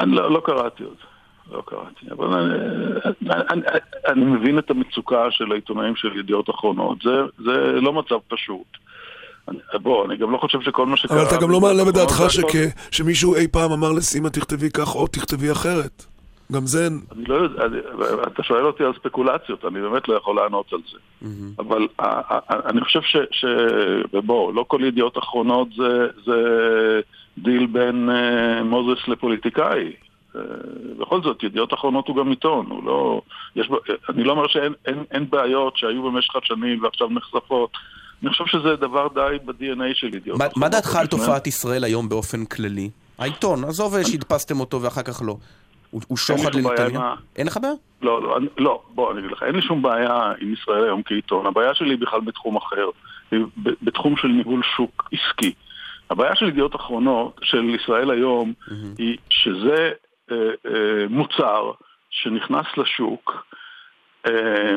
[0.00, 0.96] אני לא, לא קראתי עוד.
[1.50, 2.54] לא קראתי, אבל אני,
[3.04, 3.62] אני, אני,
[4.08, 6.98] אני מבין את המצוקה של העיתונאים של ידיעות אחרונות.
[7.02, 7.10] זה,
[7.44, 8.66] זה לא מצב פשוט.
[9.74, 11.22] בוא, אני גם לא חושב שכל מה שקרה...
[11.22, 12.22] אבל אתה גם לא מעלה בדעתך
[12.90, 16.04] שמישהו אי פעם אמר לסימה תכתבי כך או תכתבי אחרת.
[16.52, 16.86] גם זה...
[16.86, 17.78] אני לא יודע, אני-
[18.26, 20.98] אתה שואל אותי על ספקולציות, אני באמת לא יכול לענות על זה.
[21.58, 22.04] אבל ה-
[22.34, 23.16] ה- ה- אני חושב ש...
[23.30, 23.44] ש...
[24.12, 26.36] ובוא, לא כל ידיעות אחרונות זה, זה
[27.38, 29.92] דיל בין אה, מוזס לפוליטיקאי.
[30.36, 30.40] אה,
[30.98, 33.20] בכל זאת, ידיעות אחרונות הוא גם עיתון, הוא לא...
[33.56, 33.68] יש...
[34.08, 37.70] אני לא אומר שאין אין, אין בעיות שהיו במשך השנים ועכשיו נחשפות.
[38.22, 40.46] אני חושב שזה דבר די ב-DNA של ידיעות מה-.
[40.56, 42.90] מה דעתך על תופעת ישראל היום באופן כללי?
[43.18, 45.36] העיתון, עזוב שהדפסתם אותו ואחר כך לא.
[45.90, 47.02] הוא הוא שוחד שום בעיה לנתניהו?
[47.02, 47.74] עם ה- אין לך בעיה?
[48.02, 51.02] לא, לא, אני, לא, בוא, אני אגיד לך, אין לי שום בעיה עם ישראל היום
[51.02, 51.46] כעיתון.
[51.46, 52.86] הבעיה שלי היא בכלל בתחום אחר,
[53.32, 55.52] ב- בתחום של ניהול שוק עסקי.
[56.10, 58.52] הבעיה של ידיעות אחרונות, של ישראל היום,
[58.98, 59.90] היא שזה
[60.32, 60.36] אה,
[60.66, 60.72] אה,
[61.10, 61.70] מוצר
[62.10, 63.46] שנכנס לשוק
[64.26, 64.74] אה,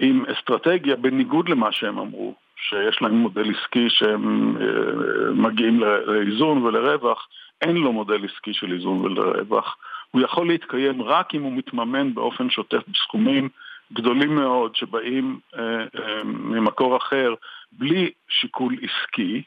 [0.00, 2.34] עם אסטרטגיה בניגוד למה שהם אמרו,
[2.68, 7.28] שיש להם מודל עסקי שהם אה, מגיעים לאיזון ולרווח,
[7.60, 9.76] אין לו מודל עסקי של איזון ולרווח.
[10.10, 13.48] הוא יכול להתקיים רק אם הוא מתממן באופן שוטף בסכומים
[13.92, 17.34] גדולים מאוד שבאים אה, אה, ממקור אחר
[17.72, 19.42] בלי שיקול עסקי,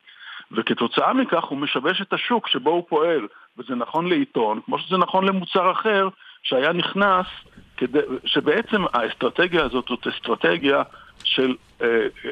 [0.51, 3.27] וכתוצאה מכך הוא משבש את השוק שבו הוא פועל,
[3.57, 6.09] וזה נכון לעיתון, כמו שזה נכון למוצר אחר
[6.43, 7.25] שהיה נכנס,
[7.77, 10.83] כדי, שבעצם האסטרטגיה הזאת זאת אסטרטגיה
[11.25, 11.87] של אה,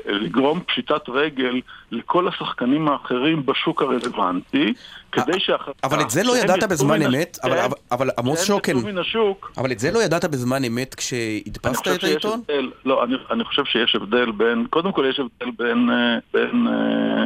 [0.05, 1.61] לגרום פשיטת רגל
[1.91, 4.73] לכל השחקנים האחרים בשוק הרלוונטי,
[5.11, 8.73] כדי שאחר אבל את זה לא ידעת בזמן אמת, אבל, אבל, אבל עמוס שוקן,
[9.57, 12.39] אבל את זה לא ידעת בזמן אמת כשהדפסת את העיתון?
[12.39, 16.67] הבדל, לא, אני, אני חושב שיש הבדל בין, קודם כל יש הבדל בין, אה, בין,
[16.67, 17.25] אה,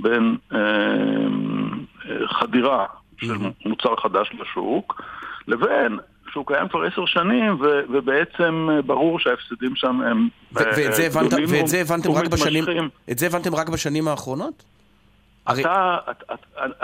[0.00, 2.86] בין אה, חדירה
[3.20, 3.34] של
[3.66, 5.02] מוצר חדש לשוק,
[5.48, 5.98] לבין
[6.32, 11.68] שהוא קיים כבר עשר שנים, ו- ובעצם ברור שההפסדים שם הם ואת זה, הבנת, ואת
[11.68, 12.64] זה הבנתם רק בשנים,
[13.10, 14.64] את זה הבנתם רק בשנים האחרונות?
[15.60, 16.34] אתה, אתה,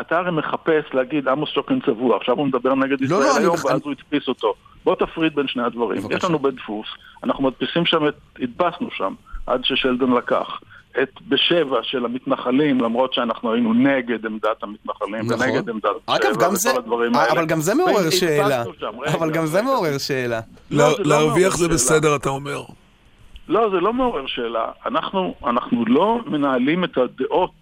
[0.00, 3.64] אתה הרי מחפש להגיד עמוס שוקן צבוע, עכשיו הוא מדבר נגד ישראל לא, היום, אני-
[3.72, 4.54] ואז הוא הדפיס אותו.
[4.84, 6.02] בוא תפריד בין שני הדברים.
[6.02, 6.16] בבקשה.
[6.16, 6.86] יש לנו בית דפוס,
[7.24, 9.14] אנחנו מדפיסים שם, את, הדפסנו שם,
[9.46, 10.60] עד ששלדון לקח.
[11.02, 15.48] את בשבע של המתנחלים, למרות שאנחנו היינו נגד עמדת המתנחלים, נכון.
[15.48, 17.32] ונגד עמדת אגב, שבע גם זה, וכל הדברים האלה.
[17.32, 18.64] אבל גם זה מעורר שאלה.
[18.80, 20.40] שם, רגע, אבל גם זה מעורר שאלה.
[20.70, 21.74] לא, זה לא להרוויח זה שאלה.
[21.74, 22.62] בסדר, אתה אומר.
[23.48, 24.64] לא, זה לא מעורר שאלה.
[24.86, 27.52] אנחנו, אנחנו לא מנהלים את הדעות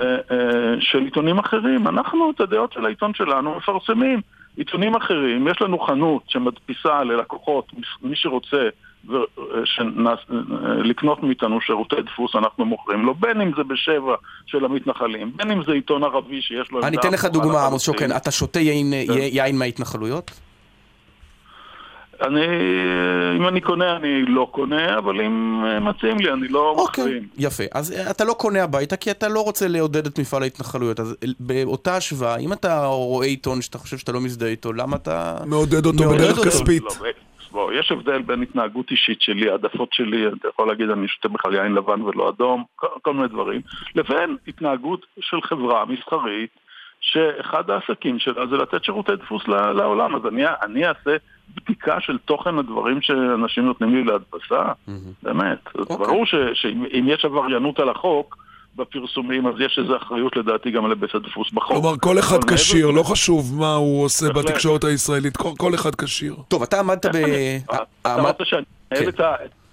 [0.00, 1.88] אה, אה, של עיתונים אחרים.
[1.88, 4.20] אנחנו את הדעות של העיתון שלנו מפרסמים.
[4.56, 7.72] עיתונים אחרים, יש לנו חנות שמדפיסה ללקוחות,
[8.02, 8.68] מי שרוצה אה,
[9.64, 14.14] שנס, אה, לקנות מאיתנו שירותי דפוס, אנחנו מוכרים לו, בין אם זה בשבע
[14.46, 16.82] של המתנחלים, בין אם זה עיתון ערבי שיש לו...
[16.82, 17.82] אני אתן לך דוגמה, עמוס.
[17.82, 18.92] שוקן, אתה שותה יין-
[19.32, 20.30] יין מההתנחלויות?
[22.22, 22.46] אני,
[23.36, 27.28] אם אני קונה, אני לא קונה, אבל אם אה, מציעים לי, אני לא מחרים.
[27.38, 27.64] יפה.
[27.74, 31.00] אז אה, אתה לא קונה הביתה כי אתה לא רוצה לעודד את מפעל ההתנחלויות.
[31.00, 34.96] אז אה, באותה השוואה, אם אתה רואה עיתון שאתה חושב שאתה לא מזדהה איתו, למה
[34.96, 35.36] אתה...
[35.46, 36.50] מעודד אותו מעודד בדרך אותו.
[36.50, 36.82] כספית.
[36.82, 37.06] לא,
[37.56, 41.54] בוא, יש הבדל בין התנהגות אישית שלי, העדפות שלי, אתה יכול להגיד אני שותה בכלל
[41.54, 43.60] יין לבן ולא אדום, כל, כל מיני דברים,
[43.94, 46.50] לבין התנהגות של חברה מסחרית,
[47.00, 50.16] שאחד העסקים שלה זה לתת שירותי דפוס לעולם.
[50.16, 51.16] אז אני, אני אעשה
[51.54, 54.72] בדיקה של תוכן הדברים שאנשים נותנים לי להדפסה,
[55.22, 55.58] באמת.
[55.78, 58.45] אז ברור ש- שאם אם יש עבריינות על החוק,
[58.76, 61.72] בפרסומים, אז יש איזו אחריות לדעתי גם לבית הדפוס בחוק.
[61.72, 64.28] כלומר, כל אחד כשיר, לא חשוב מה הוא עושה.
[64.32, 66.36] בתקשורת הישראלית, כל- אחד כשיר.
[66.48, 67.16] טוב, אתה עמדת ב...
[67.66, 67.76] אתה
[68.14, 68.62] עמד- רוצה שאני
[68.92, 69.08] אנהל כן.
[69.08, 69.20] את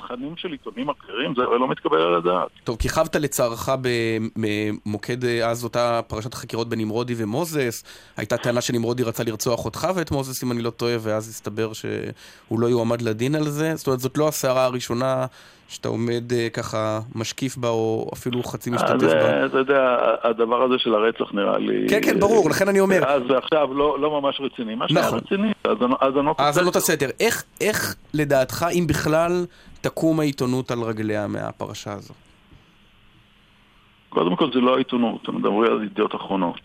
[0.03, 1.34] התכנים של עיתונים אחרים?
[1.38, 2.47] זה הרי לא מתקבל על הדעת.
[2.63, 3.69] טוב, כיכבת לצערך
[4.85, 7.84] במוקד אה, אז אותה פרשת החקירות בין נמרודי ומוזס.
[8.17, 12.59] הייתה טענה שנמרודי רצה לרצוח אותך ואת מוזס, אם אני לא טועה, ואז הסתבר שהוא
[12.59, 13.75] לא יועמד לדין על זה.
[13.75, 15.25] זאת אומרת, זאת לא הסערה הראשונה
[15.67, 19.39] שאתה עומד אה, ככה משקיף בה, או אפילו חצי משתתף אז בה.
[19.39, 21.89] אה, אתה יודע, הדבר הזה של הרצח נראה לי...
[21.89, 23.05] כן, כן, ברור, לכן אני אומר.
[23.07, 24.75] אז עכשיו לא לא ממש רציני.
[24.75, 25.19] מה שהיה נכון.
[25.19, 27.09] רציני, האזנות- האזנות האזנות הסתר.
[27.19, 29.45] איך, איך לדעתך, אם בכלל,
[29.84, 32.14] תקום העיתונות על רגליה מהפרשה הזו?
[34.10, 36.60] קודם כל זה לא העיתונות, אתם מדברים על ידיעות אחרונות.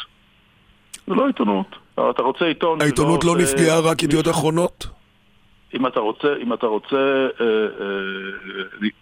[1.07, 1.67] זה לא עיתונות.
[1.95, 2.83] אתה רוצה עיתון...
[2.83, 4.87] העיתונות לא עושה- נפגעה רק ידיעות אחרונות?
[5.75, 7.87] אם אתה רוצה, אם אתה רוצה אה, אה,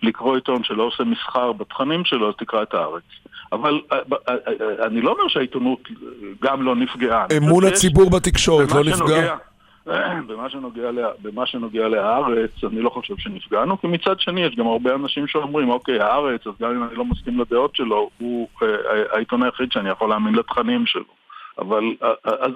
[0.02, 3.02] לקרוא עיתון שלא עושה מסחר בתכנים שלו, אז תקרא את הארץ.
[3.52, 3.98] אבל אה,
[4.28, 4.34] אה,
[4.78, 5.88] אה, אני לא אומר שהעיתונות
[6.42, 7.26] גם לא נפגעה.
[7.30, 8.96] אני אמון הציבור בתקשורת לא נפגע?
[8.96, 9.36] שנוגע- אה,
[10.26, 14.66] במה שנוגע, לה, במה שנוגע להארץ, אני לא חושב שנפגענו, כי מצד שני יש גם
[14.66, 18.68] הרבה אנשים שאומרים, אוקיי, הארץ, אז גם אם אני לא מסכים לדעות שלו, הוא אה,
[19.12, 21.04] העיתון היחיד שאני יכול להאמין לתכנים שלו.
[21.58, 22.52] אבל אה, אה, אז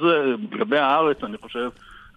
[0.52, 1.69] לגבי הארץ, אני חושב,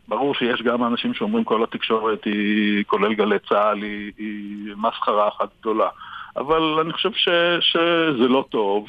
[0.07, 5.49] ברור שיש גם אנשים שאומרים כל התקשורת היא, כולל גלי צה"ל, היא, היא מסחרה אחת
[5.61, 5.90] גדולה.
[6.38, 7.30] אבל אני חושב ש,
[7.60, 8.88] שזה לא טוב.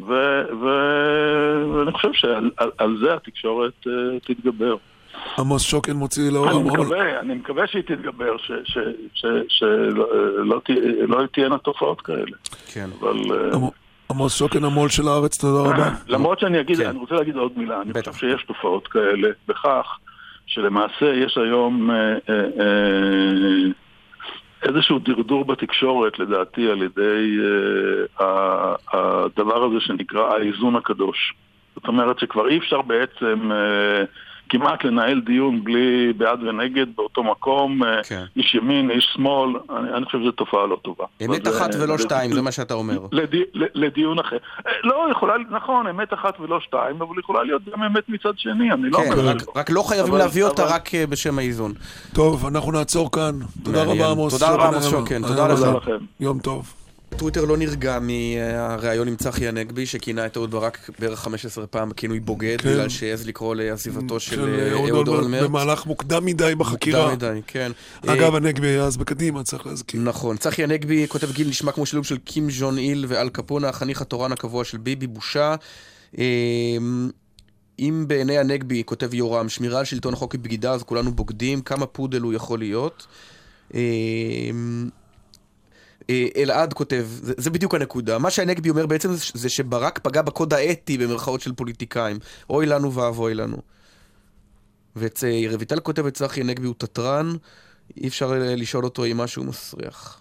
[0.00, 3.86] ואני חושב שעל על, על זה התקשורת
[4.24, 4.76] תתגבר.
[5.38, 6.80] עמוס שוקן מוציא לאור אני המון.
[6.80, 8.78] מקווה, אני מקווה שהיא תתגבר, שלא ש-
[9.14, 10.08] ש- שלא-
[10.44, 10.60] לא
[11.08, 12.36] לא תהיינה תופעות כאלה.
[12.74, 12.88] כן.
[13.00, 13.16] אבל...
[13.30, 13.58] אה,
[14.10, 15.90] עמוס- שוקן המו"ל של הארץ, תודה רבה.
[16.08, 16.86] למרות שאני אגיד, כן.
[16.88, 19.98] אני רוצה להגיד עוד מילה, אני חושב שיש תופעות כאלה בכך
[20.46, 21.96] שלמעשה יש היום אה,
[22.28, 23.70] אה, אה,
[24.62, 27.38] איזשהו דרדור בתקשורת, לדעתי, על ידי
[28.20, 31.34] אה, הדבר הזה שנקרא האיזון הקדוש.
[31.74, 34.04] זאת אומרת שכבר אי אפשר בעצם אה,
[34.48, 38.24] כמעט לנהל דיון בלי בעד ונגד באותו מקום, אה, כן.
[38.36, 41.04] איש ימין, איש שמאל, אני, אני חושב שזו תופעה לא טובה.
[41.26, 42.98] אמת אבל, אחת ולא לד- שתיים, זה מה שאתה אומר.
[43.12, 44.36] לדי, לדיון אחר.
[44.66, 48.72] אה, לא, יכולה, נכון, אמת אחת ולא שתיים, אבל יכולה להיות גם אמת מצד שני,
[48.72, 49.56] אני לא כן, אומר רק-.
[49.56, 51.72] רק לא חייבים אבל- להביא אותה אבל- רק אה, בשם האיזון.
[52.14, 53.32] טוב, אנחנו נעצור כאן.
[53.64, 53.82] תודה.
[53.84, 54.32] רבה, עמוס.
[54.38, 54.68] תודה רבה.
[54.68, 55.22] עמוס שוקן.
[55.22, 55.48] תודה.
[55.76, 55.96] לכם.
[56.20, 56.74] יום טוב.
[57.16, 62.20] טוויטר לא נרגע מהריאיון עם צחי הנגבי, שכינה את אהוד ברק בערך 15 פעם בכינוי
[62.20, 62.70] בוגד, כן.
[62.70, 65.42] בגלל שהעז לקרוא לעזיבתו של של אה, אהוד אולמרט.
[65.42, 67.10] במהלך מוקדם מדי בחקירה.
[67.10, 67.72] מוקדם מדי, כן.
[68.06, 70.00] אגב, אה, הנגבי היה אז בקדימה, צריך להזכיר.
[70.00, 70.36] נכון.
[70.36, 74.32] צחי הנגבי כותב גיל נשמע כמו שילוב של קים ז'ון איל ואל קפונה, החניך התורן
[74.32, 75.54] הקבוע של ביבי, בושה.
[76.18, 76.24] אה,
[77.78, 81.86] אם בעיני הנגבי, כותב יורם, שמירה על שלטון החוק היא בגידה, אז כולנו בוגדים, כמה
[81.86, 83.06] פודל הוא יכול להיות.
[86.10, 89.98] אה, אה, אלעד כותב, זה, זה בדיוק הנקודה, מה שהנגבי אומר בעצם זה, זה שברק
[89.98, 92.18] פגע בקוד האתי במרכאות של פוליטיקאים.
[92.50, 93.56] אוי לנו ואבוי לנו.
[94.96, 97.32] ורויטל כותבת, צחי הנגבי הוא תתרן,
[97.96, 100.20] אי אפשר אה, לשאול אותו אם משהו מסריח.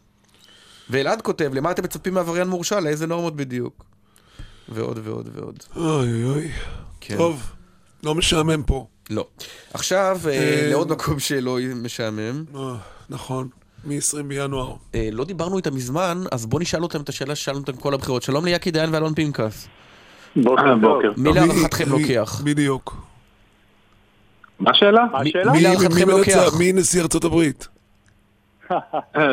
[0.90, 2.80] ואלעד כותב, למה אתם מצפים מעבריין מורשע?
[2.80, 3.86] לאיזה נורמות בדיוק?
[4.70, 5.64] ועוד ועוד ועוד.
[5.76, 6.52] אוי אוי.
[7.02, 7.18] כן.
[7.18, 7.52] טוב,
[8.04, 8.88] לא משעמם פה.
[9.10, 9.28] לא.
[9.74, 12.46] עכשיו, אה, אה, לעוד מקום שלא משעמם.
[12.56, 12.76] אה,
[13.10, 13.50] נכון,
[13.86, 14.74] מ-20 בינואר.
[14.96, 18.22] אה, לא דיברנו איתם מזמן, אז בוא נשאל אותם את השאלה ששאלנו אותם כל הבחירות.
[18.24, 19.68] שלום ליאקי דיין ואלון פנקס.
[20.36, 21.12] בוקר בוקר.
[21.18, 22.42] מי להערכתכם לוקח?
[22.44, 22.96] בדיוק.
[24.60, 25.06] מה השאלה?
[25.24, 25.52] מי- השאלה?
[25.52, 26.58] מי מי- להערכתכם לוקח?
[26.60, 27.68] מי נשיא ארצות הברית?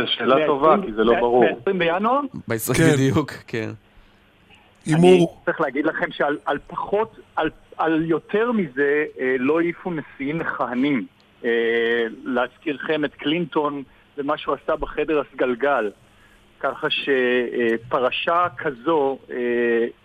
[0.06, 1.44] שאלה טובה, כי זה לא ברור.
[1.66, 2.20] ב-20 בינואר?
[2.74, 2.92] כן.
[2.94, 3.70] בדיוק, כן.
[4.86, 5.40] הימור.
[5.44, 7.16] צריך להגיד לכם שעל על פחות,
[7.76, 11.06] על, יותר מזה אה, לא העיפו נשיאים מכהנים.
[11.44, 11.50] אה,
[12.24, 13.82] להזכירכם את קלינטון
[14.18, 15.90] ומה שהוא עשה בחדר הסגלגל.
[16.60, 19.36] ככה שפרשה כזו אה,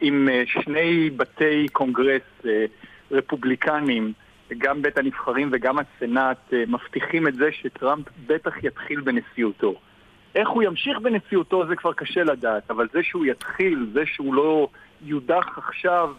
[0.01, 2.65] עם אה, שני בתי קונגרס אה,
[3.11, 4.13] רפובליקנים,
[4.57, 9.73] גם בית הנבחרים וגם הסנאט, מבטיחים את זה שטראמפ בטח יתחיל בנשיאותו.
[10.35, 14.67] איך הוא ימשיך בנשיאותו זה כבר קשה לדעת, אבל זה שהוא יתחיל, זה שהוא לא
[15.05, 16.13] יודח עכשיו,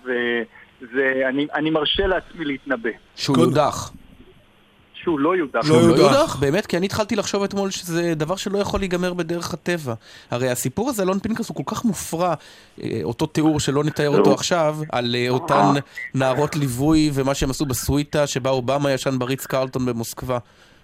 [0.93, 2.91] זה, אני, אני מרשה לעצמי להתנבא.
[3.17, 3.93] שהוא יודח.
[5.03, 5.71] שהוא לא יודח.
[5.71, 6.37] לא לא יודח.
[6.37, 6.67] באמת?
[6.67, 9.95] כי אני התחלתי לחשוב אתמול שזה דבר שלא יכול להיגמר בדרך הטבע.
[10.31, 12.35] הרי הסיפור הזה, אלון פנקס, הוא כל כך מופרע,
[12.83, 15.65] אה, אותו תיאור שלא נתאר אותו עכשיו, על אה, אותן
[16.15, 20.39] נערות ליווי ומה שהם עשו בסוויטה שבה אובמה ישן בריץ קרלטון במוסקבה.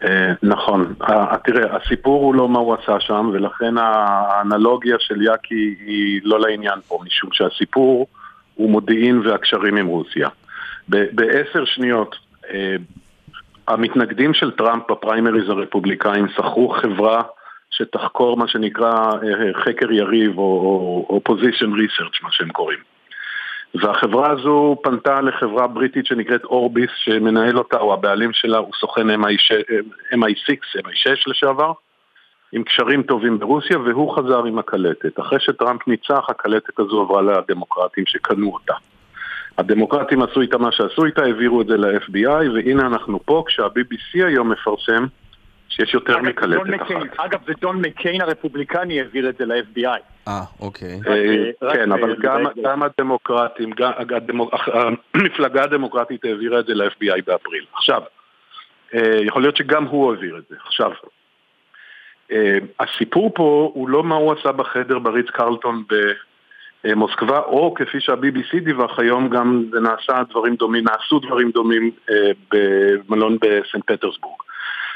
[0.05, 0.95] אה, נכון.
[1.09, 6.41] אה, תראה, הסיפור הוא לא מה הוא עשה שם, ולכן האנלוגיה של יאקי היא לא
[6.41, 8.07] לעניין פה, משום שהסיפור
[8.55, 10.29] הוא מודיעין והקשרים עם רוסיה.
[10.89, 12.17] בעשר שניות,
[12.51, 12.77] אה,
[13.69, 17.23] המתנגדים של טראמפ בפריימריז הרפובליקאים שכרו חברה
[17.71, 22.79] שתחקור מה שנקרא אה, חקר יריב או אופוזישן ריסרצ' מה שהם קוראים.
[23.75, 29.55] והחברה הזו פנתה לחברה בריטית שנקראת אורביס, שמנהל אותה, או הבעלים שלה, הוא סוכן MI6,
[30.15, 31.73] MI6, MI6 לשעבר,
[32.53, 35.21] עם קשרים טובים ברוסיה, והוא חזר עם הקלטת.
[35.21, 38.75] אחרי שטראמפ ניצח, הקלטת הזו עברה לדמוקרטים שקנו אותה.
[39.59, 44.53] הדמוקרטים עשו איתה מה שעשו איתה, העבירו את זה ל-FBI, והנה אנחנו פה, כשה-BBC היום
[44.53, 45.05] מפרסם
[45.69, 46.83] שיש יותר מקלטת.
[46.83, 46.91] אחת.
[47.17, 50.01] אגב, זה דון מקיין הרפובליקני העביר את זה ל-FBI.
[50.29, 51.01] אה, אוקיי.
[51.09, 53.71] אה, רק, כן, אה, אבל גם- אה, גם הדמוקרטים,
[55.15, 57.65] המפלגה הדמוקרטית העבירה את זה ל-FBI באפריל.
[57.73, 58.03] עכשיו,
[58.95, 60.57] אה, יכול להיות שגם הוא העביר את זה.
[60.67, 60.91] עכשיו,
[62.33, 65.83] אה, הסיפור פה הוא לא מה הוא עשה בחדר בריץ קרלטון
[66.87, 73.37] במוסקבה, או כפי שה-BBC דיווח היום, גם נעשה דברים דומים, נעשו דברים דומים אה, במלון
[73.41, 74.37] בסנט פטרסבורג.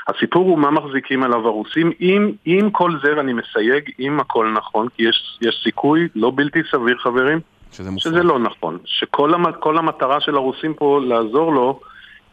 [0.08, 4.88] הסיפור הוא מה מחזיקים עליו הרוסים, אם, אם כל זה, ואני מסייג, אם הכל נכון,
[4.88, 7.40] כי יש, יש סיכוי לא בלתי סביר חברים,
[7.72, 8.12] שזה מופרע.
[8.12, 11.80] שזה לא נכון, שכל המת, כל המטרה של הרוסים פה לעזור לו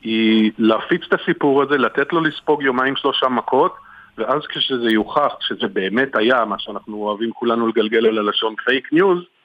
[0.02, 3.76] היא להפיץ את הסיפור הזה, לתת לו לספוג יומיים שלושה מכות,
[4.18, 9.20] ואז כשזה יוכח, שזה באמת היה, מה שאנחנו אוהבים כולנו לגלגל על הלשון פייק ניוז,
[9.20, 9.37] אה,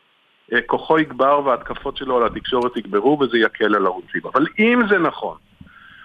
[0.67, 4.21] כוחו יגבר וההתקפות שלו על התקשורת יגברו וזה יקל על הרוסים.
[4.35, 5.37] אבל אם זה נכון,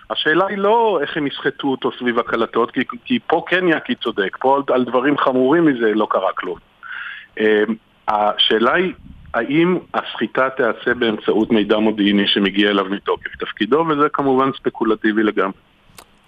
[0.10, 4.38] השאלה היא לא איך הם יסחטו אותו סביב הקלטות, כי, כי פה כן יאקי צודק,
[4.40, 6.58] פה על, על דברים חמורים מזה לא קרה כלום.
[7.40, 7.64] אה,
[8.08, 8.94] השאלה היא,
[9.34, 15.58] האם הסחיטה תיעשה באמצעות מידע מודיעיני שמגיע אליו מתוקף תפקידו, וזה כמובן ספקולטיבי לגמרי.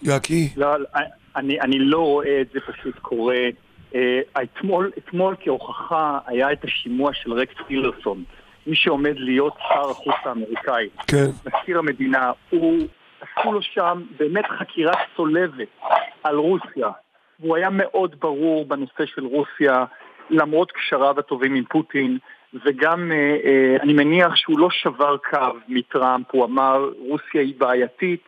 [0.02, 0.68] יאקי, לא,
[1.36, 3.38] אני, אני לא רואה את זה פשוט קורה.
[3.96, 8.24] אה, אתמול, אתמול כהוכחה היה את השימוע של רקס טילרסון,
[8.68, 10.90] מי שעומד להיות שר החוץ האמריקאי.
[11.08, 11.26] כן.
[11.46, 12.88] מזכיר המדינה, הוא,
[13.22, 15.68] עשו לו שם באמת חקירה צולבת
[16.24, 16.90] על רוסיה.
[17.40, 19.86] והוא היה מאוד ברור בנושא של רוסיה,
[20.30, 22.18] למרות קשריו הטובים עם פוטין,
[22.66, 28.24] וגם אה, אה, אני מניח שהוא לא שבר קו מטראמפ, הוא אמר רוסיה היא בעייתית,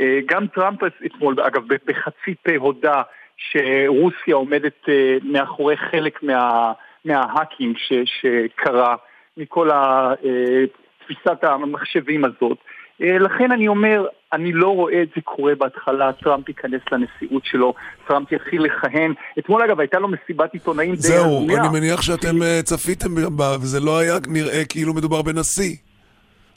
[0.00, 3.02] אה, גם טראמפ אתמול, אגב, בחצי פה הודה
[3.50, 6.72] שרוסיה עומדת אה, מאחורי חלק מה,
[7.04, 8.96] מההאקים ש, שקרה
[9.36, 10.64] מכל ה- אה,
[11.04, 12.58] תפיסת המחשבים הזאת.
[13.02, 17.74] אה, לכן אני אומר, אני לא רואה את זה קורה בהתחלה, טראמפ ייכנס לנשיאות שלו,
[18.08, 19.14] טראמפ יתחיל לכהן.
[19.38, 21.60] אתמול אגב הייתה לו מסיבת עיתונאים די זהו, הזויה.
[21.60, 25.76] אני מניח שאתם צפיתם בה, וזה לא היה נראה כאילו מדובר בנשיא,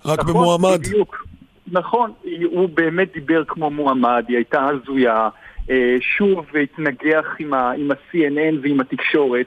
[0.05, 0.79] רק נכון, במועמד.
[0.79, 1.25] בדיוק.
[1.71, 2.11] נכון,
[2.51, 5.29] הוא באמת דיבר כמו מועמד, היא הייתה הזויה.
[5.69, 9.45] אה, שוב התנגח עם ה- עם ה-CNN ועם התקשורת,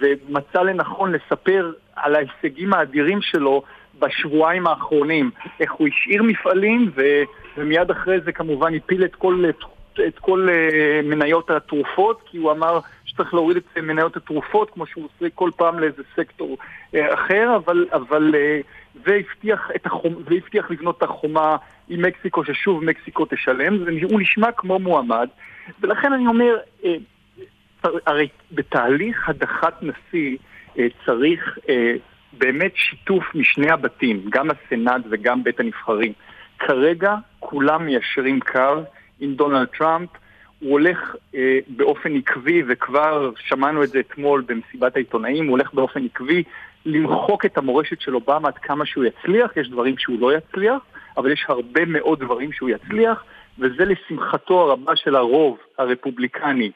[0.00, 3.62] ומצא לנכון לספר על ההישגים האדירים שלו
[3.98, 5.30] בשבועיים האחרונים.
[5.60, 7.22] איך הוא השאיר מפעלים, ו-
[7.56, 9.44] ומיד אחרי זה כמובן הפיל את כל,
[10.06, 15.04] את כל אה, מניות התרופות, כי הוא אמר שצריך להוריד את מניות התרופות, כמו שהוא
[15.04, 16.58] עושה כל פעם לאיזה סקטור
[16.94, 18.34] אה, אחר, אבל, אבל
[19.04, 20.14] והבטיח, את החומ...
[20.24, 21.56] והבטיח לבנות את החומה
[21.88, 25.28] עם מקסיקו, ששוב מקסיקו תשלם, והוא נשמע כמו מועמד,
[25.80, 26.94] ולכן אני אומר, אה,
[28.06, 30.36] הרי בתהליך הדחת נשיא
[30.78, 31.94] אה, צריך אה,
[32.32, 36.12] באמת שיתוף משני הבתים, גם הסנאט וגם בית הנבחרים.
[36.58, 38.82] כרגע כולם מיישרים קו
[39.20, 40.08] עם דונלד טראמפ,
[40.60, 46.04] הוא הולך אה, באופן עקבי, וכבר שמענו את זה אתמול במסיבת העיתונאים, הוא הולך באופן
[46.04, 46.42] עקבי
[46.86, 50.82] למחוק את המורשת של אובמה עד כמה שהוא יצליח, יש דברים שהוא לא יצליח,
[51.16, 53.24] אבל יש הרבה מאוד דברים שהוא יצליח,
[53.58, 56.70] וזה לשמחתו הרבה של הרוב הרפובליקני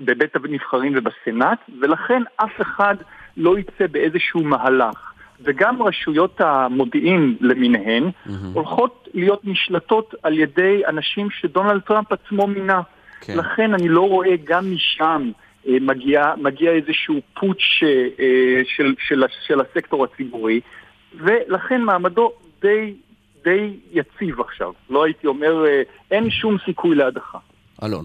[0.00, 2.94] בבית הנבחרים ובסנאט, ולכן אף אחד
[3.36, 5.14] לא יצא באיזשהו מהלך.
[5.40, 8.10] וגם רשויות המודיעין למיניהן
[8.52, 12.80] הולכות להיות נשלטות על ידי אנשים שדונלד טראמפ עצמו מינה.
[13.20, 13.38] כן.
[13.38, 15.30] לכן אני לא רואה גם משם
[15.68, 20.60] אה, מגיע, מגיע איזשהו פוטש אה, של, של, של הסקטור הציבורי,
[21.14, 22.94] ולכן מעמדו די,
[23.44, 24.72] די יציב עכשיו.
[24.90, 27.38] לא הייתי אומר, אה, אין שום סיכוי להדחה.
[27.84, 28.04] אלון.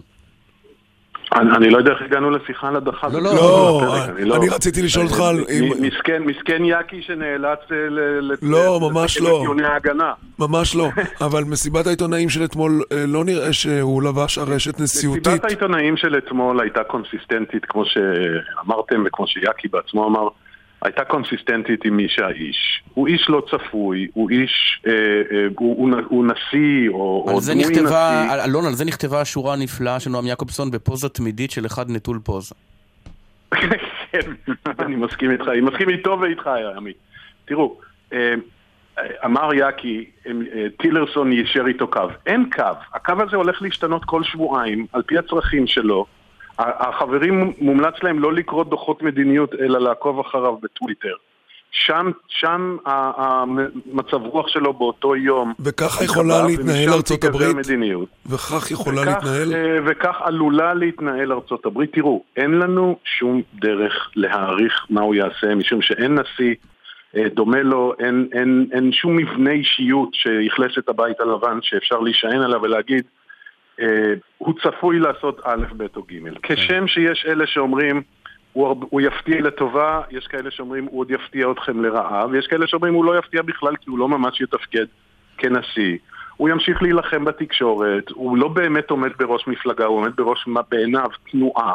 [1.36, 3.08] אני, אני לא יודע איך הגענו לשיחה על הדחה.
[3.08, 7.60] לא, זה לא, בפרק, אני- אני רציתי לשאול אותך על- אם- מסכן, מסכן יאקי שנאלץ
[7.72, 9.44] אה, ל- לא, ממש לא.
[9.64, 10.14] ההגנה.
[10.40, 10.88] ממש לא,
[11.26, 15.28] אבל מסיבת העיתונאים של אתמול אה, לא נראה שהוא לבש ארשת נשיאותית.
[15.28, 20.28] מסיבת העיתונאים של אתמול הייתה קונסיסטנטית, כמו שאמרתם וכמו שיאקי בעצמו אמר,
[20.82, 22.84] הייתה קונסיסטנטית עם מי שהאיש.
[22.94, 27.64] הוא איש לא צפוי, הוא איש, אה, אה, הוא, הוא, הוא נשיא, או, או דמוי
[27.64, 28.34] נכתבה, נשיא.
[28.34, 32.20] על- אלון, על זה נכתבה השורה הנפלאה של נועם יעקובסון בפוזה תמידית של אחד נטול
[32.24, 32.56] פוזה.
[34.12, 34.20] כן,
[34.80, 36.96] אני מסכים איתך, אני מסכים איתו ואיתך, עמית.
[37.46, 37.78] תראו,
[38.14, 38.34] אה,
[39.26, 40.32] אמר יאקי, אה,
[40.82, 42.02] טילרסון יישר איתו קו.
[42.26, 42.64] אין קו.
[42.94, 46.06] הקו הזה הולך להשתנות כל שבועיים, על פי הצרכים שלו.
[46.60, 51.14] החברים מומלץ להם לא לקרוא דוחות מדיניות, אלא לעקוב אחריו בטוויטר.
[51.72, 55.54] שם, שם המצב רוח שלו באותו יום.
[55.60, 57.56] וככה יכולה להתנהל ארצות הברית?
[57.56, 58.10] מדיניות.
[58.26, 59.54] וכך יכולה וכך, להתנהל?
[59.54, 61.94] אה, וכך עלולה להתנהל ארצות הברית.
[61.94, 66.56] תראו, אין לנו שום דרך להעריך מה הוא יעשה, משום שאין נשיא
[67.16, 72.42] אה, דומה לו, אין, אין, אין שום מבנה אישיות שיכלס את הבית הלבן שאפשר להישען
[72.42, 73.04] עליו ולהגיד,
[74.38, 76.38] הוא צפוי לעשות א', ב' או ג'.
[76.44, 78.02] כשם שיש אלה שאומרים,
[78.54, 82.94] הוא, הוא יפתיע לטובה, יש כאלה שאומרים, הוא עוד יפתיע אתכם לרעה, ויש כאלה שאומרים,
[82.94, 84.86] הוא לא יפתיע בכלל כי הוא לא ממש יתפקד
[85.38, 85.98] כנשיא.
[86.38, 91.10] הוא ימשיך להילחם בתקשורת, הוא לא באמת עומד בראש מפלגה, הוא עומד בראש, מה- בעיניו,
[91.32, 91.74] תנועה.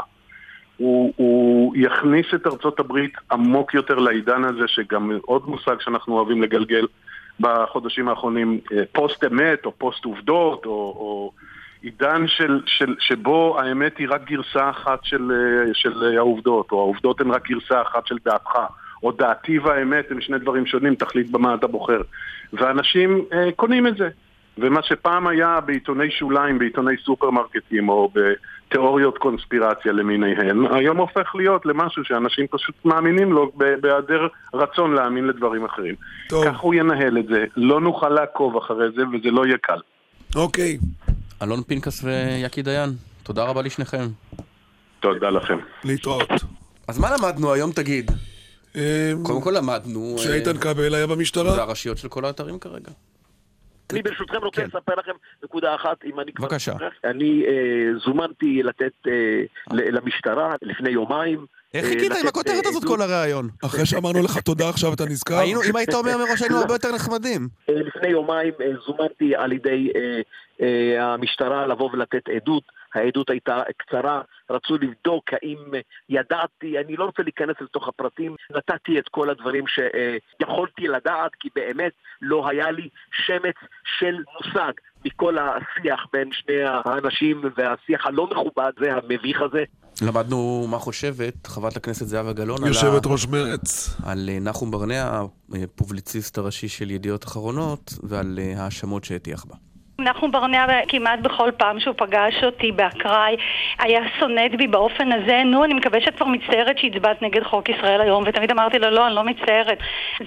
[0.76, 6.42] הוא, הוא יכניס את ארצות הברית עמוק יותר לעידן הזה, שגם עוד מושג שאנחנו אוהבים
[6.42, 6.86] לגלגל
[7.40, 11.32] בחודשים האחרונים, אה, פוסט אמת או פוסט עובדות, או, או
[11.84, 16.78] עידן של, של, שבו האמת היא רק גרסה אחת של, אה, של אה, העובדות, או
[16.80, 18.58] העובדות הן רק גרסה אחת של דעתך,
[19.02, 22.00] או דעתי והאמת הם שני דברים שונים, תחליט במה אתה בוחר.
[22.52, 24.08] ואנשים אה, קונים את זה.
[24.58, 32.04] ומה שפעם היה בעיתוני שוליים, בעיתוני סופרמרקטים או בתיאוריות קונספירציה למיניהן, היום הופך להיות למשהו
[32.04, 35.94] שאנשים פשוט מאמינים לו בהיעדר רצון להאמין לדברים אחרים.
[36.28, 36.44] טוב.
[36.44, 39.78] כך הוא ינהל את זה, לא נוכל לעקוב אחרי זה וזה לא יהיה קל.
[40.36, 40.78] אוקיי.
[41.42, 42.90] אלון פנקס ויקי דיין,
[43.22, 44.06] תודה רבה לשניכם.
[45.00, 45.58] תודה לכם.
[45.84, 46.30] להתראות.
[46.88, 48.10] אז מה למדנו היום, תגיד?
[49.22, 50.14] קודם כל למדנו...
[50.18, 51.52] שאיתן אה, כבל היה במשטרה?
[51.54, 52.90] זה הראשיות של כל האתרים כרגע.
[53.92, 55.12] אני ברשותכם רוצה לספר לכם
[55.44, 56.48] נקודה אחת, אם אני כבר...
[56.48, 56.72] בבקשה.
[57.04, 61.46] אני אה, זומנתי לתת אה, למשטרה לפני יומיים.
[61.74, 62.96] איך אה, חיכית עם לתת, הכותרת אה, הזאת עדות.
[62.96, 63.48] כל הראיון?
[63.64, 65.42] אחרי שאמרנו לך תודה עכשיו אתה נזכר?
[65.70, 67.48] אם היית אומר מראש היינו הרבה יותר נחמדים.
[67.68, 70.20] אה, לפני יומיים אה, זומנתי על ידי אה,
[70.60, 72.62] אה, המשטרה לבוא ולתת עדות.
[72.94, 75.58] העדות הייתה קצרה, רצו לבדוק האם
[76.08, 81.92] ידעתי, אני לא רוצה להיכנס לתוך הפרטים, נתתי את כל הדברים שיכולתי לדעת, כי באמת
[82.22, 83.54] לא היה לי שמץ
[83.98, 84.72] של מושג
[85.04, 89.64] מכל השיח בין שני האנשים והשיח הלא מכובד והמביך הזה.
[90.02, 93.96] למדנו מה חושבת חברת הכנסת זהבה גלאון יושבת ראש מרץ.
[94.06, 95.22] על אה, נחום ברנע,
[95.64, 99.54] הפובליציסט הראשי של ידיעות אחרונות, ועל אה, האשמות שהטיח בה.
[99.98, 103.36] נחום ברנע כמעט בכל פעם שהוא פגש אותי באקראי
[103.78, 105.42] היה סונט בי באופן הזה.
[105.44, 109.06] נו אני מקווה שאת כבר מצטערת שהצבעת נגד חוק ישראל היום ותמיד אמרתי לו לא
[109.06, 109.78] אני לא מצטערת.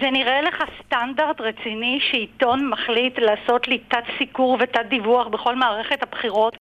[0.02, 6.04] זה נראה לך סטנדרט רציני שעיתון מחליט לעשות לי תת סיקור ותת דיווח בכל מערכת
[6.04, 6.56] הבחירות?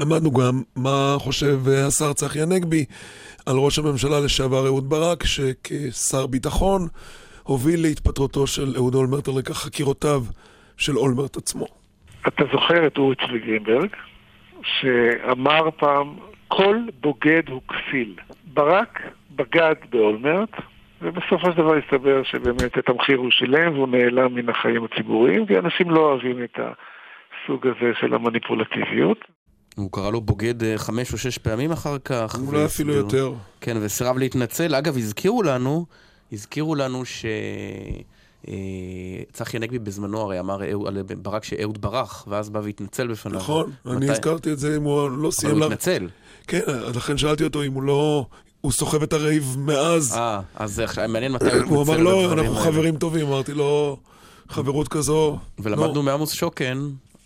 [0.00, 1.58] למדנו גם מה חושב
[1.88, 2.84] השר צחי הנגבי
[3.46, 6.88] על ראש הממשלה לשעבר אהוד ברק שכשר ביטחון
[7.42, 10.22] הוביל להתפטרותו של אהוד אולמרט על רקע חקירותיו
[10.76, 11.83] של אולמרט עצמו.
[12.28, 13.88] אתה זוכר את אורי צבי גרינברג,
[14.62, 16.16] שאמר פעם,
[16.48, 18.14] כל בוגד הוא כפיל.
[18.44, 19.00] ברק
[19.36, 20.50] בגד באולמרט,
[21.02, 25.58] ובסופו של דבר הסתבר שבאמת את המחיר הוא שילם והוא נעלם מן החיים הציבוריים, כי
[25.58, 29.18] אנשים לא אוהבים את הסוג הזה של המניפולטיביות.
[29.76, 32.36] הוא קרא לו בוגד אה, חמש או שש פעמים אחר כך.
[32.46, 33.32] אולי אפילו יותר.
[33.60, 34.74] כן, וסירב להתנצל.
[34.74, 35.86] אגב, הזכירו לנו,
[36.32, 37.24] הזכירו לנו ש...
[38.48, 38.54] אה,
[39.32, 43.38] צחי הנגבי בזמנו הרי אמר על ברק שאהוד ברח, ואז בא והתנצל בפניו.
[43.38, 45.52] נכון, אני הזכרתי את זה אם הוא לא סיים...
[45.52, 46.08] אבל הוא התנצל.
[46.46, 46.60] כן,
[46.94, 48.26] לכן שאלתי אותו אם הוא לא...
[48.60, 50.16] הוא סוחב את הרייב מאז.
[50.16, 51.74] אה, אז מעניין מתי הוא התנצל.
[51.74, 53.96] הוא אמר לא, אנחנו חברים טובים, אמרתי לו,
[54.48, 55.38] חברות כזו.
[55.58, 56.78] ולמדנו מעמוס שוקן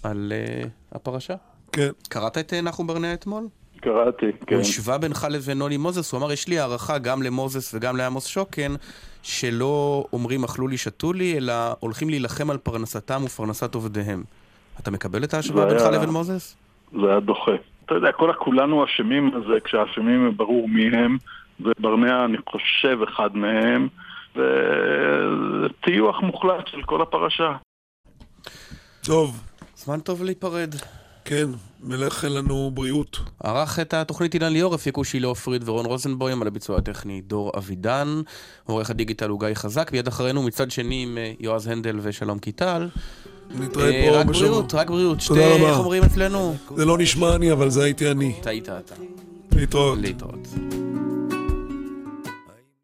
[0.03, 1.35] על אה, הפרשה.
[1.73, 1.89] כן.
[2.09, 3.49] קראת את נחום ברנע אתמול?
[3.81, 4.55] קראתי, כן.
[4.55, 8.27] הוא השווה בינך לבין נוני מוזס, הוא אמר, יש לי הערכה גם למוזס וגם לעמוס
[8.27, 8.75] שוקן,
[9.23, 14.23] שלא אומרים אכלו לי, שתו לי, אלא הולכים להילחם על פרנסתם ופרנסת עובדיהם.
[14.81, 15.83] אתה מקבל את ההשוואה בינך.
[15.83, 16.57] לבין מוזס?
[16.93, 17.53] זה היה דוחה.
[17.87, 21.19] אתה יודע, כל הכולנו אשמים בזה, כשהאשמים ברור מי הם,
[21.61, 23.89] וברנע, אני חושב, אחד מהם,
[24.37, 27.53] וזה טיוח מוחלט של כל הפרשה.
[29.05, 29.43] טוב.
[29.77, 30.75] זמן טוב להיפרד.
[31.29, 31.47] כן,
[31.83, 33.19] מלך לנו בריאות.
[33.45, 38.21] ערך את התוכנית אילן ליאור, הפיקו שילה עופרית ורון רוזנבוים, על הביצוע הטכני דור אבידן,
[38.65, 42.89] עורך הדיגיטל הוא גיא חזק, מיד אחרינו מצד שני עם אה, יועז הנדל ושלום קיטל.
[43.51, 45.21] נתראה פה אה, רק בריאות, רק בריאות.
[45.21, 46.57] שתי, איך אומרים אצלנו?
[46.77, 48.35] זה לא נשמע אני, אבל זה הייתי אני.
[48.43, 48.95] טעית אתה.
[49.53, 49.99] להתראות.
[49.99, 50.49] להתראות.